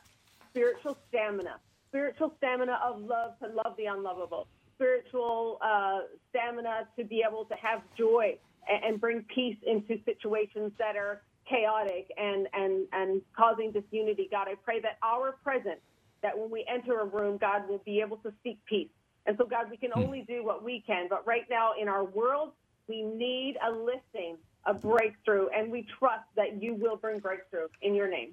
spiritual 0.49 0.97
stamina, 1.09 1.59
spiritual 1.91 2.33
stamina 2.37 2.79
of 2.83 3.01
love 3.01 3.37
to 3.43 3.47
love 3.47 3.75
the 3.77 3.85
unlovable, 3.85 4.47
spiritual 4.75 5.59
uh, 5.61 5.99
stamina 6.29 6.87
to 6.97 7.03
be 7.03 7.23
able 7.27 7.45
to 7.45 7.55
have 7.55 7.81
joy 7.97 8.37
and, 8.67 8.83
and 8.83 9.01
bring 9.01 9.23
peace 9.33 9.57
into 9.67 9.99
situations 10.05 10.71
that 10.79 10.95
are 10.95 11.21
chaotic 11.49 12.07
and, 12.17 12.47
and, 12.53 12.87
and 12.93 13.21
causing 13.35 13.71
disunity. 13.71 14.29
God, 14.31 14.47
I 14.47 14.55
pray 14.63 14.79
that 14.81 14.97
our 15.03 15.33
presence 15.43 15.81
that 16.23 16.37
when 16.37 16.49
we 16.49 16.65
enter 16.71 16.99
a 16.99 17.05
room, 17.05 17.37
God 17.37 17.67
will 17.67 17.81
be 17.83 17.99
able 17.99 18.17
to 18.17 18.31
seek 18.43 18.63
peace. 18.65 18.89
And 19.25 19.35
so, 19.37 19.45
God, 19.45 19.69
we 19.69 19.77
can 19.77 19.91
hmm. 19.91 20.01
only 20.01 20.25
do 20.27 20.43
what 20.43 20.63
we 20.63 20.83
can. 20.85 21.07
But 21.09 21.25
right 21.27 21.45
now 21.49 21.71
in 21.79 21.87
our 21.87 22.05
world, 22.05 22.51
we 22.87 23.03
need 23.03 23.57
a 23.65 23.71
lifting, 23.71 24.37
a 24.65 24.73
breakthrough, 24.73 25.47
and 25.55 25.71
we 25.71 25.85
trust 25.99 26.25
that 26.35 26.61
you 26.61 26.75
will 26.75 26.95
bring 26.95 27.19
breakthrough 27.19 27.67
in 27.81 27.95
your 27.95 28.09
name. 28.09 28.31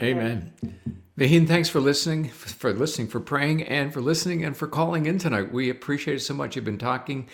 Amen. 0.00 0.52
Vaheen, 1.18 1.48
thanks 1.48 1.68
for 1.68 1.80
listening, 1.80 2.28
for 2.28 2.72
listening, 2.72 3.08
for 3.08 3.20
praying, 3.20 3.62
and 3.62 3.92
for 3.92 4.02
listening 4.02 4.44
and 4.44 4.56
for 4.56 4.66
calling 4.66 5.06
in 5.06 5.18
tonight. 5.18 5.52
We 5.52 5.70
appreciate 5.70 6.16
it 6.16 6.20
so 6.20 6.34
much. 6.34 6.56
You've 6.56 6.64
been 6.64 6.78
talking 6.78 7.28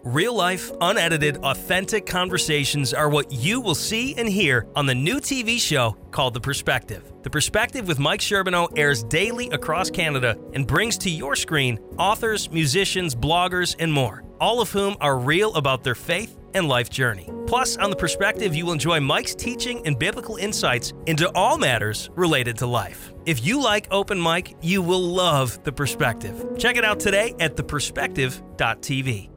Real 0.04 0.34
life, 0.34 0.72
unedited, 0.82 1.38
authentic 1.38 2.08
conversations 2.08 2.92
are 2.92 3.08
what 3.08 3.32
you 3.32 3.62
will 3.62 3.76
see 3.76 4.16
and 4.16 4.28
hear 4.28 4.66
on 4.76 4.88
the 4.88 4.96
new 4.96 5.18
TV 5.18 5.60
show 5.60 5.92
called 6.10 6.34
The 6.34 6.40
Perspective. 6.40 7.14
The 7.22 7.30
Perspective 7.30 7.88
with 7.88 8.00
Mike 8.00 8.20
Sherbino 8.20 8.68
airs 8.76 9.04
daily 9.04 9.50
across 9.50 9.92
Canada 9.92 10.36
and 10.54 10.66
brings 10.66 10.98
to 11.00 11.10
your 11.12 11.36
screen 11.36 11.78
authors, 12.00 12.50
musicians, 12.50 13.14
bloggers, 13.14 13.76
and 13.78 13.94
more, 13.94 14.24
all 14.40 14.60
of 14.60 14.72
whom 14.72 14.98
are 15.02 15.20
real 15.20 15.54
about 15.54 15.84
their 15.84 15.94
faith 15.94 16.36
and 16.54 16.68
life 16.68 16.90
journey. 16.90 17.30
Plus, 17.48 17.78
on 17.78 17.90
The 17.90 17.96
Perspective, 17.96 18.56
you 18.56 18.66
will 18.66 18.74
enjoy 18.74 19.00
Mike's 19.00 19.36
teaching 19.36 19.86
and 19.86 20.00
biblical 20.00 20.38
insights 20.38 20.94
into 21.06 21.30
all 21.36 21.58
matters 21.58 22.10
related 22.16 22.58
to 22.60 22.68
life. 22.68 23.14
If 23.26 23.46
you 23.46 23.62
like 23.62 23.88
open 23.92 24.22
mic, 24.22 24.56
you 24.62 24.82
will 24.82 25.02
love 25.02 25.64
The 25.64 25.72
Perspective. 25.72 26.46
Check 26.58 26.78
it 26.78 26.86
out 26.86 27.00
today 27.00 27.36
at 27.40 27.56
theperspective.tv. 27.56 29.32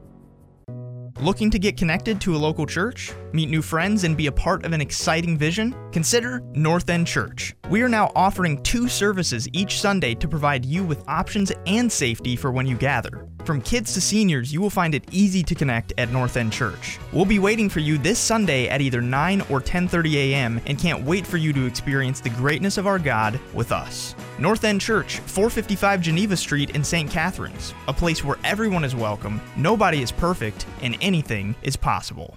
Looking 1.21 1.49
to 1.51 1.59
get 1.59 1.77
connected 1.77 2.19
to 2.21 2.35
a 2.35 2.37
local 2.37 2.65
church, 2.65 3.13
meet 3.31 3.49
new 3.49 3.61
friends, 3.61 4.03
and 4.03 4.17
be 4.17 4.27
a 4.27 4.31
part 4.33 4.65
of 4.65 4.73
an 4.73 4.81
exciting 4.81 5.37
vision? 5.37 5.73
Consider 5.93 6.41
North 6.53 6.89
End 6.89 7.07
Church. 7.07 7.55
We 7.69 7.81
are 7.83 7.89
now 7.89 8.11
offering 8.15 8.61
two 8.63 8.89
services 8.89 9.47
each 9.53 9.79
Sunday 9.79 10.13
to 10.15 10.27
provide 10.27 10.65
you 10.65 10.83
with 10.83 11.07
options 11.07 11.53
and 11.67 11.89
safety 11.89 12.35
for 12.35 12.51
when 12.51 12.67
you 12.67 12.75
gather. 12.75 13.29
From 13.45 13.61
kids 13.61 13.93
to 13.93 14.01
seniors, 14.01 14.51
you 14.51 14.59
will 14.59 14.71
find 14.71 14.95
it 14.95 15.03
easy 15.11 15.43
to 15.43 15.53
connect 15.53 15.93
at 15.99 16.11
North 16.11 16.35
End 16.35 16.51
Church. 16.51 16.97
We'll 17.13 17.25
be 17.25 17.37
waiting 17.37 17.69
for 17.69 17.79
you 17.79 17.99
this 17.99 18.17
Sunday 18.17 18.67
at 18.67 18.81
either 18.81 19.03
9 19.03 19.41
or 19.51 19.61
10:30 19.61 20.15
a.m. 20.15 20.59
and 20.65 20.79
can't 20.79 21.05
wait 21.05 21.27
for 21.27 21.37
you 21.37 21.53
to 21.53 21.67
experience 21.67 22.19
the 22.19 22.31
greatness 22.31 22.79
of 22.79 22.87
our 22.87 22.97
God 22.97 23.39
with 23.53 23.71
us. 23.71 24.15
North 24.39 24.63
End 24.63 24.81
Church, 24.81 25.19
455 25.19 26.01
Geneva 26.01 26.35
Street 26.35 26.71
in 26.71 26.83
St. 26.83 27.07
Catharines, 27.07 27.75
a 27.87 27.93
place 27.93 28.23
where 28.23 28.39
everyone 28.43 28.83
is 28.83 28.95
welcome, 28.95 29.39
nobody 29.55 30.01
is 30.01 30.11
perfect, 30.11 30.65
and 30.81 30.97
anything 30.99 31.53
is 31.61 31.75
possible. 31.75 32.33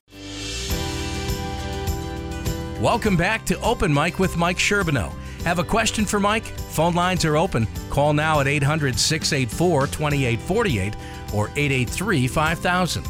Welcome 2.82 3.16
back 3.16 3.46
to 3.46 3.58
Open 3.62 3.94
Mic 3.94 4.18
with 4.18 4.36
Mike 4.36 4.58
Sherbino. 4.58 5.14
Have 5.48 5.58
a 5.58 5.64
question 5.64 6.04
for 6.04 6.20
Mike? 6.20 6.44
Phone 6.44 6.92
lines 6.92 7.24
are 7.24 7.38
open. 7.38 7.66
Call 7.88 8.12
now 8.12 8.40
at 8.40 8.46
800 8.46 8.98
684 8.98 9.86
2848 9.86 10.94
or 11.32 11.46
883 11.56 12.28
5000. 12.28 13.06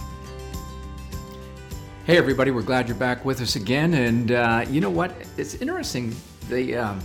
Hey, 2.05 2.17
everybody, 2.17 2.53
we're 2.53 2.63
glad 2.63 2.87
you're 2.87 2.97
back 2.97 3.25
with 3.25 3.41
us 3.41 3.57
again. 3.57 3.93
And 3.93 4.31
uh, 4.31 4.65
you 4.71 4.81
know 4.81 4.89
what? 4.89 5.13
It's 5.37 5.57
interesting. 5.57 6.15
The, 6.49 6.77
um, 6.77 7.01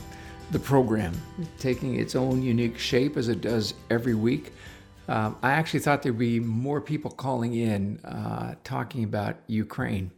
the 0.51 0.59
program 0.59 1.19
taking 1.57 1.99
its 1.99 2.15
own 2.15 2.43
unique 2.43 2.77
shape 2.77 3.17
as 3.17 3.27
it 3.27 3.41
does 3.41 3.73
every 3.89 4.13
week. 4.13 4.53
Um, 5.07 5.35
I 5.41 5.53
actually 5.53 5.79
thought 5.79 6.03
there'd 6.03 6.15
be 6.15 6.39
more 6.39 6.79
people 6.79 7.09
calling 7.09 7.55
in 7.55 7.97
uh, 8.05 8.53
talking 8.63 9.03
about 9.03 9.37
Ukraine. 9.47 10.11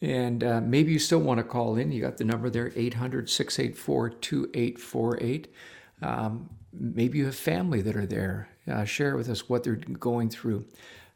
And 0.00 0.44
uh, 0.44 0.60
maybe 0.60 0.92
you 0.92 0.98
still 0.98 1.18
want 1.18 1.38
to 1.38 1.44
call 1.44 1.76
in. 1.76 1.90
You 1.90 2.00
got 2.00 2.16
the 2.18 2.24
number 2.24 2.50
there 2.50 2.72
800 2.76 3.28
684 3.28 4.10
2848. 4.10 5.54
Um, 6.02 6.50
maybe 6.72 7.18
you 7.18 7.26
have 7.26 7.34
family 7.34 7.82
that 7.82 7.96
are 7.96 8.06
there. 8.06 8.48
Uh, 8.70 8.84
share 8.84 9.16
with 9.16 9.28
us 9.28 9.48
what 9.48 9.64
they're 9.64 9.76
going 9.76 10.30
through. 10.30 10.64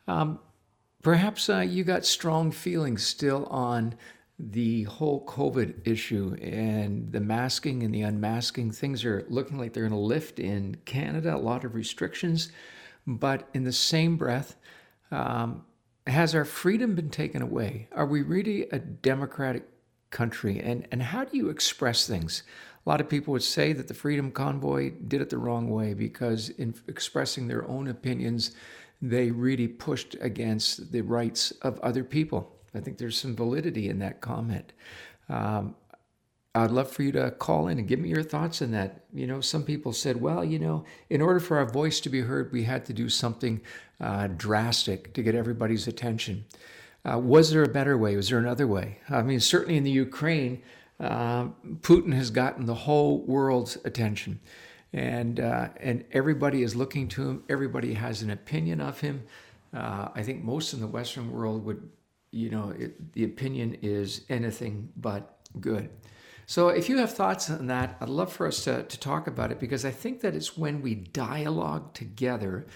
Um, 0.08 0.40
Perhaps 1.02 1.50
uh, 1.50 1.58
you 1.58 1.82
got 1.82 2.04
strong 2.04 2.52
feelings 2.52 3.04
still 3.04 3.46
on 3.46 3.94
the 4.38 4.84
whole 4.84 5.26
COVID 5.26 5.86
issue 5.86 6.36
and 6.40 7.10
the 7.12 7.20
masking 7.20 7.82
and 7.82 7.92
the 7.92 8.02
unmasking. 8.02 8.70
Things 8.70 9.04
are 9.04 9.26
looking 9.28 9.58
like 9.58 9.72
they're 9.72 9.88
going 9.88 9.92
to 9.92 9.98
lift 9.98 10.38
in 10.38 10.76
Canada, 10.84 11.34
a 11.34 11.36
lot 11.36 11.64
of 11.64 11.74
restrictions. 11.74 12.52
But 13.04 13.48
in 13.52 13.64
the 13.64 13.72
same 13.72 14.16
breath, 14.16 14.54
um, 15.10 15.64
has 16.06 16.34
our 16.34 16.44
freedom 16.44 16.94
been 16.94 17.10
taken 17.10 17.42
away? 17.42 17.88
Are 17.92 18.06
we 18.06 18.22
really 18.22 18.68
a 18.70 18.78
democratic 18.78 19.68
country? 20.10 20.60
And, 20.60 20.86
and 20.90 21.02
how 21.02 21.24
do 21.24 21.36
you 21.36 21.48
express 21.48 22.06
things? 22.06 22.42
A 22.84 22.88
lot 22.88 23.00
of 23.00 23.08
people 23.08 23.32
would 23.32 23.42
say 23.42 23.72
that 23.72 23.86
the 23.88 23.94
Freedom 23.94 24.32
Convoy 24.32 24.92
did 25.06 25.20
it 25.20 25.30
the 25.30 25.38
wrong 25.38 25.70
way 25.70 25.94
because 25.94 26.48
in 26.50 26.74
expressing 26.88 27.46
their 27.46 27.66
own 27.68 27.86
opinions, 27.86 28.52
they 29.00 29.30
really 29.30 29.68
pushed 29.68 30.16
against 30.20 30.90
the 30.90 31.00
rights 31.00 31.52
of 31.62 31.78
other 31.80 32.02
people. 32.02 32.56
I 32.74 32.80
think 32.80 32.98
there's 32.98 33.18
some 33.18 33.36
validity 33.36 33.88
in 33.88 33.98
that 34.00 34.20
comment. 34.20 34.72
Um, 35.28 35.76
I'd 36.54 36.70
love 36.70 36.90
for 36.90 37.02
you 37.02 37.12
to 37.12 37.30
call 37.30 37.68
in 37.68 37.78
and 37.78 37.88
give 37.88 37.98
me 37.98 38.10
your 38.10 38.22
thoughts 38.22 38.60
on 38.60 38.72
that. 38.72 39.04
You 39.12 39.26
know, 39.26 39.40
some 39.40 39.62
people 39.62 39.92
said, 39.92 40.20
well, 40.20 40.44
you 40.44 40.58
know, 40.58 40.84
in 41.08 41.22
order 41.22 41.40
for 41.40 41.56
our 41.56 41.64
voice 41.64 41.98
to 42.00 42.10
be 42.10 42.20
heard, 42.20 42.52
we 42.52 42.64
had 42.64 42.84
to 42.86 42.92
do 42.92 43.08
something 43.08 43.62
uh, 44.00 44.26
drastic 44.26 45.14
to 45.14 45.22
get 45.22 45.34
everybody's 45.34 45.88
attention. 45.88 46.44
Uh, 47.10 47.18
was 47.18 47.50
there 47.50 47.62
a 47.62 47.68
better 47.68 47.96
way? 47.96 48.16
Was 48.16 48.28
there 48.28 48.38
another 48.38 48.66
way? 48.66 48.98
I 49.08 49.22
mean, 49.22 49.40
certainly 49.40 49.76
in 49.76 49.84
the 49.84 49.90
Ukraine, 49.90 50.62
uh, 51.00 51.46
Putin 51.80 52.12
has 52.14 52.30
gotten 52.30 52.66
the 52.66 52.74
whole 52.74 53.22
world's 53.22 53.76
attention 53.84 54.40
and 54.92 55.40
uh, 55.40 55.68
and 55.80 56.04
everybody 56.12 56.62
is 56.62 56.76
looking 56.76 57.08
to 57.08 57.28
him. 57.28 57.44
Everybody 57.48 57.94
has 57.94 58.22
an 58.22 58.30
opinion 58.30 58.80
of 58.80 59.00
him. 59.00 59.24
Uh, 59.74 60.08
I 60.14 60.22
think 60.22 60.44
most 60.44 60.74
in 60.74 60.80
the 60.80 60.86
Western 60.86 61.32
world 61.32 61.64
would, 61.64 61.88
you 62.30 62.50
know, 62.50 62.74
it, 62.78 63.12
the 63.14 63.24
opinion 63.24 63.78
is 63.80 64.22
anything 64.28 64.90
but 64.96 65.38
good. 65.60 65.88
So 66.46 66.68
if 66.68 66.88
you 66.88 66.98
have 66.98 67.12
thoughts 67.12 67.48
on 67.50 67.66
that, 67.68 67.96
I'd 68.00 68.08
love 68.08 68.32
for 68.32 68.46
us 68.46 68.64
to, 68.64 68.82
to 68.82 69.00
talk 69.00 69.26
about 69.26 69.52
it 69.52 69.60
because 69.60 69.84
I 69.84 69.90
think 69.90 70.20
that 70.20 70.34
it's 70.34 70.56
when 70.56 70.82
we 70.82 70.94
dialogue 70.94 71.94
together 71.94 72.66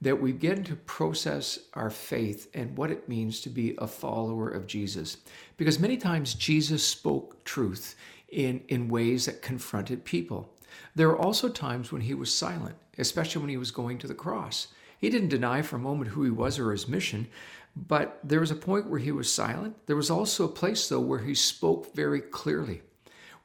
that 0.00 0.20
we 0.20 0.32
get 0.32 0.64
to 0.66 0.76
process 0.76 1.58
our 1.74 1.90
faith 1.90 2.48
and 2.54 2.76
what 2.76 2.90
it 2.90 3.08
means 3.08 3.40
to 3.40 3.48
be 3.48 3.74
a 3.78 3.86
follower 3.86 4.48
of 4.48 4.66
Jesus. 4.66 5.16
Because 5.56 5.78
many 5.78 5.96
times 5.96 6.34
Jesus 6.34 6.86
spoke 6.86 7.42
truth 7.44 7.96
in, 8.28 8.62
in 8.68 8.88
ways 8.88 9.26
that 9.26 9.42
confronted 9.42 10.04
people. 10.04 10.52
There 10.94 11.08
were 11.08 11.18
also 11.18 11.48
times 11.48 11.92
when 11.92 12.02
he 12.02 12.14
was 12.14 12.34
silent, 12.34 12.76
especially 12.98 13.40
when 13.40 13.50
he 13.50 13.56
was 13.56 13.70
going 13.70 13.98
to 13.98 14.06
the 14.06 14.14
cross. 14.14 14.68
He 14.98 15.10
didn't 15.10 15.28
deny 15.28 15.62
for 15.62 15.76
a 15.76 15.80
moment 15.80 16.10
who 16.10 16.24
he 16.24 16.30
was 16.30 16.58
or 16.58 16.72
his 16.72 16.88
mission, 16.88 17.28
but 17.74 18.18
there 18.22 18.40
was 18.40 18.50
a 18.50 18.56
point 18.56 18.88
where 18.88 18.98
he 18.98 19.12
was 19.12 19.32
silent. 19.32 19.76
There 19.86 19.96
was 19.96 20.10
also 20.10 20.44
a 20.44 20.48
place, 20.48 20.88
though, 20.88 21.00
where 21.00 21.20
he 21.20 21.34
spoke 21.34 21.94
very 21.94 22.20
clearly. 22.20 22.82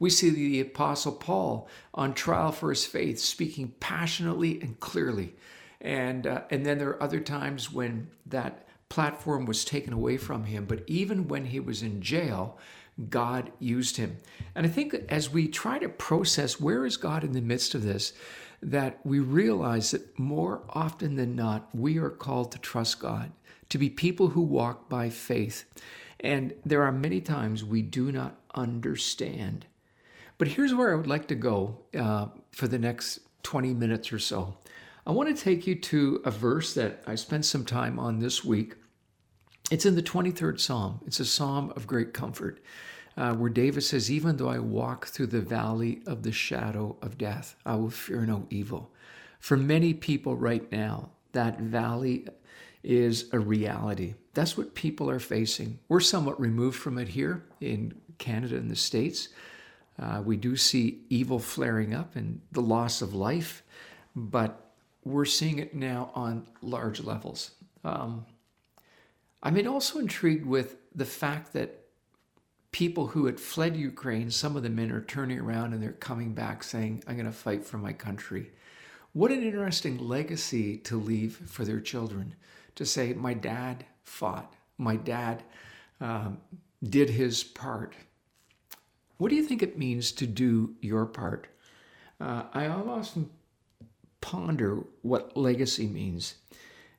We 0.02 0.10
see 0.10 0.32
the 0.32 0.62
Apostle 0.62 1.12
Paul 1.12 1.68
on 1.93 2.16
trial 2.16 2.52
for 2.52 2.72
his 2.72 2.86
faith, 2.86 3.20
speaking 3.20 3.76
passionately 3.80 4.60
and 4.60 4.80
clearly. 4.80 5.36
And, 5.80 6.26
uh, 6.26 6.41
and 6.49 6.66
then 6.66 6.80
there 6.80 6.89
are 6.89 7.04
other 7.04 7.20
times 7.20 7.72
when 7.72 8.10
that 8.26 8.68
platform 8.89 9.45
was 9.45 9.64
taken 9.64 9.93
away 9.93 10.18
from 10.18 10.45
him. 10.45 10.66
But 10.66 10.86
even 10.88 11.28
when 11.28 11.45
he 11.45 11.60
was 11.60 11.84
in 11.84 12.02
jail, 12.02 12.58
God 13.12 13.52
used 13.60 13.97
him. 13.97 14.18
And 14.56 14.66
I 14.66 14.70
think 14.70 14.95
as 15.08 15.30
we 15.30 15.47
try 15.47 15.78
to 15.78 15.88
process 15.88 16.60
where 16.60 16.84
is 16.84 16.97
God 16.97 17.24
in 17.24 17.34
the 17.34 17.39
midst 17.39 17.76
of 17.76 17.84
this, 17.84 18.14
that 18.64 18.99
we 19.04 19.20
realize 19.20 19.91
that 19.91 20.18
more 20.18 20.64
often 20.70 21.16
than 21.16 21.36
not, 21.36 21.70
we 21.76 21.99
are 21.99 22.10
called 22.10 22.52
to 22.54 22.58
trust 22.58 22.99
God, 22.99 23.32
to 23.70 23.78
be 23.78 23.91
people 23.91 24.30
who 24.30 24.41
walk 24.41 24.89
by 24.89 25.12
faith. 25.12 25.64
And 26.20 26.56
there 26.66 26.82
are 26.82 26.91
many 26.91 27.22
times 27.22 27.64
we 27.64 27.84
do 27.84 28.12
not 28.12 28.39
understand. 28.56 29.68
But 30.42 30.48
here's 30.48 30.74
where 30.74 30.92
I 30.92 30.96
would 30.96 31.06
like 31.06 31.28
to 31.28 31.36
go 31.36 31.78
uh, 31.96 32.26
for 32.52 32.68
the 32.68 32.80
next 32.80 33.20
20 33.44 33.76
minutes 33.76 34.12
or 34.12 34.18
so. 34.18 34.58
I 35.06 35.12
want 35.12 35.30
to 35.30 35.39
take 35.39 35.68
you 35.68 35.76
to 35.76 36.20
a 36.26 36.32
verse 36.32 36.74
that 36.74 37.04
I 37.06 37.14
spent 37.14 37.46
some 37.46 37.64
time 37.64 38.00
on 38.00 38.18
this 38.18 38.44
week. 38.44 38.74
It's 39.70 39.86
in 39.86 39.94
the 39.94 40.02
23rd 40.02 40.60
Psalm. 40.60 41.00
It's 41.06 41.20
a 41.20 41.26
psalm 41.26 41.72
of 41.76 41.86
great 41.86 42.16
comfort 42.16 42.60
uh, 43.18 43.36
where 43.36 43.52
David 43.52 43.84
says, 43.84 44.10
Even 44.10 44.38
though 44.38 44.50
I 44.50 44.58
walk 44.58 45.06
through 45.06 45.28
the 45.28 45.42
valley 45.42 46.02
of 46.08 46.24
the 46.24 46.32
shadow 46.32 46.98
of 47.04 47.20
death, 47.20 47.56
I 47.64 47.76
will 47.76 47.92
fear 47.92 48.26
no 48.26 48.48
evil. 48.50 48.92
For 49.39 49.58
many 49.58 49.94
people 49.94 50.36
right 50.36 50.72
now, 50.72 51.12
that 51.34 51.60
valley 51.60 52.26
is 52.82 53.30
a 53.32 53.38
reality. 53.38 54.16
That's 54.34 54.58
what 54.58 54.74
people 54.74 55.08
are 55.08 55.20
facing. 55.20 55.78
We're 55.88 56.00
somewhat 56.00 56.42
removed 56.42 56.80
from 56.80 56.98
it 56.98 57.10
here 57.10 57.46
in 57.60 57.94
Canada 58.18 58.56
and 58.56 58.72
the 58.72 58.76
States. 58.76 59.30
Uh, 60.00 60.22
we 60.24 60.38
do 60.38 60.56
see 60.56 61.02
evil 61.10 61.39
flaring 61.39 61.94
up 61.94 62.16
and 62.16 62.42
the 62.52 62.62
loss 62.62 63.02
of 63.02 63.14
life, 63.14 63.64
but 64.16 64.72
we're 65.04 65.26
seeing 65.26 65.60
it 65.60 65.74
now 65.74 66.12
on 66.16 66.48
large 66.62 67.02
levels. 67.02 67.52
Um, 67.84 68.26
I'm 69.44 69.68
also 69.68 70.00
intrigued 70.00 70.46
with 70.46 70.76
the 70.94 71.06
fact 71.06 71.54
that 71.54 71.82
people 72.72 73.08
who 73.08 73.26
had 73.26 73.39
fled 73.39 73.76
Ukraine, 73.76 74.32
some 74.32 74.56
of 74.56 74.64
the 74.64 74.70
men 74.70 74.92
are 74.92 75.02
turning 75.02 75.39
around 75.39 75.74
and 75.74 75.82
they're 75.82 75.92
coming 75.94 76.34
back 76.34 76.64
saying, 76.64 77.04
I'm 77.08 77.16
going 77.16 77.26
to 77.26 77.32
fight 77.32 77.66
for 77.66 77.78
my 77.78 77.94
country. 77.94 78.52
What 79.14 79.32
an 79.32 79.44
interesting 79.44 79.98
legacy 79.98 80.78
to 80.78 80.96
leave 80.96 81.36
for 81.48 81.66
their 81.66 81.82
children 81.82 82.36
to 82.76 82.86
say, 82.86 83.14
My 83.14 83.34
dad 83.34 83.86
fought, 84.04 84.54
my 84.78 84.96
dad 84.96 85.44
um, 86.00 86.39
did 86.82 87.10
his 87.10 87.44
part. 87.44 87.94
What 89.22 89.30
do 89.30 89.36
you 89.36 89.43
think 89.43 89.61
it 89.61 89.78
means 89.78 90.11
to 90.13 90.26
do 90.26 90.74
your 90.82 91.05
part? 91.05 91.45
Uh, 92.19 92.45
I 92.55 92.65
often 92.65 93.30
ponder 94.19 94.80
what 95.03 95.38
legacy 95.38 95.86
means. 95.86 96.34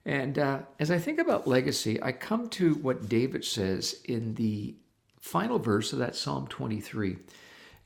And 0.05 0.39
uh, 0.39 0.61
as 0.79 0.93
I 0.93 1.01
think 1.01 1.19
about 1.19 1.49
legacy, 1.49 2.01
I 2.01 2.13
come 2.13 2.49
to 2.51 2.75
what 2.75 3.09
David 3.09 3.45
says 3.45 4.03
in 4.05 4.35
the 4.35 4.77
final 5.19 5.59
verse 5.59 5.93
of 5.93 5.99
that 5.99 6.15
Psalm 6.15 6.47
23. 6.47 7.17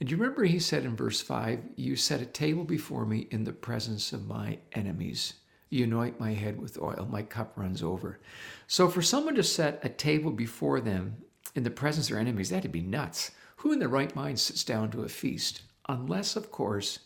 And 0.01 0.07
do 0.07 0.15
you 0.15 0.21
remember 0.21 0.45
he 0.45 0.59
said 0.59 0.85
in 0.85 0.95
verse 0.95 1.23
5, 1.23 1.71
You 1.77 1.97
set 1.97 2.21
a 2.21 2.27
table 2.27 2.65
before 2.65 3.07
me 3.07 3.29
in 3.31 3.45
the 3.45 3.55
presence 3.55 4.13
of 4.13 4.27
my 4.27 4.59
enemies. 4.73 5.33
You 5.71 5.85
anoint 5.85 6.21
my 6.21 6.35
head 6.35 6.61
with 6.61 6.79
oil, 6.79 7.09
my 7.11 7.23
cup 7.23 7.55
runs 7.57 7.83
over. 7.83 8.21
So 8.67 8.91
for 8.91 9.01
someone 9.01 9.37
to 9.37 9.43
set 9.43 9.81
a 9.83 9.89
table 9.89 10.31
before 10.31 10.83
them 10.83 11.17
in 11.55 11.63
the 11.63 11.71
presence 11.71 12.09
of 12.09 12.11
their 12.11 12.21
enemies, 12.21 12.51
that'd 12.51 12.71
be 12.71 12.83
nuts. 12.83 13.31
Who 13.57 13.73
in 13.73 13.79
their 13.79 13.89
right 13.89 14.15
mind 14.15 14.39
sits 14.39 14.65
down 14.65 14.91
to 14.91 15.03
a 15.03 15.09
feast? 15.09 15.63
Unless, 15.89 16.37
of 16.37 16.51
course, 16.51 17.01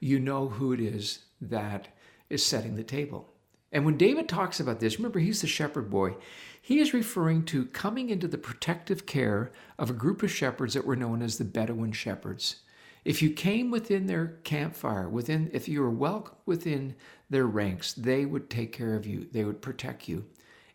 you 0.00 0.18
know 0.18 0.48
who 0.48 0.72
it 0.72 0.80
is 0.80 1.20
that 1.40 1.88
is 2.28 2.44
setting 2.44 2.76
the 2.76 2.82
table. 2.82 3.32
And 3.72 3.84
when 3.84 3.96
David 3.96 4.28
talks 4.28 4.60
about 4.60 4.80
this, 4.80 4.98
remember 4.98 5.18
he's 5.18 5.40
the 5.40 5.46
shepherd 5.46 5.90
boy. 5.90 6.16
He 6.60 6.78
is 6.78 6.94
referring 6.94 7.44
to 7.46 7.66
coming 7.66 8.10
into 8.10 8.28
the 8.28 8.38
protective 8.38 9.06
care 9.06 9.50
of 9.78 9.90
a 9.90 9.94
group 9.94 10.22
of 10.22 10.30
shepherds 10.30 10.74
that 10.74 10.86
were 10.86 10.96
known 10.96 11.22
as 11.22 11.38
the 11.38 11.44
Bedouin 11.44 11.92
shepherds. 11.92 12.56
If 13.04 13.20
you 13.20 13.30
came 13.30 13.70
within 13.70 14.06
their 14.06 14.38
campfire, 14.44 15.08
within 15.08 15.50
if 15.52 15.68
you 15.68 15.80
were 15.80 15.90
welcome 15.90 16.36
within 16.46 16.94
their 17.30 17.46
ranks, 17.46 17.92
they 17.94 18.24
would 18.24 18.48
take 18.48 18.72
care 18.72 18.94
of 18.94 19.06
you. 19.06 19.26
They 19.32 19.44
would 19.44 19.60
protect 19.60 20.08
you. 20.08 20.24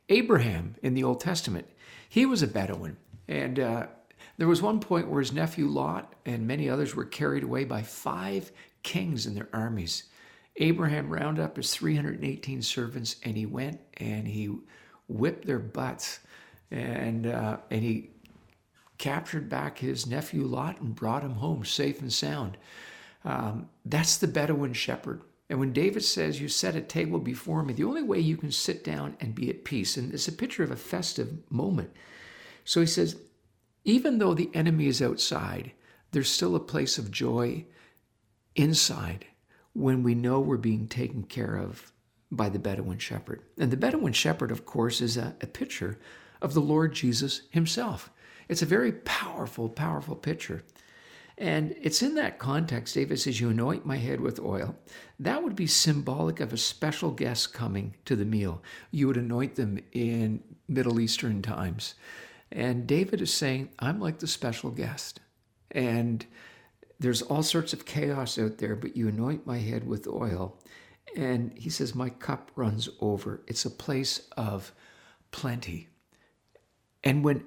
Abraham 0.10 0.76
in 0.82 0.94
the 0.94 1.04
Old 1.04 1.22
Testament, 1.22 1.68
he 2.10 2.26
was 2.26 2.42
a 2.42 2.48
Bedouin, 2.48 2.98
and 3.28 3.60
uh, 3.60 3.88
there 4.38 4.48
was 4.48 4.62
one 4.62 4.80
point 4.80 5.10
where 5.10 5.20
his 5.20 5.34
nephew 5.34 5.68
Lot 5.68 6.14
and 6.26 6.48
many 6.48 6.70
others 6.70 6.96
were 6.96 7.06
carried 7.06 7.44
away 7.44 7.66
by 7.66 7.82
five 7.82 8.52
kings 8.84 9.26
and 9.26 9.36
their 9.36 9.50
armies. 9.52 10.04
Abraham 10.58 11.10
rounded 11.10 11.44
up 11.44 11.58
his 11.58 11.74
318 11.74 12.62
servants, 12.62 13.18
and 13.24 13.38
he 13.38 13.46
went 13.46 13.80
and 13.98 14.28
he 14.28 14.56
whipped 15.08 15.46
their 15.46 15.60
butts, 15.60 16.20
and 16.72 17.28
uh, 17.28 17.58
and 17.70 17.84
he 17.84 18.12
captured 18.98 19.50
back 19.50 19.78
his 19.78 20.08
nephew 20.08 20.44
Lot 20.44 20.82
and 20.82 20.96
brought 20.96 21.24
him 21.24 21.34
home 21.36 21.64
safe 21.64 22.02
and 22.02 22.12
sound. 22.12 22.58
Um, 23.24 23.70
that's 23.86 24.18
the 24.18 24.28
Bedouin 24.28 24.74
shepherd. 24.74 25.22
And 25.50 25.60
when 25.60 25.74
David 25.74 26.04
says, 26.04 26.42
You 26.42 26.48
set 26.48 26.76
a 26.76 26.82
table 26.82 27.20
before 27.20 27.64
me, 27.64 27.74
the 27.74 27.84
only 27.84 28.04
way 28.04 28.20
you 28.20 28.38
can 28.38 28.52
sit 28.52 28.84
down 28.84 29.16
and 29.20 29.36
be 29.36 29.50
at 29.50 29.64
peace, 29.64 29.98
and 29.98 30.14
it's 30.14 30.28
a 30.28 30.34
picture 30.34 30.64
of 30.64 30.72
a 30.72 30.76
festive 30.76 31.38
moment. 31.50 31.92
So 32.66 32.82
he 32.82 32.88
says, 32.88 33.16
even 33.88 34.18
though 34.18 34.34
the 34.34 34.52
enemy 34.54 34.88
is 34.88 35.02
outside, 35.02 35.72
there's 36.12 36.30
still 36.30 36.56
a 36.58 36.60
place 36.60 36.98
of 36.98 37.10
joy 37.10 37.66
inside 38.54 39.26
when 39.72 40.04
we 40.04 40.14
know 40.14 40.42
we're 40.42 40.58
being 40.58 40.88
taken 40.88 41.24
care 41.24 41.56
of 41.56 41.94
by 42.30 42.50
the 42.50 42.60
Bedouin 42.60 42.98
shepherd. 42.98 43.42
And 43.58 43.72
the 43.72 43.78
Bedouin 43.78 44.12
shepherd, 44.12 44.52
of 44.52 44.66
course, 44.66 45.00
is 45.00 45.16
a, 45.16 45.38
a 45.40 45.48
picture 45.48 45.98
of 46.42 46.54
the 46.54 46.60
Lord 46.60 46.94
Jesus 46.94 47.44
himself. 47.50 48.12
It's 48.50 48.62
a 48.62 48.66
very 48.66 48.92
powerful, 48.92 49.70
powerful 49.70 50.16
picture. 50.16 50.64
And 51.38 51.74
it's 51.82 52.02
in 52.02 52.16
that 52.16 52.40
context, 52.40 52.94
David 52.94 53.20
says, 53.22 53.40
You 53.40 53.52
anoint 53.52 53.86
my 53.86 53.98
head 53.98 54.20
with 54.20 54.40
oil. 54.40 54.76
That 55.18 55.44
would 55.44 55.56
be 55.56 55.68
symbolic 55.68 56.42
of 56.42 56.52
a 56.52 56.58
special 56.58 57.12
guest 57.12 57.54
coming 57.54 57.96
to 58.04 58.18
the 58.18 58.26
meal. 58.26 58.62
You 58.92 59.08
would 59.08 59.18
anoint 59.18 59.56
them 59.56 59.80
in 59.94 60.44
Middle 60.68 61.00
Eastern 61.00 61.42
times. 61.42 61.96
And 62.52 62.88
David 62.88 63.22
is 63.22 63.34
saying, 63.34 63.70
I'm 63.80 64.00
like 64.00 64.20
the 64.20 64.28
special 64.28 64.72
guest. 64.72 65.20
And 65.72 66.26
there's 67.00 67.22
all 67.22 67.44
sorts 67.44 67.74
of 67.74 67.86
chaos 67.86 68.40
out 68.40 68.58
there, 68.58 68.76
but 68.76 68.96
you 68.96 69.08
anoint 69.08 69.46
my 69.46 69.60
head 69.60 69.86
with 69.86 70.08
oil. 70.08 70.58
And 71.16 71.58
he 71.58 71.70
says, 71.70 71.94
My 71.94 72.10
cup 72.10 72.52
runs 72.56 72.90
over. 73.02 73.42
It's 73.48 73.66
a 73.66 73.70
place 73.70 74.28
of 74.38 74.74
plenty. 75.32 75.90
And 77.04 77.24
when 77.24 77.44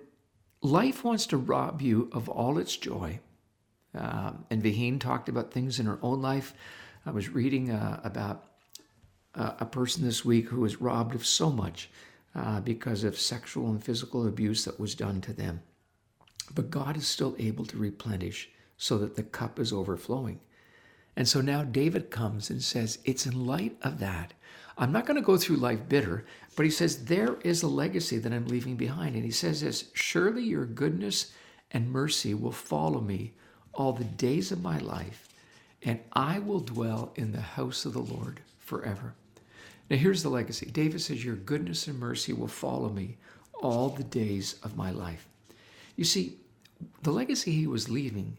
life 0.63 1.05
wants 1.05 1.27
to 1.27 1.37
rob 1.37 1.83
you 1.83 2.11
of 2.13 2.29
all 2.29 2.59
its 2.59 2.77
joy, 2.77 3.21
um, 3.95 4.45
and 4.51 4.63
Vaheen 4.63 5.01
talked 5.01 5.29
about 5.29 5.53
things 5.53 5.81
in 5.81 5.87
her 5.87 5.99
own 6.03 6.23
life. 6.23 6.55
I 7.05 7.11
was 7.11 7.29
reading 7.29 7.71
uh, 7.71 8.01
about 8.05 8.45
uh, 9.35 9.55
a 9.59 9.67
person 9.67 10.05
this 10.05 10.25
week 10.25 10.49
who 10.49 10.61
was 10.61 10.81
robbed 10.81 11.15
of 11.15 11.27
so 11.27 11.51
much 11.51 11.91
uh, 12.35 12.61
because 12.61 13.05
of 13.05 13.19
sexual 13.19 13.69
and 13.69 13.83
physical 13.83 14.27
abuse 14.27 14.65
that 14.65 14.81
was 14.81 14.95
done 14.95 15.21
to 15.23 15.33
them. 15.33 15.63
But 16.55 16.71
God 16.71 16.97
is 16.97 17.07
still 17.07 17.35
able 17.39 17.65
to 17.67 17.77
replenish 17.77 18.51
so 18.77 18.99
that 18.99 19.17
the 19.17 19.23
cup 19.23 19.59
is 19.59 19.73
overflowing. 19.73 20.41
And 21.17 21.29
so 21.29 21.41
now 21.41 21.65
David 21.65 22.11
comes 22.11 22.51
and 22.51 22.63
says, 22.63 22.99
It's 23.05 23.27
in 23.27 23.47
light 23.47 23.77
of 23.83 23.99
that. 23.99 24.33
I'm 24.79 24.93
not 24.93 25.07
going 25.07 25.17
to 25.17 25.27
go 25.27 25.37
through 25.37 25.57
life 25.57 25.89
bitter, 25.89 26.25
but 26.57 26.65
he 26.65 26.71
says, 26.71 27.05
There 27.05 27.37
is 27.45 27.63
a 27.63 27.69
legacy 27.69 28.19
that 28.19 28.33
I'm 28.33 28.47
leaving 28.47 28.77
behind. 28.77 29.15
And 29.17 29.25
he 29.25 29.31
says 29.31 29.61
this 29.61 29.91
Surely 29.93 30.43
your 30.43 30.67
goodness 30.67 31.33
and 31.73 31.91
mercy 31.91 32.35
will 32.35 32.53
follow 32.53 33.01
me 33.01 33.35
all 33.75 33.93
the 33.93 34.05
days 34.05 34.51
of 34.51 34.63
my 34.63 34.79
life, 34.79 35.29
and 35.83 36.01
I 36.13 36.39
will 36.39 36.61
dwell 36.61 37.13
in 37.15 37.33
the 37.33 37.41
house 37.41 37.85
of 37.85 37.93
the 37.93 38.01
Lord 38.01 38.41
forever. 38.59 39.15
Now, 39.91 39.97
here's 39.97 40.23
the 40.23 40.31
legacy 40.31 40.67
David 40.67 41.01
says, 41.01 41.25
Your 41.25 41.37
goodness 41.37 41.89
and 41.89 41.99
mercy 41.99 42.33
will 42.33 42.49
follow 42.49 42.89
me 42.89 43.19
all 43.61 43.91
the 43.91 44.05
days 44.05 44.55
of 44.63 44.77
my 44.77 44.91
life. 44.91 45.27
You 45.97 46.05
see, 46.05 46.37
the 47.03 47.11
legacy 47.11 47.53
he 47.53 47.67
was 47.67 47.91
leaving, 47.91 48.39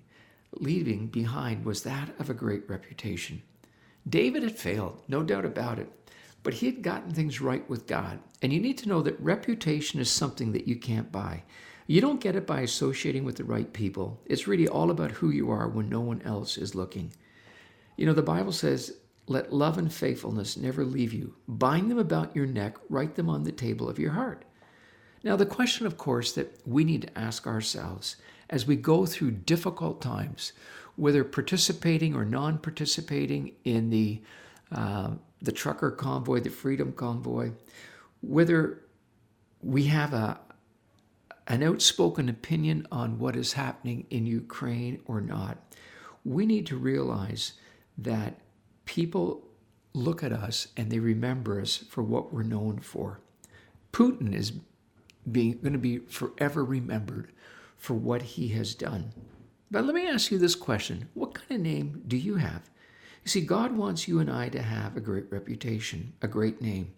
leaving 0.53 1.07
behind 1.07 1.65
was 1.65 1.83
that 1.83 2.09
of 2.19 2.29
a 2.29 2.33
great 2.33 2.67
reputation. 2.69 3.41
David 4.09 4.41
had 4.41 4.57
failed, 4.57 5.03
no 5.07 5.21
doubt 5.21 5.45
about 5.45 5.77
it, 5.77 5.91
but 6.41 6.55
he 6.55 6.65
had 6.65 6.81
gotten 6.81 7.13
things 7.13 7.41
right 7.41 7.69
with 7.69 7.85
God. 7.85 8.19
And 8.41 8.51
you 8.51 8.59
need 8.59 8.79
to 8.79 8.89
know 8.89 9.01
that 9.03 9.19
reputation 9.21 9.99
is 9.99 10.09
something 10.09 10.53
that 10.53 10.67
you 10.67 10.75
can't 10.75 11.11
buy. 11.11 11.43
You 11.85 12.01
don't 12.01 12.21
get 12.21 12.35
it 12.35 12.47
by 12.47 12.61
associating 12.61 13.25
with 13.25 13.35
the 13.35 13.43
right 13.43 13.71
people. 13.73 14.19
It's 14.25 14.47
really 14.47 14.67
all 14.67 14.89
about 14.89 15.11
who 15.11 15.29
you 15.29 15.51
are 15.51 15.67
when 15.67 15.89
no 15.89 15.99
one 15.99 16.21
else 16.23 16.57
is 16.57 16.73
looking. 16.73 17.13
You 17.97 18.07
know, 18.07 18.13
the 18.13 18.23
Bible 18.23 18.53
says, 18.53 18.95
let 19.31 19.53
love 19.53 19.77
and 19.77 19.91
faithfulness 19.91 20.57
never 20.57 20.83
leave 20.83 21.13
you. 21.13 21.35
Bind 21.47 21.89
them 21.89 21.97
about 21.97 22.35
your 22.35 22.45
neck, 22.45 22.77
write 22.89 23.15
them 23.15 23.29
on 23.29 23.43
the 23.43 23.51
table 23.51 23.89
of 23.89 23.99
your 23.99 24.11
heart. 24.11 24.45
Now, 25.23 25.35
the 25.35 25.45
question, 25.45 25.85
of 25.85 25.97
course, 25.97 26.31
that 26.33 26.59
we 26.65 26.83
need 26.83 27.03
to 27.03 27.17
ask 27.17 27.45
ourselves 27.45 28.17
as 28.49 28.65
we 28.65 28.75
go 28.75 29.05
through 29.05 29.31
difficult 29.31 30.01
times, 30.01 30.53
whether 30.95 31.23
participating 31.23 32.15
or 32.15 32.25
non 32.25 32.57
participating 32.57 33.53
in 33.63 33.89
the, 33.89 34.21
uh, 34.71 35.11
the 35.41 35.51
trucker 35.51 35.91
convoy, 35.91 36.39
the 36.39 36.49
freedom 36.49 36.91
convoy, 36.91 37.51
whether 38.21 38.81
we 39.61 39.83
have 39.85 40.13
a, 40.13 40.39
an 41.47 41.63
outspoken 41.63 42.29
opinion 42.29 42.87
on 42.91 43.19
what 43.19 43.35
is 43.35 43.53
happening 43.53 44.05
in 44.09 44.25
Ukraine 44.25 44.99
or 45.05 45.21
not, 45.21 45.57
we 46.25 46.45
need 46.45 46.65
to 46.67 46.77
realize 46.77 47.53
that 47.97 48.40
people 48.91 49.41
look 49.93 50.21
at 50.21 50.33
us 50.33 50.67
and 50.75 50.91
they 50.91 50.99
remember 50.99 51.61
us 51.61 51.77
for 51.77 52.03
what 52.03 52.33
we're 52.33 52.43
known 52.43 52.77
for. 52.77 53.21
Putin 53.93 54.35
is 54.35 54.51
being, 55.31 55.57
going 55.61 55.71
to 55.71 55.79
be 55.79 55.99
forever 55.99 56.65
remembered 56.65 57.31
for 57.77 57.93
what 57.93 58.21
he 58.21 58.49
has 58.49 58.75
done. 58.75 59.13
But 59.71 59.85
let 59.85 59.95
me 59.95 60.09
ask 60.09 60.29
you 60.29 60.37
this 60.37 60.55
question 60.55 61.07
What 61.13 61.33
kind 61.33 61.51
of 61.51 61.61
name 61.61 62.03
do 62.05 62.17
you 62.17 62.35
have? 62.35 62.69
You 63.23 63.29
see, 63.29 63.39
God 63.39 63.77
wants 63.77 64.09
you 64.09 64.19
and 64.19 64.29
I 64.29 64.49
to 64.49 64.61
have 64.61 64.97
a 64.97 65.01
great 65.01 65.31
reputation, 65.31 66.11
a 66.21 66.27
great 66.27 66.61
name. 66.61 66.91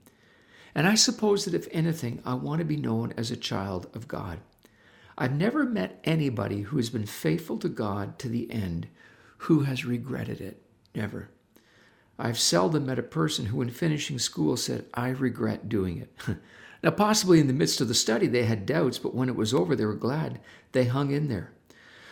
And 0.74 0.88
I 0.88 0.96
suppose 0.96 1.46
that 1.46 1.54
if 1.54 1.68
anything, 1.70 2.24
I 2.26 2.34
want 2.34 2.58
to 2.58 2.66
be 2.66 2.78
known 2.78 3.14
as 3.18 3.30
a 3.30 3.38
child 3.38 3.88
of 3.94 4.08
God. 4.08 4.40
I've 5.16 5.36
never 5.36 5.64
met 5.64 6.00
anybody 6.06 6.62
who 6.64 6.78
has 6.78 6.90
been 6.90 7.06
faithful 7.06 7.60
to 7.60 7.70
God 7.70 8.18
to 8.18 8.30
the 8.30 8.52
end 8.52 8.88
who 9.38 9.60
has 9.60 9.86
regretted 9.86 10.42
it. 10.42 10.60
Never. 10.96 11.30
I've 12.20 12.40
seldom 12.40 12.86
met 12.86 13.00
a 13.00 13.04
person 13.04 13.48
who, 13.48 13.62
in 13.62 13.70
finishing 13.70 14.20
school, 14.20 14.56
said, 14.56 14.86
I 14.94 15.10
regret 15.10 15.68
doing 15.68 15.98
it. 15.98 16.38
now, 16.84 16.92
possibly 16.92 17.40
in 17.40 17.48
the 17.48 17.54
midst 17.54 17.82
of 17.82 17.88
the 17.88 17.94
study, 17.94 18.28
they 18.28 18.46
had 18.46 18.66
doubts, 18.66 19.00
but 19.00 19.16
when 19.16 19.30
it 19.30 19.36
was 19.36 19.54
over, 19.54 19.76
they 19.76 19.86
were 19.86 19.96
glad 19.96 20.40
they 20.72 20.86
hung 20.86 21.12
in 21.12 21.28
there. 21.28 21.52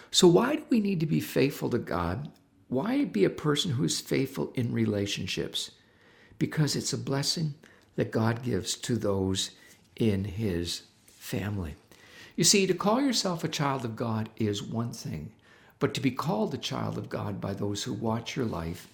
So, 0.09 0.27
why 0.27 0.55
do 0.55 0.63
we 0.69 0.79
need 0.79 0.99
to 1.01 1.05
be 1.05 1.19
faithful 1.19 1.69
to 1.69 1.77
God? 1.77 2.31
Why 2.67 3.05
be 3.05 3.25
a 3.25 3.29
person 3.29 3.71
who 3.71 3.83
is 3.83 4.01
faithful 4.01 4.51
in 4.55 4.73
relationships? 4.73 5.71
Because 6.39 6.75
it's 6.75 6.93
a 6.93 6.97
blessing 6.97 7.53
that 7.95 8.11
God 8.11 8.43
gives 8.43 8.75
to 8.75 8.95
those 8.95 9.51
in 9.95 10.23
his 10.23 10.83
family. 11.05 11.75
You 12.35 12.43
see, 12.43 12.65
to 12.65 12.73
call 12.73 13.01
yourself 13.01 13.43
a 13.43 13.49
child 13.49 13.85
of 13.85 13.95
God 13.95 14.29
is 14.37 14.63
one 14.63 14.91
thing, 14.93 15.31
but 15.79 15.93
to 15.93 16.01
be 16.01 16.11
called 16.11 16.53
a 16.53 16.57
child 16.57 16.97
of 16.97 17.09
God 17.09 17.39
by 17.39 17.53
those 17.53 17.83
who 17.83 17.93
watch 17.93 18.35
your 18.35 18.45
life 18.45 18.87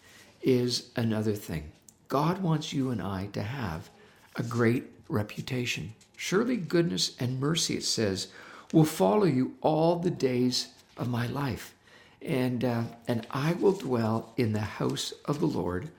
is 0.48 0.92
another 0.96 1.34
thing. 1.34 1.70
God 2.08 2.42
wants 2.42 2.72
you 2.72 2.90
and 2.90 3.02
I 3.02 3.28
to 3.34 3.44
have 3.44 3.90
a 4.38 4.44
great 4.44 4.86
reputation. 5.10 5.94
Surely 6.16 6.56
goodness 6.56 7.18
and 7.20 7.38
mercy, 7.38 7.76
it 7.76 7.84
says, 7.84 8.30
will 8.72 8.86
follow 8.86 9.26
you 9.26 9.56
all 9.62 9.98
the 9.98 10.10
days 10.10 10.70
of 10.96 11.10
my 11.10 11.28
life. 11.28 11.76
And, 12.22 12.64
uh, 12.64 12.84
and 13.10 13.28
I 13.30 13.54
will 13.54 13.74
dwell 13.74 14.34
in 14.38 14.54
the 14.54 14.62
house 14.62 15.12
of 15.26 15.42
the 15.42 15.46
Lord 15.46 15.90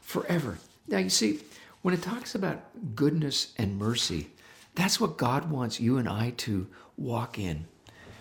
forever. 0.00 0.58
Now, 0.88 0.98
you 0.98 1.08
see, 1.08 1.40
when 1.82 1.94
it 1.94 2.02
talks 2.02 2.34
about 2.34 2.96
goodness 2.96 3.52
and 3.56 3.78
mercy, 3.78 4.30
that's 4.74 4.98
what 4.98 5.16
God 5.16 5.48
wants 5.48 5.78
you 5.78 5.96
and 5.98 6.08
I 6.08 6.30
to 6.38 6.66
walk 6.96 7.38
in. 7.38 7.66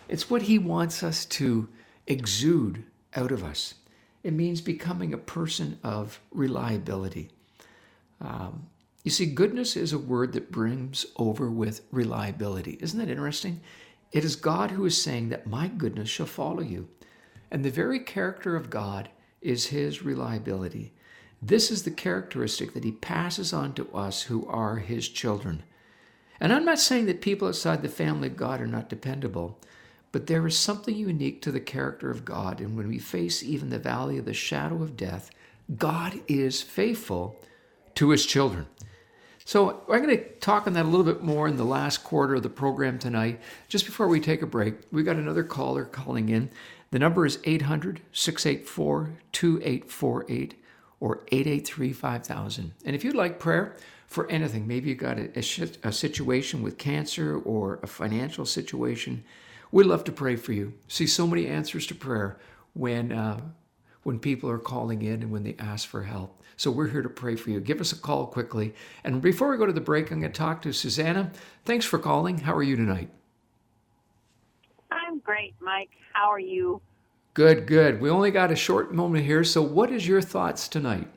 It's 0.08 0.30
what 0.30 0.44
He 0.44 0.60
wants 0.60 1.02
us 1.02 1.26
to 1.26 1.68
exude 2.06 2.84
out 3.16 3.32
of 3.32 3.44
us. 3.44 3.74
It 4.24 4.34
means 4.34 4.62
becoming 4.62 5.14
a 5.14 5.18
person 5.18 5.80
of 5.84 6.20
reliability. 6.32 7.30
Um, 8.20 8.68
you 9.04 9.12
see, 9.12 9.26
goodness 9.26 9.76
is 9.76 9.94
a 9.94 9.98
word 9.98 10.34
that 10.34 10.52
brims 10.52 11.08
over 11.18 11.50
with 11.50 11.82
reliability. 11.92 12.78
Isn't 12.82 13.00
that 13.00 13.10
interesting? 13.10 13.62
It 14.12 14.24
is 14.24 14.36
God 14.36 14.72
who 14.72 14.86
is 14.86 15.02
saying 15.02 15.30
that 15.30 15.48
my 15.48 15.68
goodness 15.68 16.10
shall 16.10 16.28
follow 16.28 16.62
you. 16.62 16.88
And 17.50 17.66
the 17.66 17.72
very 17.72 18.00
character 18.00 18.56
of 18.56 18.70
God 18.70 19.10
is 19.42 19.68
his 19.68 20.04
reliability. 20.04 20.94
This 21.42 21.72
is 21.72 21.84
the 21.84 21.92
characteristic 21.92 22.74
that 22.74 22.84
he 22.84 22.92
passes 22.92 23.52
on 23.52 23.74
to 23.74 23.90
us 23.96 24.24
who 24.24 24.46
are 24.48 24.78
his 24.78 25.10
children. 25.10 25.64
And 26.40 26.54
I'm 26.54 26.66
not 26.66 26.80
saying 26.80 27.08
that 27.08 27.22
people 27.22 27.48
outside 27.48 27.82
the 27.82 27.90
family 27.90 28.28
of 28.28 28.38
God 28.38 28.62
are 28.62 28.68
not 28.68 28.90
dependable, 28.90 29.60
but 30.12 30.28
there 30.28 30.46
is 30.46 30.58
something 30.58 30.96
unique 30.96 31.42
to 31.42 31.52
the 31.52 31.60
character 31.60 32.12
of 32.12 32.26
God. 32.26 32.60
And 32.60 32.76
when 32.76 32.88
we 32.88 33.00
face 33.00 33.44
even 33.44 33.70
the 33.70 33.80
valley 33.80 34.18
of 34.18 34.26
the 34.26 34.34
shadow 34.34 34.82
of 34.82 34.98
death, 34.98 35.32
God 35.78 36.20
is 36.28 36.62
faithful 36.62 37.40
to 37.96 38.10
his 38.10 38.26
children. 38.26 38.68
So 39.46 39.84
I'm 39.90 40.04
going 40.04 40.18
to 40.18 40.30
talk 40.40 40.68
on 40.68 40.74
that 40.74 40.86
a 40.86 40.88
little 40.88 41.06
bit 41.06 41.24
more 41.24 41.48
in 41.48 41.58
the 41.58 41.64
last 41.64 42.04
quarter 42.04 42.36
of 42.36 42.44
the 42.44 42.50
program 42.50 43.00
tonight. 43.00 43.40
Just 43.68 43.86
before 43.86 44.08
we 44.08 44.20
take 44.20 44.42
a 44.42 44.48
break, 44.48 44.76
we 44.92 45.04
got 45.04 45.16
another 45.16 45.44
caller 45.44 45.86
calling 45.86 46.30
in. 46.30 46.50
The 46.92 47.00
number 47.00 47.26
is 47.26 47.40
800 47.44 48.02
684 48.12 49.14
2848 49.32 50.56
or 51.00 51.24
883 51.32 51.94
5000. 51.94 52.74
And 52.86 52.96
if 52.96 53.04
you'd 53.04 53.16
like 53.16 53.40
prayer 53.40 53.76
for 54.08 54.30
anything, 54.30 54.68
maybe 54.68 54.90
you've 54.90 55.00
got 55.00 55.18
a, 55.18 55.30
a, 55.36 55.88
a, 55.88 55.92
situation 55.92 56.62
with 56.62 56.78
cancer 56.78 57.40
or 57.40 57.80
a 57.82 57.88
financial 57.88 58.46
situation, 58.46 59.24
we'd 59.72 59.86
love 59.86 60.04
to 60.06 60.12
pray 60.12 60.36
for 60.36 60.54
you. 60.54 60.74
See 60.88 61.08
so 61.08 61.28
many 61.28 61.48
answers 61.48 61.88
to 61.88 61.96
prayer 61.96 62.38
when, 62.74 63.12
uh, 63.12 63.42
when 64.04 64.20
people 64.20 64.50
are 64.50 64.58
calling 64.58 65.02
in 65.02 65.22
and 65.22 65.32
when 65.32 65.44
they 65.44 65.56
ask 65.60 65.88
for 65.88 66.04
help. 66.04 66.42
So 66.58 66.70
we're 66.70 66.90
here 66.90 67.02
to 67.02 67.10
pray 67.10 67.36
for 67.36 67.50
you. 67.50 67.60
Give 67.60 67.82
us 67.82 67.92
a 67.92 67.98
call 67.98 68.28
quickly. 68.28 68.76
And 69.04 69.22
before 69.22 69.50
we 69.50 69.58
go 69.58 69.66
to 69.66 69.74
the 69.74 69.82
break, 69.82 70.12
I'm 70.12 70.20
going 70.20 70.32
to 70.32 70.38
talk 70.38 70.62
to 70.62 70.74
Susanna. 70.74 71.32
Thanks 71.66 71.86
for 71.86 71.98
calling. 71.98 72.38
How 72.38 72.56
are 72.56 72.64
you 72.64 72.76
tonight? 72.76 73.10
I'm 74.92 75.20
great, 75.20 75.56
Mike. 75.60 75.90
How 76.14 76.30
are 76.30 76.40
you? 76.40 76.82
Good, 77.34 77.66
good. 77.66 78.02
We 78.02 78.10
only 78.10 78.30
got 78.30 78.52
a 78.52 78.56
short 78.56 78.94
moment 78.94 79.26
here, 79.26 79.44
so 79.44 79.62
what 79.62 79.92
is 79.92 80.08
your 80.08 80.22
thoughts 80.22 80.68
tonight? 80.68 81.08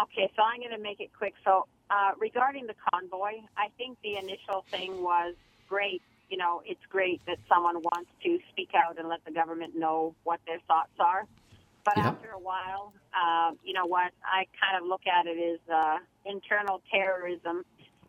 Okay, 0.00 0.30
so 0.36 0.42
I'm 0.42 0.60
going 0.60 0.70
to 0.70 0.78
make 0.78 1.00
it 1.00 1.10
quick. 1.16 1.34
So, 1.44 1.66
uh, 1.90 2.12
regarding 2.18 2.66
the 2.66 2.74
convoy, 2.92 3.40
I 3.56 3.68
think 3.76 3.98
the 4.04 4.16
initial 4.16 4.64
thing 4.70 5.02
was 5.02 5.34
great. 5.68 6.02
You 6.30 6.38
know, 6.38 6.62
it's 6.66 6.80
great 6.90 7.22
that 7.28 7.38
someone 7.48 7.76
wants 7.82 8.10
to 8.24 8.38
speak 8.52 8.70
out 8.76 8.98
and 8.98 9.08
let 9.08 9.24
the 9.26 9.32
government 9.32 9.76
know 9.76 10.16
what 10.24 10.40
their 10.46 10.60
thoughts 10.68 10.94
are. 11.00 11.24
But 11.84 11.96
Yep. 11.96 12.06
after 12.06 12.30
a 12.32 12.40
while, 12.40 12.94
uh, 13.14 13.52
you 13.64 13.74
know 13.74 13.86
what? 13.86 14.12
I 14.24 14.46
kind 14.60 14.76
of 14.82 14.88
look 14.88 15.06
at 15.06 15.26
it 15.26 15.38
as 15.38 15.60
uh, 15.70 15.98
internal 16.26 16.82
terrorism. 16.92 17.64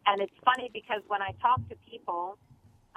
And 0.08 0.22
it's 0.22 0.36
funny 0.46 0.70
because 0.74 1.02
when 1.08 1.22
I 1.22 1.32
talk 1.42 1.62
to 1.70 1.76
people, 1.90 2.38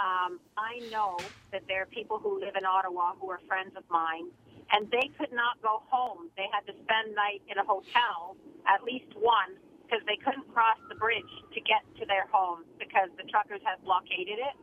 um, 0.00 0.40
I 0.56 0.80
know 0.88 1.32
that 1.52 1.62
there 1.68 1.82
are 1.82 1.90
people 1.92 2.18
who 2.18 2.40
live 2.40 2.56
in 2.56 2.64
Ottawa 2.64 3.14
who 3.20 3.30
are 3.30 3.40
friends 3.46 3.74
of 3.76 3.84
mine, 3.90 4.30
and 4.72 4.88
they 4.90 5.10
could 5.20 5.32
not 5.32 5.60
go 5.62 5.82
home. 5.90 6.30
They 6.36 6.48
had 6.50 6.64
to 6.66 6.74
spend 6.82 7.14
night 7.14 7.42
in 7.46 7.58
a 7.60 7.66
hotel, 7.66 8.36
at 8.66 8.82
least 8.82 9.12
one, 9.14 9.60
because 9.84 10.00
they 10.08 10.16
couldn't 10.24 10.48
cross 10.50 10.80
the 10.88 10.96
bridge 10.96 11.28
to 11.52 11.60
get 11.60 11.84
to 12.00 12.06
their 12.08 12.26
home 12.32 12.64
because 12.80 13.12
the 13.20 13.28
truckers 13.28 13.60
had 13.68 13.84
blockaded 13.84 14.40
it. 14.40 14.56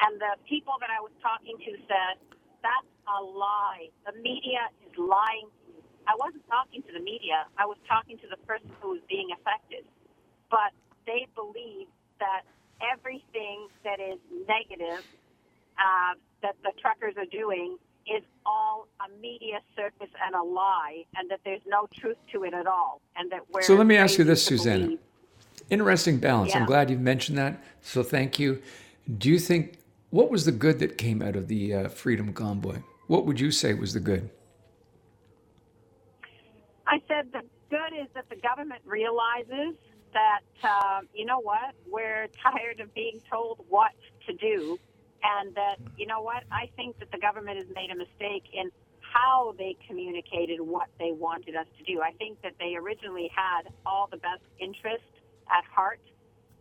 And 0.00 0.20
the 0.20 0.34
people 0.48 0.74
that 0.80 0.90
I 0.90 1.00
was 1.00 1.12
talking 1.22 1.56
to 1.58 1.72
said, 1.86 2.14
that's 2.62 2.90
a 3.06 3.22
lie. 3.22 3.88
The 4.06 4.14
media 4.20 4.68
is 4.86 4.92
lying 4.98 5.48
to 5.64 5.72
you. 5.76 5.82
I 6.08 6.14
wasn't 6.18 6.44
talking 6.48 6.82
to 6.82 6.92
the 6.92 7.00
media. 7.00 7.46
I 7.58 7.66
was 7.66 7.76
talking 7.88 8.18
to 8.18 8.26
the 8.28 8.36
person 8.46 8.70
who 8.80 8.90
was 8.98 9.02
being 9.08 9.28
affected. 9.32 9.84
But 10.50 10.72
they 11.06 11.26
believe 11.34 11.88
that 12.20 12.42
everything 12.82 13.68
that 13.84 14.00
is 14.00 14.18
negative 14.48 15.04
uh, 15.78 16.14
that 16.42 16.56
the 16.62 16.72
truckers 16.80 17.14
are 17.16 17.26
doing 17.26 17.76
is 18.06 18.22
all 18.46 18.86
a 19.00 19.08
media 19.20 19.58
circus 19.74 20.08
and 20.24 20.34
a 20.34 20.42
lie, 20.42 21.04
and 21.16 21.30
that 21.30 21.40
there's 21.44 21.62
no 21.66 21.88
truth 21.98 22.18
to 22.32 22.44
it 22.44 22.52
at 22.54 22.66
all. 22.66 23.00
And 23.16 23.32
that 23.32 23.40
we're 23.52 23.62
So 23.62 23.74
let 23.74 23.86
me 23.86 23.96
ask 23.96 24.18
you 24.18 24.24
this, 24.24 24.44
Susanna. 24.44 24.84
believe- 24.84 24.98
Interesting 25.70 26.18
balance. 26.18 26.54
I'm 26.54 26.66
glad 26.66 26.90
you've 26.90 27.00
mentioned 27.00 27.38
that. 27.38 27.62
So 27.80 28.02
thank 28.02 28.38
you. 28.38 28.60
Do 29.18 29.30
you 29.30 29.38
think 29.38 29.78
what 30.14 30.30
was 30.30 30.44
the 30.44 30.52
good 30.52 30.78
that 30.78 30.96
came 30.96 31.20
out 31.20 31.34
of 31.34 31.48
the 31.48 31.74
uh, 31.74 31.88
Freedom 31.88 32.32
Convoy? 32.32 32.76
What 33.08 33.26
would 33.26 33.40
you 33.40 33.50
say 33.50 33.74
was 33.74 33.94
the 33.94 34.00
good? 34.00 34.30
I 36.86 37.02
said 37.08 37.32
the 37.32 37.42
good 37.68 38.00
is 38.00 38.06
that 38.14 38.30
the 38.30 38.36
government 38.36 38.80
realizes 38.84 39.74
that 40.12 40.46
uh, 40.62 41.00
you 41.12 41.26
know 41.26 41.40
what 41.40 41.74
we're 41.90 42.28
tired 42.44 42.78
of 42.78 42.94
being 42.94 43.18
told 43.28 43.64
what 43.68 43.90
to 44.28 44.34
do, 44.34 44.78
and 45.24 45.52
that 45.56 45.78
you 45.98 46.06
know 46.06 46.22
what 46.22 46.44
I 46.52 46.70
think 46.76 46.96
that 47.00 47.10
the 47.10 47.18
government 47.18 47.56
has 47.56 47.66
made 47.74 47.90
a 47.90 47.96
mistake 47.96 48.44
in 48.52 48.70
how 49.00 49.56
they 49.58 49.76
communicated 49.88 50.60
what 50.60 50.90
they 51.00 51.10
wanted 51.10 51.56
us 51.56 51.66
to 51.78 51.92
do. 51.92 52.02
I 52.02 52.12
think 52.12 52.40
that 52.42 52.52
they 52.60 52.76
originally 52.76 53.32
had 53.34 53.62
all 53.84 54.08
the 54.08 54.18
best 54.18 54.46
interest 54.60 55.10
at 55.50 55.64
heart, 55.64 55.98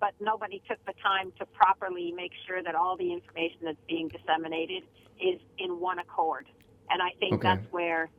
but 0.03 0.13
nobody 0.19 0.61
took 0.67 0.85
the 0.85 0.91
time 1.01 1.31
to 1.39 1.45
properly 1.45 2.11
make 2.11 2.33
sure 2.45 2.61
that 2.61 2.75
all 2.75 2.97
the 2.97 3.13
information 3.13 3.59
that's 3.63 3.77
being 3.87 4.09
disseminated 4.09 4.83
is 5.17 5.39
in 5.57 5.79
one 5.79 5.99
accord. 5.99 6.45
And 6.89 7.01
I 7.01 7.11
think 7.21 7.35
Okay. 7.35 7.47
that's 7.47 7.65
where 7.71 8.09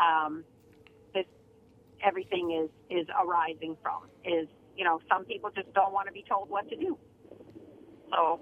um, 0.00 0.42
this 1.14 1.26
everything 2.04 2.50
is 2.60 2.70
is 2.90 3.06
arising 3.22 3.76
from. 3.80 4.08
Is 4.24 4.48
you 4.76 4.82
know 4.82 4.98
some 5.08 5.24
people 5.26 5.50
just 5.54 5.72
don't 5.74 5.92
want 5.92 6.08
to 6.08 6.12
be 6.12 6.24
told 6.28 6.50
what 6.50 6.68
to 6.70 6.76
do. 6.76 6.98
So 8.10 8.40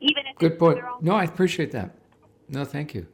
even 0.00 0.22
if 0.30 0.38
Good 0.38 0.60
point. 0.60 0.78
No, 1.00 1.16
I 1.16 1.24
appreciate 1.24 1.72
that. 1.72 1.90
No, 2.48 2.64
thank 2.64 2.94
you. 2.94 3.08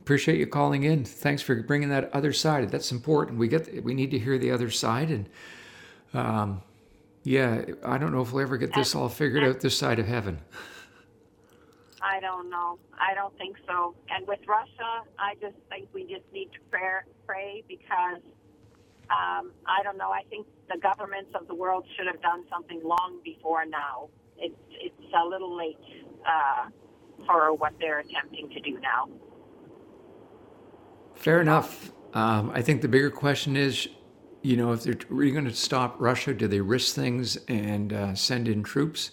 Appreciate 0.00 0.38
you 0.38 0.46
calling 0.46 0.82
in. 0.82 1.06
Thanks 1.06 1.40
for 1.40 1.54
bringing 1.62 1.88
that 1.88 2.12
other 2.12 2.34
side. 2.34 2.70
That's 2.70 2.92
important. 2.92 3.38
We 3.38 3.48
get 3.48 3.82
we 3.82 3.94
need 3.94 4.10
to 4.10 4.18
hear 4.18 4.36
the 4.36 4.50
other 4.50 4.70
side, 4.70 5.10
and 5.10 5.26
um, 6.12 6.60
yeah, 7.26 7.64
I 7.84 7.98
don't 7.98 8.12
know 8.12 8.20
if 8.20 8.32
we'll 8.32 8.42
ever 8.42 8.56
get 8.56 8.72
this 8.72 8.94
all 8.94 9.08
figured 9.08 9.42
out 9.42 9.58
this 9.58 9.76
side 9.76 9.98
of 9.98 10.06
heaven. 10.06 10.38
I 12.00 12.20
don't 12.20 12.48
know. 12.48 12.78
I 13.00 13.14
don't 13.14 13.36
think 13.36 13.56
so. 13.66 13.96
And 14.10 14.28
with 14.28 14.38
Russia, 14.46 15.02
I 15.18 15.34
just 15.40 15.56
think 15.68 15.88
we 15.92 16.02
just 16.02 16.22
need 16.32 16.52
to 16.52 16.58
pray, 16.70 17.00
pray 17.26 17.64
because 17.66 18.22
um, 19.10 19.50
I 19.66 19.82
don't 19.82 19.98
know. 19.98 20.12
I 20.12 20.22
think 20.30 20.46
the 20.72 20.78
governments 20.78 21.32
of 21.34 21.48
the 21.48 21.54
world 21.56 21.84
should 21.96 22.06
have 22.06 22.22
done 22.22 22.44
something 22.48 22.80
long 22.84 23.18
before 23.24 23.66
now. 23.66 24.08
It's 24.38 24.54
it's 24.70 25.12
a 25.12 25.26
little 25.26 25.56
late 25.56 25.78
uh, 26.24 26.68
for 27.26 27.54
what 27.54 27.72
they're 27.80 27.98
attempting 27.98 28.50
to 28.50 28.60
do 28.60 28.78
now. 28.78 29.08
Fair 31.16 31.40
enough. 31.40 31.90
Um, 32.14 32.52
I 32.54 32.62
think 32.62 32.82
the 32.82 32.88
bigger 32.88 33.10
question 33.10 33.56
is, 33.56 33.88
you 34.46 34.56
know, 34.56 34.72
if 34.72 34.84
they're 34.84 34.96
really 35.08 35.32
going 35.32 35.44
to 35.44 35.54
stop 35.54 35.96
Russia, 35.98 36.32
do 36.32 36.46
they 36.46 36.60
risk 36.60 36.94
things 36.94 37.36
and 37.48 37.92
uh, 37.92 38.14
send 38.14 38.46
in 38.46 38.62
troops 38.62 39.10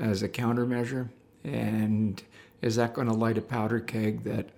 as 0.00 0.24
a 0.24 0.28
countermeasure? 0.28 1.08
And 1.44 2.20
is 2.62 2.74
that 2.74 2.92
going 2.92 3.06
to 3.06 3.14
light 3.14 3.38
a 3.38 3.42
powder 3.42 3.78
keg 3.78 4.24
that 4.24 4.48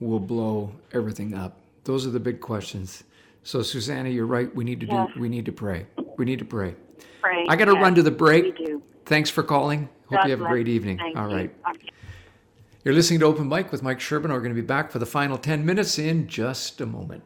will 0.00 0.18
blow 0.18 0.72
everything 0.92 1.34
up? 1.34 1.56
Those 1.84 2.04
are 2.04 2.10
the 2.10 2.18
big 2.18 2.40
questions. 2.40 3.04
So, 3.44 3.62
Susanna, 3.62 4.08
you're 4.08 4.26
right. 4.26 4.52
We 4.52 4.64
need 4.64 4.80
to 4.80 4.86
do. 4.86 5.06
We 5.16 5.28
need 5.28 5.44
to 5.44 5.52
pray. 5.52 5.86
We 6.16 6.24
need 6.24 6.40
to 6.40 6.44
pray. 6.44 6.74
Pray. 7.20 7.46
I 7.48 7.54
got 7.54 7.66
to 7.66 7.74
run 7.74 7.94
to 7.94 8.02
the 8.02 8.10
break. 8.10 8.58
Thanks 9.06 9.30
for 9.30 9.44
calling. 9.44 9.88
Hope 10.08 10.18
God 10.18 10.24
you 10.24 10.30
have 10.32 10.40
a 10.40 10.48
great 10.48 10.66
evening. 10.66 10.98
Thank 10.98 11.16
All 11.16 11.30
You. 11.30 11.50
You're 12.82 12.94
listening 12.94 13.20
to 13.20 13.26
Open 13.26 13.48
Mic 13.48 13.70
with 13.70 13.84
Mike 13.84 14.00
Sherbino. 14.00 14.30
We're 14.30 14.40
going 14.40 14.54
to 14.54 14.60
be 14.60 14.66
back 14.66 14.90
for 14.90 14.98
the 14.98 15.06
final 15.06 15.38
10 15.38 15.64
minutes 15.64 15.96
in 15.96 16.26
just 16.26 16.80
a 16.80 16.86
moment. 16.86 17.22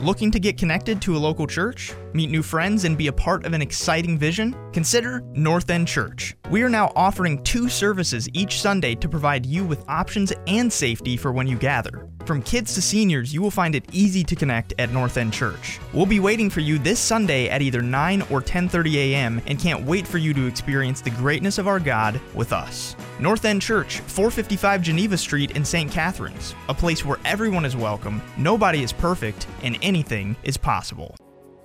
Looking 0.00 0.32
to 0.32 0.40
get 0.40 0.58
connected 0.58 1.00
to 1.02 1.16
a 1.16 1.18
local 1.18 1.46
church, 1.46 1.92
meet 2.14 2.28
new 2.28 2.42
friends, 2.42 2.84
and 2.84 2.98
be 2.98 3.06
a 3.06 3.12
part 3.12 3.46
of 3.46 3.52
an 3.52 3.62
exciting 3.62 4.18
vision? 4.18 4.54
Consider 4.72 5.22
North 5.34 5.70
End 5.70 5.86
Church. 5.86 6.34
We 6.50 6.62
are 6.62 6.68
now 6.68 6.92
offering 6.96 7.42
two 7.44 7.68
services 7.68 8.28
each 8.32 8.60
Sunday 8.60 8.96
to 8.96 9.08
provide 9.08 9.46
you 9.46 9.64
with 9.64 9.84
options 9.88 10.32
and 10.48 10.72
safety 10.72 11.16
for 11.16 11.30
when 11.30 11.46
you 11.46 11.56
gather. 11.56 12.08
From 12.24 12.40
kids 12.40 12.72
to 12.74 12.80
seniors, 12.80 13.34
you 13.34 13.42
will 13.42 13.50
find 13.50 13.74
it 13.74 13.84
easy 13.92 14.24
to 14.24 14.34
connect 14.34 14.72
at 14.78 14.90
North 14.90 15.18
End 15.18 15.30
Church. 15.30 15.78
We'll 15.92 16.06
be 16.06 16.20
waiting 16.20 16.48
for 16.48 16.60
you 16.60 16.78
this 16.78 16.98
Sunday 16.98 17.50
at 17.50 17.60
either 17.60 17.82
9 17.82 18.22
or 18.30 18.40
10:30 18.40 18.94
a.m. 18.96 19.42
and 19.46 19.58
can't 19.58 19.84
wait 19.84 20.06
for 20.06 20.16
you 20.16 20.32
to 20.32 20.46
experience 20.46 21.02
the 21.02 21.10
greatness 21.10 21.58
of 21.58 21.68
our 21.68 21.78
God 21.78 22.18
with 22.34 22.54
us. 22.54 22.96
North 23.20 23.44
End 23.44 23.60
Church, 23.60 24.00
455 24.00 24.80
Geneva 24.80 25.18
Street 25.18 25.50
in 25.50 25.66
St. 25.66 25.90
Catharines, 25.92 26.54
a 26.70 26.74
place 26.74 27.04
where 27.04 27.18
everyone 27.26 27.66
is 27.66 27.76
welcome, 27.76 28.22
nobody 28.38 28.82
is 28.82 28.92
perfect, 28.92 29.46
and 29.62 29.76
anything 29.82 30.34
is 30.44 30.56
possible. 30.56 31.14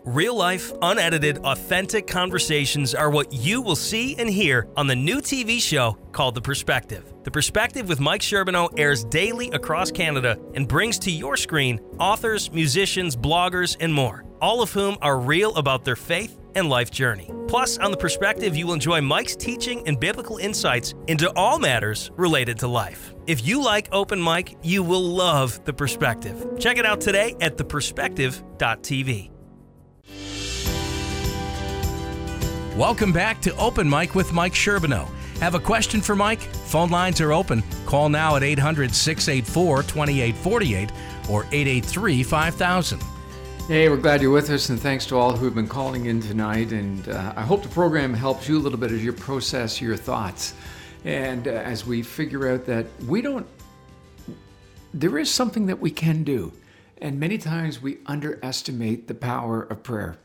Real 0.09 0.33
life, 0.33 0.73
unedited, 0.81 1.37
authentic 1.43 2.07
conversations 2.07 2.95
are 2.95 3.11
what 3.11 3.31
you 3.31 3.61
will 3.61 3.75
see 3.75 4.15
and 4.17 4.27
hear 4.27 4.67
on 4.75 4.87
the 4.87 4.95
new 4.95 5.17
TV 5.17 5.61
show 5.61 5.99
called 6.13 6.33
The 6.33 6.41
Perspective. 6.41 7.13
The 7.25 7.29
Perspective 7.29 7.87
with 7.87 7.99
Mike 7.99 8.21
Sherbino 8.21 8.69
airs 8.75 9.03
daily 9.03 9.51
across 9.51 9.91
Canada 9.91 10.39
and 10.55 10.67
brings 10.67 10.97
to 10.99 11.11
your 11.11 11.37
screen 11.37 11.79
authors, 11.99 12.51
musicians, 12.51 13.15
bloggers, 13.15 13.77
and 13.79 13.93
more, 13.93 14.25
all 14.41 14.63
of 14.63 14.73
whom 14.73 14.97
are 15.03 15.19
real 15.19 15.55
about 15.57 15.85
their 15.85 15.95
faith 15.95 16.39
and 16.55 16.69
life 16.69 16.89
journey. 16.89 17.29
Plus, 17.47 17.77
on 17.77 17.91
The 17.91 17.97
Perspective, 17.97 18.57
you 18.57 18.65
will 18.65 18.73
enjoy 18.73 19.01
Mike's 19.01 19.35
teaching 19.35 19.87
and 19.87 19.99
biblical 19.99 20.37
insights 20.37 20.95
into 21.05 21.31
all 21.35 21.59
matters 21.59 22.09
related 22.15 22.57
to 22.59 22.67
life. 22.67 23.13
If 23.27 23.45
you 23.45 23.61
like 23.61 23.87
open 23.91 24.23
mic, 24.23 24.57
you 24.63 24.81
will 24.81 25.03
love 25.03 25.63
The 25.65 25.73
Perspective. 25.73 26.57
Check 26.57 26.79
it 26.79 26.85
out 26.87 26.99
today 26.99 27.35
at 27.41 27.57
theperspective.tv. 27.57 29.38
Welcome 32.79 33.11
back 33.11 33.41
to 33.41 33.53
Open 33.57 33.89
Mic 33.89 34.15
with 34.15 34.31
Mike 34.31 34.53
Sherbino. 34.53 35.05
Have 35.41 35.53
a 35.53 35.59
question 35.59 35.99
for 35.99 36.15
Mike? 36.15 36.39
Phone 36.39 36.89
lines 36.89 37.19
are 37.19 37.33
open. 37.33 37.61
Call 37.85 38.07
now 38.07 38.37
at 38.37 38.41
800 38.41 38.95
684 38.95 39.83
2848 39.83 40.89
or 41.29 41.43
883 41.51 42.23
5000. 42.23 43.03
Hey, 43.67 43.89
we're 43.89 43.97
glad 43.97 44.21
you're 44.21 44.31
with 44.31 44.49
us, 44.49 44.69
and 44.69 44.79
thanks 44.79 45.05
to 45.07 45.17
all 45.17 45.35
who 45.35 45.43
have 45.43 45.55
been 45.55 45.67
calling 45.67 46.05
in 46.05 46.21
tonight. 46.21 46.71
And 46.71 47.05
uh, 47.09 47.33
I 47.35 47.41
hope 47.41 47.63
the 47.63 47.67
program 47.67 48.13
helps 48.13 48.47
you 48.47 48.57
a 48.57 48.61
little 48.61 48.79
bit 48.79 48.93
as 48.93 49.03
you 49.03 49.11
process 49.11 49.81
your 49.81 49.97
thoughts. 49.97 50.53
And 51.03 51.49
uh, 51.49 51.51
as 51.51 51.85
we 51.85 52.01
figure 52.01 52.47
out 52.47 52.65
that 52.67 52.85
we 53.05 53.21
don't, 53.21 53.45
there 54.93 55.17
is 55.17 55.29
something 55.29 55.65
that 55.65 55.81
we 55.81 55.91
can 55.91 56.23
do. 56.23 56.53
And 57.01 57.19
many 57.19 57.39
times 57.39 57.81
we 57.81 57.97
underestimate 58.05 59.09
the 59.09 59.15
power 59.15 59.63
of 59.63 59.83
prayer. 59.83 60.17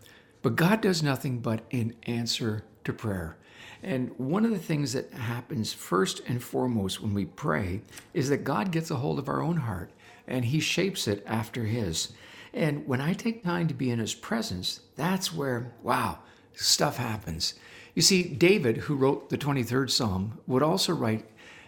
But 0.45 0.57
God 0.57 0.83
does 0.83 1.03
nothing 1.03 1.39
but 1.39 1.63
in 1.71 1.95
answer 2.03 2.65
to 2.85 2.93
prayer. 2.93 3.39
And 3.83 4.11
one 4.19 4.45
of 4.45 4.51
the 4.51 4.59
things 4.59 4.93
that 4.93 5.11
happens 5.15 5.73
first 5.73 6.21
and 6.29 6.43
foremost 6.43 7.01
when 7.01 7.15
we 7.15 7.25
pray 7.25 7.81
is 8.13 8.29
that 8.29 8.45
God 8.45 8.71
gets 8.71 8.91
a 8.91 8.97
hold 8.97 9.19
of 9.19 9.27
our 9.27 9.41
own 9.41 9.57
heart 9.57 9.91
and 10.29 10.45
He 10.45 10.61
shapes 10.61 11.09
it 11.09 11.25
after 11.27 11.65
His. 11.65 12.13
And 12.53 12.87
when 12.87 13.01
I 13.01 13.15
take 13.15 13.43
time 13.43 13.69
to 13.69 13.75
be 13.75 13.91
in 13.91 13.99
His 13.99 14.13
presence, 14.13 14.81
that's 14.97 15.33
where, 15.33 15.73
wow, 15.83 16.19
stuff 16.53 16.99
happens. 16.99 17.55
You 17.95 18.03
see, 18.03 18.23
David, 18.23 18.77
who 18.77 18.97
wrote 18.97 19.31
the 19.31 19.39
23rd 19.39 19.91
Psalm, 19.91 20.41
would 20.47 20.63
also 20.63 20.93
write 20.93 21.25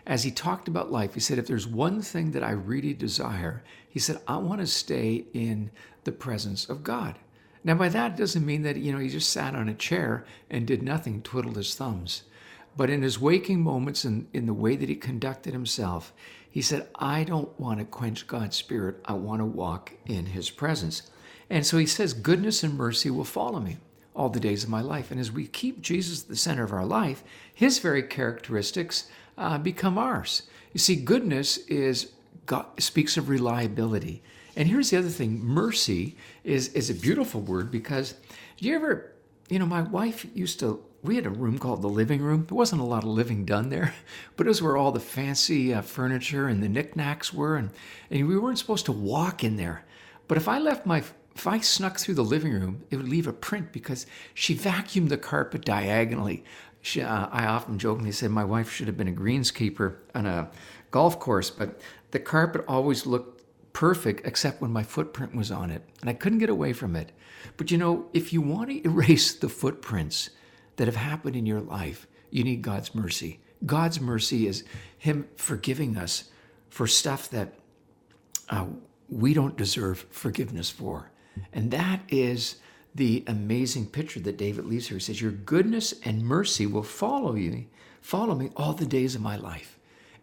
as 0.07 0.23
he 0.23 0.31
talked 0.31 0.69
about 0.69 0.93
life, 0.93 1.15
he 1.15 1.21
said, 1.21 1.39
if 1.39 1.47
there's 1.47 1.67
one 1.67 2.03
thing 2.03 2.33
that 2.33 2.45
I 2.45 2.51
really 2.51 2.93
desire, 2.93 3.65
he 3.89 3.99
said, 3.99 4.21
I 4.29 4.37
want 4.37 4.61
to 4.61 4.67
stay 4.67 5.25
in 5.33 5.71
the 6.05 6.13
presence 6.13 6.69
of 6.69 6.85
God. 6.85 7.19
Now, 7.67 7.75
by 7.75 7.89
that, 7.89 8.17
doesn't 8.17 8.47
mean 8.47 8.63
that, 8.63 8.77
you 8.77 8.93
know, 8.93 9.01
he 9.01 9.09
just 9.09 9.29
sat 9.29 9.57
on 9.57 9.69
a 9.69 9.75
chair 9.75 10.25
and 10.49 10.69
did 10.69 10.85
nothing, 10.85 11.21
twiddled 11.21 11.57
his 11.57 11.75
thumbs. 11.75 12.23
But 12.77 12.91
in 12.91 13.03
his 13.03 13.19
waking 13.19 13.61
moments 13.61 14.05
and 14.05 14.29
in 14.33 14.47
the 14.47 14.55
way 14.55 14.77
that 14.77 14.89
he 14.89 14.95
conducted 14.95 15.53
himself, 15.53 16.13
he 16.49 16.63
said, 16.63 16.87
I 16.95 17.25
don't 17.25 17.59
want 17.59 17.81
to 17.81 17.85
quench 17.85 18.29
God's 18.29 18.55
spirit. 18.55 19.01
I 19.05 19.15
want 19.15 19.41
to 19.41 19.45
walk 19.47 19.95
in 20.07 20.27
his 20.27 20.49
presence. 20.49 21.11
And 21.51 21.67
so 21.67 21.77
he 21.77 21.87
says, 21.87 22.13
goodness 22.13 22.63
and 22.63 22.75
mercy 22.75 23.11
will 23.11 23.25
follow 23.25 23.59
me 23.59 23.79
all 24.15 24.29
the 24.29 24.39
days 24.39 24.63
of 24.63 24.71
my 24.71 24.81
life. 24.81 25.11
And 25.11 25.19
as 25.19 25.33
we 25.33 25.49
keep 25.49 25.83
Jesus 25.83 26.23
at 26.23 26.29
the 26.29 26.37
center 26.37 26.63
of 26.63 26.73
our 26.73 26.87
life, 26.87 27.25
his 27.53 27.81
very 27.81 28.05
characteristics 28.05 29.11
uh, 29.37 29.59
become 29.59 29.99
ours. 29.99 30.43
You 30.73 30.79
see, 30.79 30.95
goodness 30.95 31.57
is 31.67 32.13
God, 32.47 32.67
speaks 32.79 33.17
of 33.17 33.29
reliability. 33.29 34.23
And 34.57 34.69
here's 34.69 34.91
the 34.91 34.97
other 34.97 35.09
thing 35.09 35.45
mercy 35.45 36.17
is, 36.43 36.69
is 36.69 36.89
a 36.89 36.95
beautiful 36.95 37.43
word 37.43 37.71
because 37.71 38.15
do 38.57 38.67
you 38.67 38.75
ever, 38.75 39.13
you 39.49 39.59
know, 39.59 39.67
my 39.67 39.83
wife 39.83 40.27
used 40.35 40.61
to, 40.61 40.83
we 41.03 41.17
had 41.17 41.27
a 41.27 41.31
room 41.31 41.59
called 41.59 41.83
the 41.83 41.89
living 41.89 42.23
room. 42.23 42.47
There 42.47 42.57
wasn't 42.57 42.81
a 42.81 42.85
lot 42.85 43.05
of 43.05 43.11
living 43.11 43.45
done 43.45 43.69
there, 43.69 43.95
but 44.37 44.47
it 44.47 44.49
was 44.49 44.63
where 44.63 44.77
all 44.77 44.93
the 44.93 45.01
fancy 45.01 45.75
uh, 45.75 45.83
furniture 45.83 46.49
and 46.49 46.63
the 46.63 46.69
knickknacks 46.69 47.35
were. 47.35 47.57
And, 47.57 47.71
and 48.11 48.27
we 48.27 48.39
weren't 48.39 48.59
supposed 48.59 48.87
to 48.87 48.93
walk 48.93 49.45
in 49.45 49.57
there. 49.57 49.85
But 50.27 50.39
if 50.39 50.49
I 50.49 50.59
left 50.59 50.87
my 50.87 51.05
if 51.37 51.47
I 51.47 51.61
snuck 51.61 51.99
through 51.99 52.15
the 52.15 52.25
living 52.25 52.51
room, 52.55 52.85
it 52.91 52.97
would 52.97 53.11
leave 53.11 53.27
a 53.27 53.33
print 53.33 53.71
because 53.71 54.07
she 54.33 54.55
vacuumed 54.55 55.11
the 55.11 55.19
carpet 55.19 55.67
diagonally. 55.67 56.45
She, 56.81 57.03
uh, 57.03 57.29
I 57.31 57.45
often 57.45 57.79
jokingly 57.79 58.13
said 58.13 58.31
my 58.31 58.45
wife 58.45 58.73
should 58.73 58.87
have 58.87 58.97
been 58.97 59.07
a 59.07 59.13
greenskeeper 59.13 59.97
on 60.15 60.25
a 60.25 60.49
golf 60.91 61.21
course, 61.21 61.51
but 61.51 61.79
the 62.13 62.21
carpet 62.21 62.65
always 62.67 63.05
looked 63.05 63.36
perfect 63.77 64.27
except 64.27 64.63
when 64.63 64.73
my 64.73 64.83
footprint 64.83 65.35
was 65.35 65.51
on 65.51 65.69
it, 65.71 65.83
and 66.01 66.09
I 66.09 66.15
couldn't 66.15 66.39
get 66.39 66.49
away 66.49 66.73
from 66.73 66.97
it. 66.97 67.13
But 67.59 67.71
you 67.71 67.77
know, 67.77 68.07
if 68.15 68.33
you 68.33 68.41
want 68.41 68.71
to 68.71 68.83
erase 68.87 69.35
the 69.35 69.51
footprints 69.51 70.31
that 70.77 70.87
have 70.87 70.97
happened 70.97 71.37
in 71.37 71.45
your 71.45 71.61
life, 71.61 72.07
you 72.31 72.43
need 72.43 72.63
God's 72.63 72.95
mercy. 72.95 73.39
God's 73.67 74.01
mercy 74.01 74.47
is 74.47 74.65
Him 74.97 75.29
forgiving 75.37 75.99
us 75.99 76.31
for 76.71 76.87
stuff 76.87 77.29
that 77.29 77.53
uh, 78.49 78.65
we 79.11 79.35
don't 79.35 79.59
deserve 79.59 80.07
forgiveness 80.09 80.71
for. 80.71 81.11
And 81.53 81.71
that 81.71 82.01
is 82.09 82.57
the 82.95 83.25
amazing 83.27 83.89
picture 83.89 84.21
that 84.21 84.39
David 84.39 84.65
leaves 84.65 84.89
here. 84.89 84.97
He 84.97 85.05
says, 85.05 85.21
Your 85.21 85.33
goodness 85.33 85.93
and 86.03 86.23
mercy 86.23 86.67
will 86.67 86.83
follow 86.83 87.35
you, 87.35 87.67
follow 88.01 88.35
me 88.35 88.49
all 88.57 88.73
the 88.73 88.87
days 88.87 89.15
of 89.15 89.21
my 89.21 89.37
life 89.37 89.76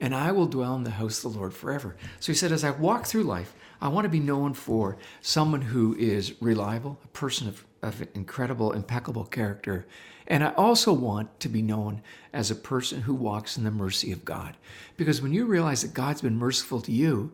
and 0.04 0.14
I 0.14 0.34
will 0.34 0.48
dwell 0.48 0.76
in 0.76 0.84
the 0.84 0.90
house 0.90 1.24
of 1.24 1.32
the 1.32 1.40
Lord 1.40 1.54
forever. 1.54 1.96
So 2.20 2.34
he 2.34 2.36
said, 2.36 2.52
as 2.52 2.66
I 2.66 2.72
walk 2.72 3.06
through 3.06 3.24
life, 3.24 3.56
I 3.80 3.88
want 3.88 4.04
to 4.04 4.10
be 4.10 4.20
known 4.20 4.54
for 4.54 4.98
someone 5.22 5.62
who 5.62 5.96
is 5.96 6.34
reliable, 6.42 7.00
a 7.06 7.08
person 7.08 7.48
of, 7.48 7.66
of 7.82 8.06
incredible, 8.14 8.74
impeccable 8.74 9.24
character. 9.24 9.88
And 10.28 10.44
I 10.44 10.52
also 10.56 10.92
want 10.92 11.40
to 11.40 11.48
be 11.48 11.62
known 11.62 12.02
as 12.34 12.52
a 12.52 12.56
person 12.56 13.04
who 13.04 13.14
walks 13.14 13.58
in 13.58 13.64
the 13.64 13.72
mercy 13.72 14.12
of 14.12 14.26
God. 14.26 14.58
Because 14.98 15.22
when 15.22 15.32
you 15.32 15.46
realize 15.46 15.84
that 15.84 15.94
God's 15.94 16.22
been 16.22 16.36
merciful 16.36 16.82
to 16.82 16.92
you, 16.92 17.32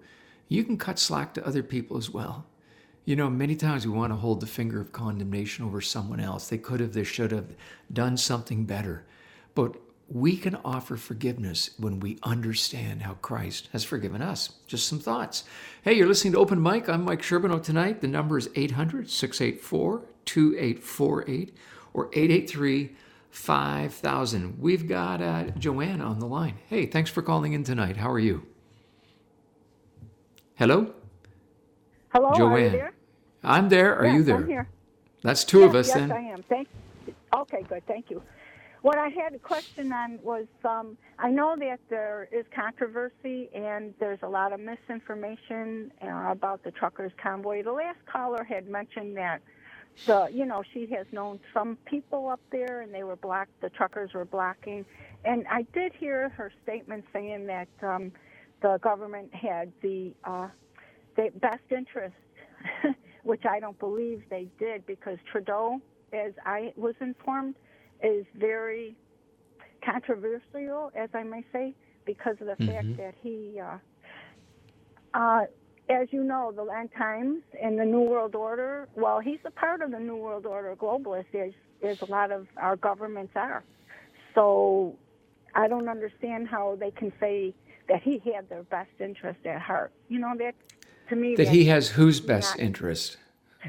you 0.48 0.64
can 0.64 0.78
cut 0.78 1.00
slack 1.00 1.34
to 1.34 1.48
other 1.48 1.64
people 1.64 1.98
as 1.98 2.12
well. 2.12 2.46
You 3.04 3.16
know, 3.16 3.32
many 3.32 3.56
times 3.56 3.88
we 3.88 3.94
want 3.94 4.14
to 4.14 4.18
hold 4.18 4.42
the 4.42 4.48
finger 4.48 4.80
of 4.80 4.92
condemnation 4.92 5.66
over 5.66 5.82
someone 5.82 6.20
else. 6.20 6.50
They 6.50 6.60
could 6.60 6.82
have, 6.82 6.94
they 6.94 7.04
should 7.04 7.32
have 7.32 7.48
done 7.92 8.16
something 8.16 8.66
better. 8.66 9.06
But 9.56 9.76
we 10.12 10.36
can 10.36 10.56
offer 10.66 10.98
forgiveness 10.98 11.70
when 11.78 12.00
we 12.00 12.18
understand 12.24 13.04
how 13.04 13.14
Christ 13.16 13.70
has 13.74 13.84
forgiven 13.84 14.22
us. 14.22 14.54
Just 14.68 14.88
some 14.88 15.00
thoughts. 15.00 15.44
Hey, 15.84 15.94
you're 15.94 16.08
listening 16.08 16.34
to 16.34 16.40
Open 16.40 16.62
Mic. 16.62 16.90
I'm 16.90 17.06
Mike 17.06 17.22
Sherbino 17.22 17.62
tonight. 17.62 18.02
The 18.02 18.08
number 18.08 18.38
is 18.38 18.50
800 18.56 19.10
684 19.10 20.02
2848 20.26 21.56
or 21.94 22.06
883 22.08 22.96
5000. 23.30 24.60
We've 24.60 24.88
got 24.88 25.22
uh, 25.22 25.44
Joanne 25.58 26.02
on 26.02 26.20
the 26.20 26.26
line. 26.26 26.58
Hey, 26.68 26.88
thanks 26.88 27.12
for 27.12 27.22
calling 27.22 27.54
in 27.54 27.64
tonight. 27.64 27.98
How 27.98 28.10
are 28.10 28.20
you? 28.20 28.48
Hello? 30.56 30.94
Hello, 32.10 32.34
Joanne. 32.36 32.72
there? 32.72 32.94
I'm 33.44 33.70
there. 33.70 33.96
Are 33.96 34.08
yes, 34.08 34.16
you 34.16 34.24
there? 34.24 34.36
I'm 34.38 34.48
here. 34.48 34.68
That's 35.22 35.44
two 35.44 35.60
yes, 35.60 35.70
of 35.70 35.76
us 35.76 35.88
yes, 35.90 35.96
then. 35.98 36.12
I 36.12 36.22
am. 36.22 36.44
Thank. 36.50 36.68
Okay, 37.36 37.64
good. 37.70 37.86
Thank 37.86 38.10
you. 38.10 38.24
What 38.82 38.98
I 38.98 39.10
had 39.10 39.36
a 39.36 39.40
question 39.40 39.92
on 39.92 40.20
was 40.24 40.46
um, 40.64 40.98
I 41.18 41.30
know 41.30 41.56
that 41.60 41.80
there 41.90 42.30
is 42.32 42.46
controversy 42.56 43.50
and 43.54 43.94
there's 44.00 44.20
a 44.24 44.28
lot 44.28 44.54
of 44.54 44.62
misinformation 44.62 45.92
uh, 46.02 46.32
about 46.32 46.64
the 46.64 46.72
truckers 46.72 47.12
convoy. 47.22 47.64
The 47.64 47.74
last 47.74 48.00
caller 48.06 48.44
had 48.44 48.70
mentioned 48.70 49.18
that 49.18 49.42
the 50.06 50.30
you 50.32 50.46
know 50.46 50.64
she 50.74 50.86
has 50.88 51.06
known 51.12 51.42
some 51.54 51.78
people 51.86 52.30
up 52.30 52.40
there 52.52 52.82
and 52.82 52.94
they 52.94 53.04
were 53.04 53.18
blocked. 53.18 53.60
The 53.60 53.70
truckers 53.70 54.14
were 54.14 54.24
blocking, 54.24 54.86
and 55.26 55.46
I 55.52 55.64
did 55.74 55.92
hear 55.94 56.30
her 56.30 56.52
statement 56.64 57.04
saying 57.12 57.48
that 57.48 57.68
um, 57.82 58.14
the 58.62 58.80
government 58.82 59.34
had 59.34 59.74
the 59.82 60.14
uh, 60.24 60.48
the 61.18 61.32
best 61.42 61.64
interest, 61.70 62.16
which 63.24 63.46
I 63.46 63.60
don't 63.60 63.78
believe 63.78 64.24
they 64.30 64.48
did 64.58 64.86
because 64.86 65.18
Trudeau, 65.30 65.82
as 66.14 66.32
I 66.46 66.72
was 66.78 66.96
informed 67.02 67.56
is 68.04 68.26
very 68.36 68.96
controversial, 69.84 70.92
as 70.96 71.10
I 71.14 71.24
may 71.24 71.44
say, 71.52 71.76
because 72.06 72.36
of 72.42 72.48
the 72.48 72.54
mm-hmm. 72.54 72.68
fact 72.68 72.98
that 72.98 73.14
he, 73.22 73.60
uh, 73.60 73.78
uh, 75.14 75.46
as 75.90 76.08
you 76.12 76.24
know, 76.24 76.52
the 76.56 76.64
Land 76.64 76.90
Times 76.98 77.42
and 77.62 77.80
the 77.80 77.86
New 77.86 78.02
World 78.02 78.36
Order, 78.36 78.88
well, 78.96 79.20
he's 79.20 79.40
a 79.46 79.52
part 79.52 79.82
of 79.82 79.92
the 79.92 80.00
New 80.00 80.16
World 80.16 80.46
Order 80.46 80.76
globalist, 80.76 81.34
as, 81.34 81.54
as 81.84 82.02
a 82.02 82.12
lot 82.12 82.32
of 82.32 82.48
our 82.58 82.76
governments 82.76 83.34
are. 83.36 83.64
So 84.36 84.96
I 85.56 85.68
don't 85.68 85.90
understand 85.90 86.48
how 86.48 86.78
they 86.80 86.92
can 86.92 87.12
say 87.20 87.54
that 87.88 88.02
he 88.04 88.22
had 88.34 88.50
their 88.50 88.64
best 88.64 88.92
interest 89.00 89.40
at 89.46 89.62
heart. 89.62 89.92
You 90.08 90.20
know, 90.20 90.34
that 90.38 90.54
to 91.10 91.16
me. 91.16 91.36
That 91.36 91.50
he 91.50 91.66
has 91.66 91.90
whose 91.90 92.22
best 92.22 92.58
not, 92.58 92.66
interest? 92.66 93.18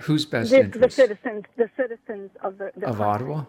Whose 0.02 0.24
best 0.26 0.50
the, 0.50 0.60
interest? 0.60 0.96
The 0.96 1.02
citizens, 1.02 1.44
the 1.56 1.70
citizens 1.76 2.30
of 2.42 2.58
the, 2.58 2.70
the 2.76 2.88
of 2.88 2.98
country. 2.98 3.04
Ottawa. 3.04 3.44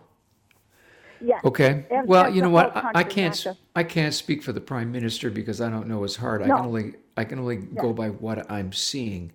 Yes. 1.23 1.41
Okay. 1.45 1.85
And 1.91 2.07
well, 2.07 2.33
you 2.33 2.41
know 2.41 2.49
what? 2.49 2.71
I, 2.75 3.03
can't. 3.03 3.45
I 3.75 3.83
can't 3.83 4.13
speak 4.13 4.43
for 4.43 4.51
the 4.53 4.61
prime 4.61 4.91
minister 4.91 5.29
because 5.29 5.61
I 5.61 5.69
don't 5.69 5.87
know 5.87 6.03
his 6.03 6.15
heart. 6.15 6.41
I 6.41 6.45
can 6.45 6.51
only. 6.65 6.93
I 7.17 7.23
can 7.25 7.39
only 7.39 7.57
Yeah. 7.57 7.81
go 7.81 7.93
by 7.93 8.09
what 8.09 8.49
I'm 8.49 8.71
seeing, 8.71 9.31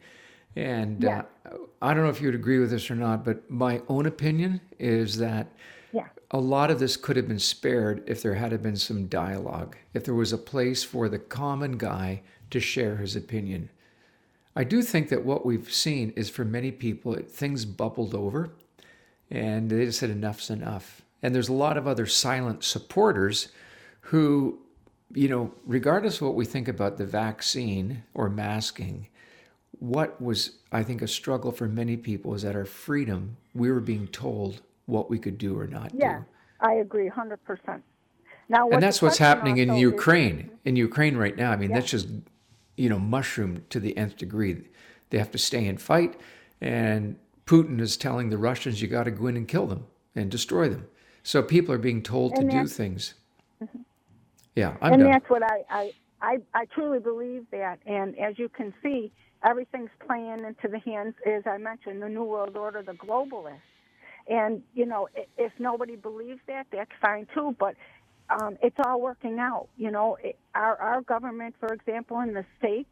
and 0.56 1.02
Yeah. 1.02 1.22
uh, 1.44 1.56
I 1.82 1.92
don't 1.94 2.02
know 2.04 2.08
if 2.08 2.20
you 2.20 2.28
would 2.28 2.34
agree 2.34 2.58
with 2.58 2.70
this 2.70 2.90
or 2.90 2.94
not. 2.94 3.24
But 3.24 3.48
my 3.50 3.82
own 3.88 4.06
opinion 4.06 4.60
is 4.78 5.18
that 5.18 5.46
Yeah. 5.92 6.06
a 6.30 6.38
lot 6.38 6.70
of 6.70 6.78
this 6.78 6.96
could 6.96 7.16
have 7.16 7.28
been 7.28 7.38
spared 7.38 8.02
if 8.06 8.22
there 8.22 8.34
had 8.34 8.60
been 8.62 8.76
some 8.76 9.06
dialogue. 9.06 9.76
If 9.94 10.04
there 10.04 10.14
was 10.14 10.32
a 10.32 10.38
place 10.38 10.82
for 10.82 11.08
the 11.08 11.18
common 11.18 11.76
guy 11.76 12.22
to 12.50 12.60
share 12.60 12.96
his 12.96 13.14
opinion. 13.14 13.68
I 14.54 14.64
do 14.64 14.80
think 14.80 15.10
that 15.10 15.24
what 15.24 15.44
we've 15.44 15.70
seen 15.70 16.14
is 16.16 16.30
for 16.30 16.44
many 16.44 16.70
people, 16.70 17.14
it, 17.14 17.30
things 17.30 17.66
bubbled 17.66 18.14
over 18.14 18.50
and 19.30 19.68
they 19.68 19.84
just 19.84 19.98
said 19.98 20.08
enough's 20.08 20.48
enough. 20.48 21.02
And 21.22 21.34
there's 21.34 21.48
a 21.48 21.52
lot 21.54 21.76
of 21.76 21.86
other 21.86 22.06
silent 22.06 22.62
supporters 22.64 23.48
who, 24.00 24.58
you 25.14 25.28
know, 25.28 25.52
regardless 25.64 26.16
of 26.16 26.22
what 26.26 26.34
we 26.34 26.44
think 26.44 26.68
about 26.68 26.98
the 26.98 27.06
vaccine 27.06 28.02
or 28.14 28.28
masking, 28.28 29.08
what 29.78 30.20
was, 30.20 30.58
I 30.72 30.82
think, 30.82 31.02
a 31.02 31.08
struggle 31.08 31.52
for 31.52 31.68
many 31.68 31.96
people 31.96 32.34
is 32.34 32.42
that 32.42 32.54
our 32.54 32.64
freedom, 32.64 33.36
we 33.54 33.70
were 33.70 33.80
being 33.80 34.06
told 34.08 34.62
what 34.86 35.10
we 35.10 35.18
could 35.18 35.38
do 35.38 35.58
or 35.58 35.66
not 35.66 35.92
Yeah, 35.94 36.18
do. 36.18 36.24
I 36.60 36.74
agree, 36.74 37.08
hundred 37.08 37.42
percent. 37.44 37.82
Now, 38.48 38.66
what 38.66 38.74
And 38.74 38.82
that's 38.82 39.02
what's 39.02 39.18
happening 39.18 39.56
in 39.58 39.70
also 39.70 39.76
is- 39.78 39.82
Ukraine. 39.82 40.50
In 40.64 40.76
Ukraine 40.76 41.16
right 41.16 41.36
now, 41.36 41.50
I 41.50 41.56
mean, 41.56 41.70
Yeah. 41.70 41.76
that's 41.76 41.90
just, 41.90 42.08
you 42.76 42.88
know, 42.88 42.98
mushroomed 42.98 43.68
to 43.70 43.80
the 43.80 43.96
nth 43.96 44.16
degree. 44.16 44.68
They 45.10 45.18
have 45.18 45.30
to 45.32 45.38
stay 45.38 45.66
and 45.66 45.80
fight, 45.80 46.18
and 46.60 47.16
Putin 47.46 47.80
is 47.80 47.96
telling 47.96 48.28
the 48.30 48.38
Russians, 48.38 48.80
you 48.80 48.88
got 48.88 49.04
to 49.04 49.10
go 49.10 49.26
in 49.26 49.36
and 49.36 49.46
kill 49.48 49.66
them 49.66 49.86
and 50.14 50.30
destroy 50.30 50.68
them. 50.68 50.86
So 51.26 51.42
people 51.42 51.74
are 51.74 51.78
being 51.78 52.02
told 52.04 52.34
And 52.38 52.48
to 52.48 52.56
do 52.56 52.68
things. 52.68 53.14
Yeah, 54.54 54.76
I'm 54.80 54.92
and 54.92 55.02
done. 55.02 55.10
that's 55.10 55.28
what 55.28 55.42
I, 55.42 55.64
I, 55.68 55.92
I, 56.22 56.38
I 56.54 56.64
truly 56.66 57.00
believe 57.00 57.46
that. 57.50 57.80
And 57.84 58.16
as 58.16 58.38
you 58.38 58.48
can 58.48 58.72
see, 58.80 59.10
everything's 59.44 59.90
playing 60.06 60.44
into 60.44 60.68
the 60.68 60.78
hands, 60.78 61.14
as 61.26 61.42
I 61.44 61.58
mentioned, 61.58 62.00
the 62.00 62.08
New 62.08 62.22
World 62.22 62.56
Order, 62.56 62.80
the 62.82 62.92
globalists. 62.92 63.58
And, 64.28 64.62
you 64.72 64.86
know, 64.86 65.08
if 65.36 65.50
nobody 65.58 65.96
believes 65.96 66.38
that, 66.46 66.68
that's 66.70 66.92
fine 67.02 67.26
too. 67.34 67.56
But 67.58 67.74
um, 68.30 68.56
it's 68.62 68.76
all 68.84 69.00
working 69.00 69.40
out. 69.40 69.66
You 69.76 69.90
know, 69.90 70.18
it, 70.22 70.38
our, 70.54 70.76
our 70.76 71.00
government, 71.02 71.56
for 71.58 71.72
example, 71.72 72.20
in 72.20 72.34
the 72.34 72.44
States, 72.60 72.88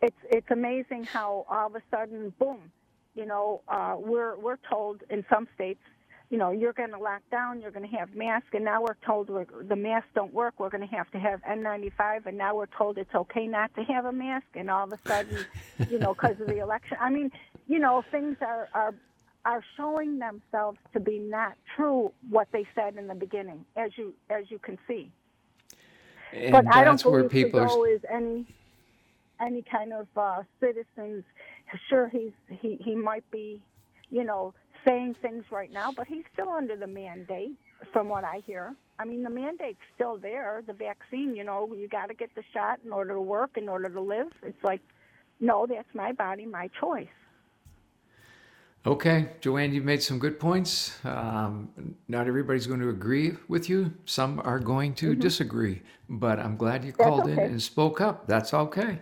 it's, 0.00 0.16
it's 0.30 0.50
amazing 0.50 1.04
how 1.04 1.44
all 1.50 1.66
of 1.66 1.74
a 1.74 1.82
sudden, 1.90 2.32
boom, 2.38 2.72
you 3.14 3.26
know, 3.26 3.60
uh, 3.68 3.96
we're, 3.98 4.38
we're 4.38 4.58
told 4.70 5.02
in 5.10 5.26
some 5.28 5.46
states 5.54 5.80
you 6.30 6.38
know, 6.38 6.52
you're 6.52 6.72
going 6.72 6.92
to 6.92 6.98
lock 6.98 7.22
down, 7.30 7.60
you're 7.60 7.72
going 7.72 7.88
to 7.88 7.96
have 7.96 8.14
masks, 8.14 8.48
and 8.52 8.64
now 8.64 8.80
we're 8.80 8.96
told 9.04 9.28
we're, 9.28 9.46
the 9.68 9.74
masks 9.74 10.08
don't 10.14 10.32
work. 10.32 10.54
We're 10.58 10.70
going 10.70 10.88
to 10.88 10.94
have 10.94 11.10
to 11.10 11.18
have 11.18 11.42
N95, 11.42 12.26
and 12.26 12.38
now 12.38 12.54
we're 12.54 12.66
told 12.66 12.98
it's 12.98 13.14
okay 13.14 13.48
not 13.48 13.74
to 13.74 13.82
have 13.82 14.04
a 14.04 14.12
mask, 14.12 14.46
and 14.54 14.70
all 14.70 14.84
of 14.84 14.92
a 14.92 15.08
sudden, 15.08 15.44
you 15.90 15.98
know, 15.98 16.14
because 16.14 16.40
of 16.40 16.46
the 16.46 16.58
election. 16.62 16.96
I 17.00 17.10
mean, 17.10 17.32
you 17.66 17.80
know, 17.80 18.04
things 18.12 18.36
are 18.40 18.68
are 18.72 18.94
are 19.44 19.64
showing 19.76 20.20
themselves 20.20 20.78
to 20.92 21.00
be 21.00 21.18
not 21.18 21.54
true 21.74 22.12
what 22.28 22.46
they 22.52 22.66
said 22.76 22.96
in 22.96 23.08
the 23.08 23.14
beginning, 23.14 23.64
as 23.76 23.90
you 23.96 24.14
as 24.30 24.50
you 24.50 24.60
can 24.60 24.78
see. 24.86 25.10
And 26.32 26.52
but 26.52 26.64
I 26.72 26.84
don't 26.84 27.02
believe 27.02 27.28
people 27.28 27.58
Trudeau 27.58 27.84
is 27.84 28.02
any 28.08 28.46
any 29.40 29.62
kind 29.62 29.92
of 29.92 30.06
uh, 30.16 30.42
citizens. 30.60 31.24
Sure, 31.88 32.08
he's 32.08 32.32
he 32.60 32.78
he 32.80 32.94
might 32.94 33.28
be, 33.32 33.60
you 34.10 34.22
know, 34.22 34.54
saying 34.86 35.16
things 35.22 35.44
right 35.50 35.72
now, 35.72 35.92
but 35.96 36.06
he's 36.06 36.24
still 36.32 36.50
under 36.50 36.76
the 36.76 36.86
mandate, 36.86 37.56
from 37.92 38.08
what 38.08 38.24
I 38.24 38.42
hear. 38.46 38.74
I 38.98 39.04
mean, 39.04 39.22
the 39.22 39.30
mandate's 39.30 39.78
still 39.94 40.18
there. 40.18 40.62
The 40.66 40.74
vaccine, 40.74 41.34
you 41.34 41.44
know, 41.44 41.72
you 41.74 41.88
got 41.88 42.06
to 42.06 42.14
get 42.14 42.34
the 42.34 42.42
shot 42.52 42.80
in 42.84 42.92
order 42.92 43.14
to 43.14 43.20
work, 43.20 43.56
in 43.56 43.68
order 43.68 43.88
to 43.88 44.00
live. 44.00 44.28
It's 44.42 44.62
like, 44.62 44.80
no, 45.40 45.66
that's 45.66 45.88
my 45.94 46.12
body, 46.12 46.44
my 46.44 46.68
choice. 46.78 47.08
Okay, 48.86 49.28
Joanne, 49.40 49.74
you've 49.74 49.84
made 49.84 50.02
some 50.02 50.18
good 50.18 50.40
points. 50.40 50.98
Um, 51.04 51.68
not 52.08 52.26
everybody's 52.26 52.66
going 52.66 52.80
to 52.80 52.88
agree 52.88 53.36
with 53.46 53.68
you. 53.68 53.92
Some 54.06 54.40
are 54.42 54.58
going 54.58 54.94
to 54.94 55.14
disagree, 55.14 55.82
but 56.08 56.38
I'm 56.38 56.56
glad 56.56 56.84
you 56.84 56.92
Mm-hmm. 56.92 57.02
That's 57.02 57.08
called 57.08 57.28
in 57.28 57.38
and 57.38 57.62
spoke 57.62 58.00
up. 58.00 58.26
That's 58.26 58.54
okay. 58.54 59.00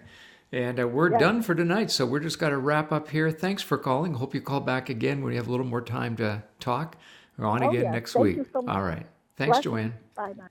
And 0.52 0.80
uh, 0.80 0.88
we're 0.88 1.10
Yeah. 1.12 1.18
done 1.18 1.42
for 1.42 1.54
tonight, 1.54 1.90
so 1.90 2.06
we're 2.06 2.20
just 2.20 2.38
got 2.38 2.50
to 2.50 2.58
wrap 2.58 2.90
up 2.90 3.10
here. 3.10 3.30
Thanks 3.30 3.62
for 3.62 3.76
calling. 3.76 4.14
Hope 4.14 4.34
you 4.34 4.40
call 4.40 4.60
back 4.60 4.88
again 4.88 5.22
when 5.22 5.32
you 5.32 5.38
have 5.38 5.48
a 5.48 5.50
little 5.50 5.66
more 5.66 5.82
time 5.82 6.16
to 6.16 6.42
talk. 6.58 6.96
We're 7.36 7.46
on 7.46 7.62
Oh, 7.62 7.68
again 7.70 7.84
yeah. 7.84 7.90
next 7.92 8.14
Thank 8.14 8.24
week. 8.24 8.46
so. 8.52 8.64
All 8.66 8.82
right. 8.82 9.06
Thanks, 9.36 9.56
Bless. 9.58 9.64
Joanne. 9.64 9.94
Bye 10.16 10.32
bye. 10.32 10.44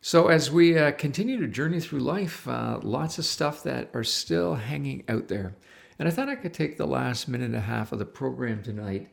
So, 0.00 0.28
as 0.28 0.50
we 0.50 0.78
uh, 0.78 0.92
continue 0.92 1.40
to 1.40 1.46
journey 1.48 1.80
through 1.80 2.00
life, 2.00 2.46
uh, 2.46 2.78
lots 2.82 3.18
of 3.18 3.24
stuff 3.24 3.62
that 3.64 3.90
are 3.94 4.04
still 4.04 4.54
hanging 4.54 5.04
out 5.08 5.28
there. 5.28 5.54
And 5.98 6.06
I 6.06 6.10
thought 6.12 6.28
I 6.28 6.36
could 6.36 6.54
take 6.54 6.76
the 6.76 6.86
last 6.86 7.28
minute 7.28 7.46
and 7.46 7.56
a 7.56 7.60
half 7.60 7.90
of 7.92 7.98
the 7.98 8.04
program 8.04 8.62
tonight 8.62 9.08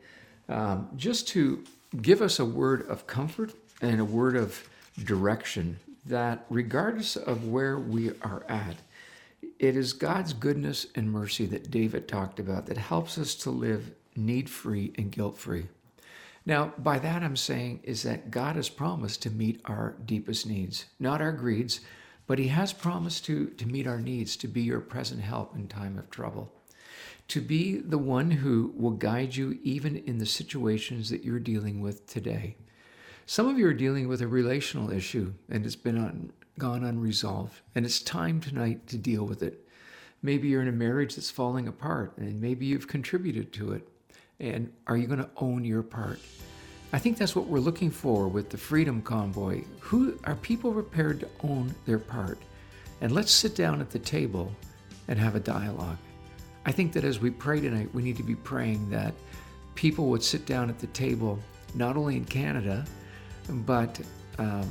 um, 0.48 0.88
just 0.96 1.26
to 1.28 1.64
give 2.02 2.22
us 2.22 2.38
a 2.38 2.44
word 2.44 2.86
of 2.88 3.06
comfort 3.08 3.52
and 3.82 4.00
a 4.00 4.04
word 4.04 4.36
of 4.36 4.68
direction 5.04 5.78
that, 6.04 6.44
regardless 6.50 7.16
of 7.16 7.48
where 7.48 7.78
we 7.78 8.10
are 8.22 8.44
at, 8.48 8.76
it 9.58 9.76
is 9.76 9.92
God's 9.92 10.32
goodness 10.32 10.86
and 10.94 11.10
mercy 11.10 11.46
that 11.46 11.70
David 11.70 12.08
talked 12.08 12.38
about 12.38 12.66
that 12.66 12.76
helps 12.76 13.18
us 13.18 13.34
to 13.36 13.50
live 13.50 13.92
need 14.14 14.50
free 14.50 14.92
and 14.96 15.10
guilt 15.10 15.38
free. 15.38 15.66
Now, 16.44 16.72
by 16.78 16.98
that 17.00 17.22
I'm 17.22 17.36
saying 17.36 17.80
is 17.82 18.02
that 18.04 18.30
God 18.30 18.56
has 18.56 18.68
promised 18.68 19.22
to 19.22 19.30
meet 19.30 19.60
our 19.64 19.96
deepest 20.04 20.46
needs, 20.46 20.86
not 21.00 21.20
our 21.20 21.32
greeds, 21.32 21.80
but 22.26 22.38
He 22.38 22.48
has 22.48 22.72
promised 22.72 23.24
to, 23.26 23.48
to 23.48 23.66
meet 23.66 23.86
our 23.86 24.00
needs, 24.00 24.36
to 24.36 24.48
be 24.48 24.62
your 24.62 24.80
present 24.80 25.20
help 25.20 25.54
in 25.56 25.66
time 25.66 25.98
of 25.98 26.10
trouble, 26.10 26.52
to 27.28 27.40
be 27.40 27.78
the 27.78 27.98
one 27.98 28.30
who 28.30 28.72
will 28.76 28.92
guide 28.92 29.34
you 29.34 29.58
even 29.62 29.96
in 29.96 30.18
the 30.18 30.26
situations 30.26 31.10
that 31.10 31.24
you're 31.24 31.40
dealing 31.40 31.80
with 31.80 32.06
today. 32.06 32.56
Some 33.26 33.48
of 33.48 33.58
you 33.58 33.66
are 33.66 33.74
dealing 33.74 34.06
with 34.06 34.22
a 34.22 34.28
relational 34.28 34.92
issue 34.92 35.32
and 35.48 35.66
it's 35.66 35.74
been 35.74 35.98
un, 35.98 36.32
gone 36.58 36.84
unresolved, 36.84 37.60
and 37.74 37.84
it's 37.84 38.00
time 38.00 38.40
tonight 38.40 38.86
to 38.88 38.96
deal 38.96 39.24
with 39.24 39.42
it. 39.42 39.66
Maybe 40.22 40.48
you're 40.48 40.62
in 40.62 40.68
a 40.68 40.72
marriage 40.72 41.14
that's 41.14 41.30
falling 41.30 41.68
apart, 41.68 42.16
and 42.16 42.40
maybe 42.40 42.66
you've 42.66 42.88
contributed 42.88 43.52
to 43.54 43.72
it. 43.72 43.88
And 44.40 44.72
are 44.86 44.96
you 44.96 45.06
going 45.06 45.20
to 45.20 45.30
own 45.36 45.64
your 45.64 45.82
part? 45.82 46.18
I 46.92 46.98
think 46.98 47.18
that's 47.18 47.36
what 47.36 47.46
we're 47.46 47.58
looking 47.58 47.90
for 47.90 48.28
with 48.28 48.50
the 48.50 48.56
Freedom 48.56 49.02
Convoy. 49.02 49.64
Who 49.80 50.18
are 50.24 50.34
people 50.36 50.72
prepared 50.72 51.20
to 51.20 51.28
own 51.42 51.74
their 51.84 51.98
part? 51.98 52.38
And 53.00 53.12
let's 53.12 53.32
sit 53.32 53.54
down 53.54 53.80
at 53.80 53.90
the 53.90 53.98
table 53.98 54.52
and 55.08 55.18
have 55.18 55.34
a 55.34 55.40
dialogue. 55.40 55.98
I 56.64 56.72
think 56.72 56.92
that 56.94 57.04
as 57.04 57.20
we 57.20 57.30
pray 57.30 57.60
tonight, 57.60 57.94
we 57.94 58.02
need 58.02 58.16
to 58.16 58.22
be 58.22 58.34
praying 58.34 58.90
that 58.90 59.14
people 59.74 60.06
would 60.06 60.22
sit 60.22 60.46
down 60.46 60.70
at 60.70 60.78
the 60.78 60.86
table, 60.88 61.38
not 61.74 61.96
only 61.96 62.16
in 62.16 62.24
Canada, 62.24 62.84
but 63.48 64.00
um, 64.38 64.68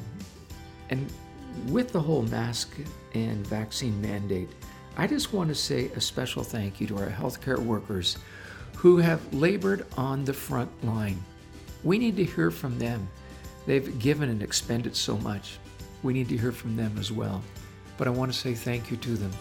and 0.89 1.09
with 1.67 1.91
the 1.91 1.99
whole 1.99 2.23
mask 2.23 2.75
and 3.13 3.45
vaccine 3.47 3.99
mandate, 4.01 4.49
I 4.97 5.07
just 5.07 5.33
want 5.33 5.49
to 5.49 5.55
say 5.55 5.87
a 5.95 6.01
special 6.01 6.43
thank 6.43 6.79
you 6.79 6.87
to 6.87 6.97
our 6.97 7.09
healthcare 7.09 7.59
workers 7.59 8.17
who 8.75 8.97
have 8.97 9.33
labored 9.33 9.85
on 9.97 10.23
the 10.23 10.33
front 10.33 10.69
line. 10.85 11.21
We 11.83 11.97
need 11.97 12.15
to 12.17 12.23
hear 12.23 12.51
from 12.51 12.79
them. 12.79 13.07
They've 13.65 13.97
given 13.99 14.29
and 14.29 14.41
expended 14.41 14.95
so 14.95 15.17
much. 15.17 15.57
We 16.03 16.13
need 16.13 16.29
to 16.29 16.37
hear 16.37 16.51
from 16.51 16.75
them 16.75 16.95
as 16.97 17.11
well. 17.11 17.41
But 17.97 18.07
I 18.07 18.11
want 18.11 18.31
to 18.31 18.37
say 18.37 18.53
thank 18.53 18.91
you 18.91 18.97
to 18.97 19.15
them. 19.15 19.31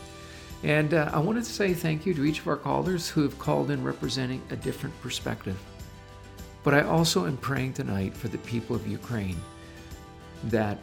And 0.63 0.95
uh, 0.95 1.11
I 1.13 1.19
wanted 1.19 1.45
to 1.45 1.53
say 1.53 1.75
thank 1.75 2.07
you 2.07 2.15
to 2.15 2.25
each 2.25 2.41
of 2.41 2.49
our 2.49 2.57
callers 2.57 3.09
who 3.09 3.23
have 3.23 3.39
called 3.39 3.71
in 3.71 3.85
representing 3.85 4.41
a 4.51 4.57
different 4.57 4.99
perspective. 5.03 5.59
But 6.63 6.73
I 6.73 6.83
also 6.83 7.27
am 7.27 7.37
praying 7.37 7.75
tonight 7.75 8.17
for 8.17 8.29
the 8.29 8.39
people 8.39 8.75
of 8.75 8.87
Ukraine 8.87 9.37
that 10.45 10.79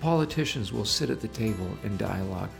politicians 0.00 0.72
will 0.72 0.84
sit 0.84 1.10
at 1.10 1.20
the 1.20 1.28
table 1.28 1.68
and 1.84 1.98
dialogue. 1.98 2.50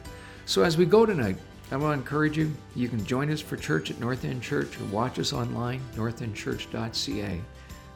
So 0.44 0.62
as 0.62 0.76
we 0.76 0.86
go 0.86 1.06
tonight, 1.06 1.36
I 1.70 1.76
want 1.76 1.96
to 1.96 2.00
encourage 2.00 2.38
you. 2.38 2.52
You 2.74 2.88
can 2.88 3.04
join 3.04 3.30
us 3.30 3.40
for 3.40 3.56
church 3.56 3.90
at 3.90 3.98
North 3.98 4.24
End 4.24 4.42
Church 4.42 4.80
or 4.80 4.84
watch 4.84 5.18
us 5.18 5.32
online, 5.32 5.80
northendchurch.ca. 5.96 7.40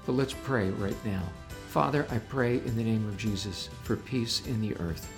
But 0.07 0.13
let's 0.13 0.35
pray 0.35 0.71
right 0.71 1.05
now. 1.05 1.23
Father, 1.69 2.07
I 2.11 2.19
pray 2.19 2.57
in 2.57 2.77
the 2.77 2.83
name 2.83 3.07
of 3.09 3.17
Jesus 3.17 3.71
for 3.85 3.95
peace 3.95 4.45
in 4.47 4.61
the 4.61 4.77
earth. 4.79 5.09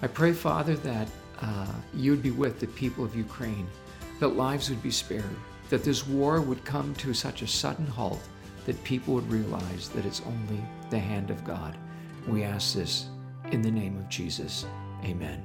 I 0.00 0.06
pray, 0.06 0.32
Father, 0.32 0.76
that 0.76 1.08
uh, 1.42 1.66
you 1.92 2.12
would 2.12 2.22
be 2.22 2.30
with 2.30 2.60
the 2.60 2.68
people 2.68 3.04
of 3.04 3.16
Ukraine, 3.16 3.66
that 4.20 4.28
lives 4.28 4.70
would 4.70 4.82
be 4.82 4.92
spared, 4.92 5.24
that 5.70 5.82
this 5.82 6.06
war 6.06 6.40
would 6.40 6.64
come 6.64 6.94
to 6.96 7.12
such 7.12 7.42
a 7.42 7.48
sudden 7.48 7.86
halt 7.86 8.20
that 8.64 8.84
people 8.84 9.14
would 9.14 9.30
realize 9.32 9.88
that 9.88 10.04
it's 10.04 10.22
only 10.26 10.62
the 10.90 10.98
hand 10.98 11.30
of 11.30 11.44
God. 11.44 11.76
We 12.26 12.44
ask 12.44 12.74
this 12.74 13.08
in 13.52 13.62
the 13.62 13.70
name 13.70 13.96
of 13.96 14.08
Jesus. 14.08 14.66
Amen. 15.04 15.42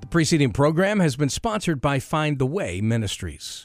The 0.00 0.06
preceding 0.06 0.52
program 0.52 1.00
has 1.00 1.16
been 1.16 1.28
sponsored 1.28 1.80
by 1.80 1.98
Find 1.98 2.38
the 2.38 2.46
Way 2.46 2.80
Ministries. 2.80 3.58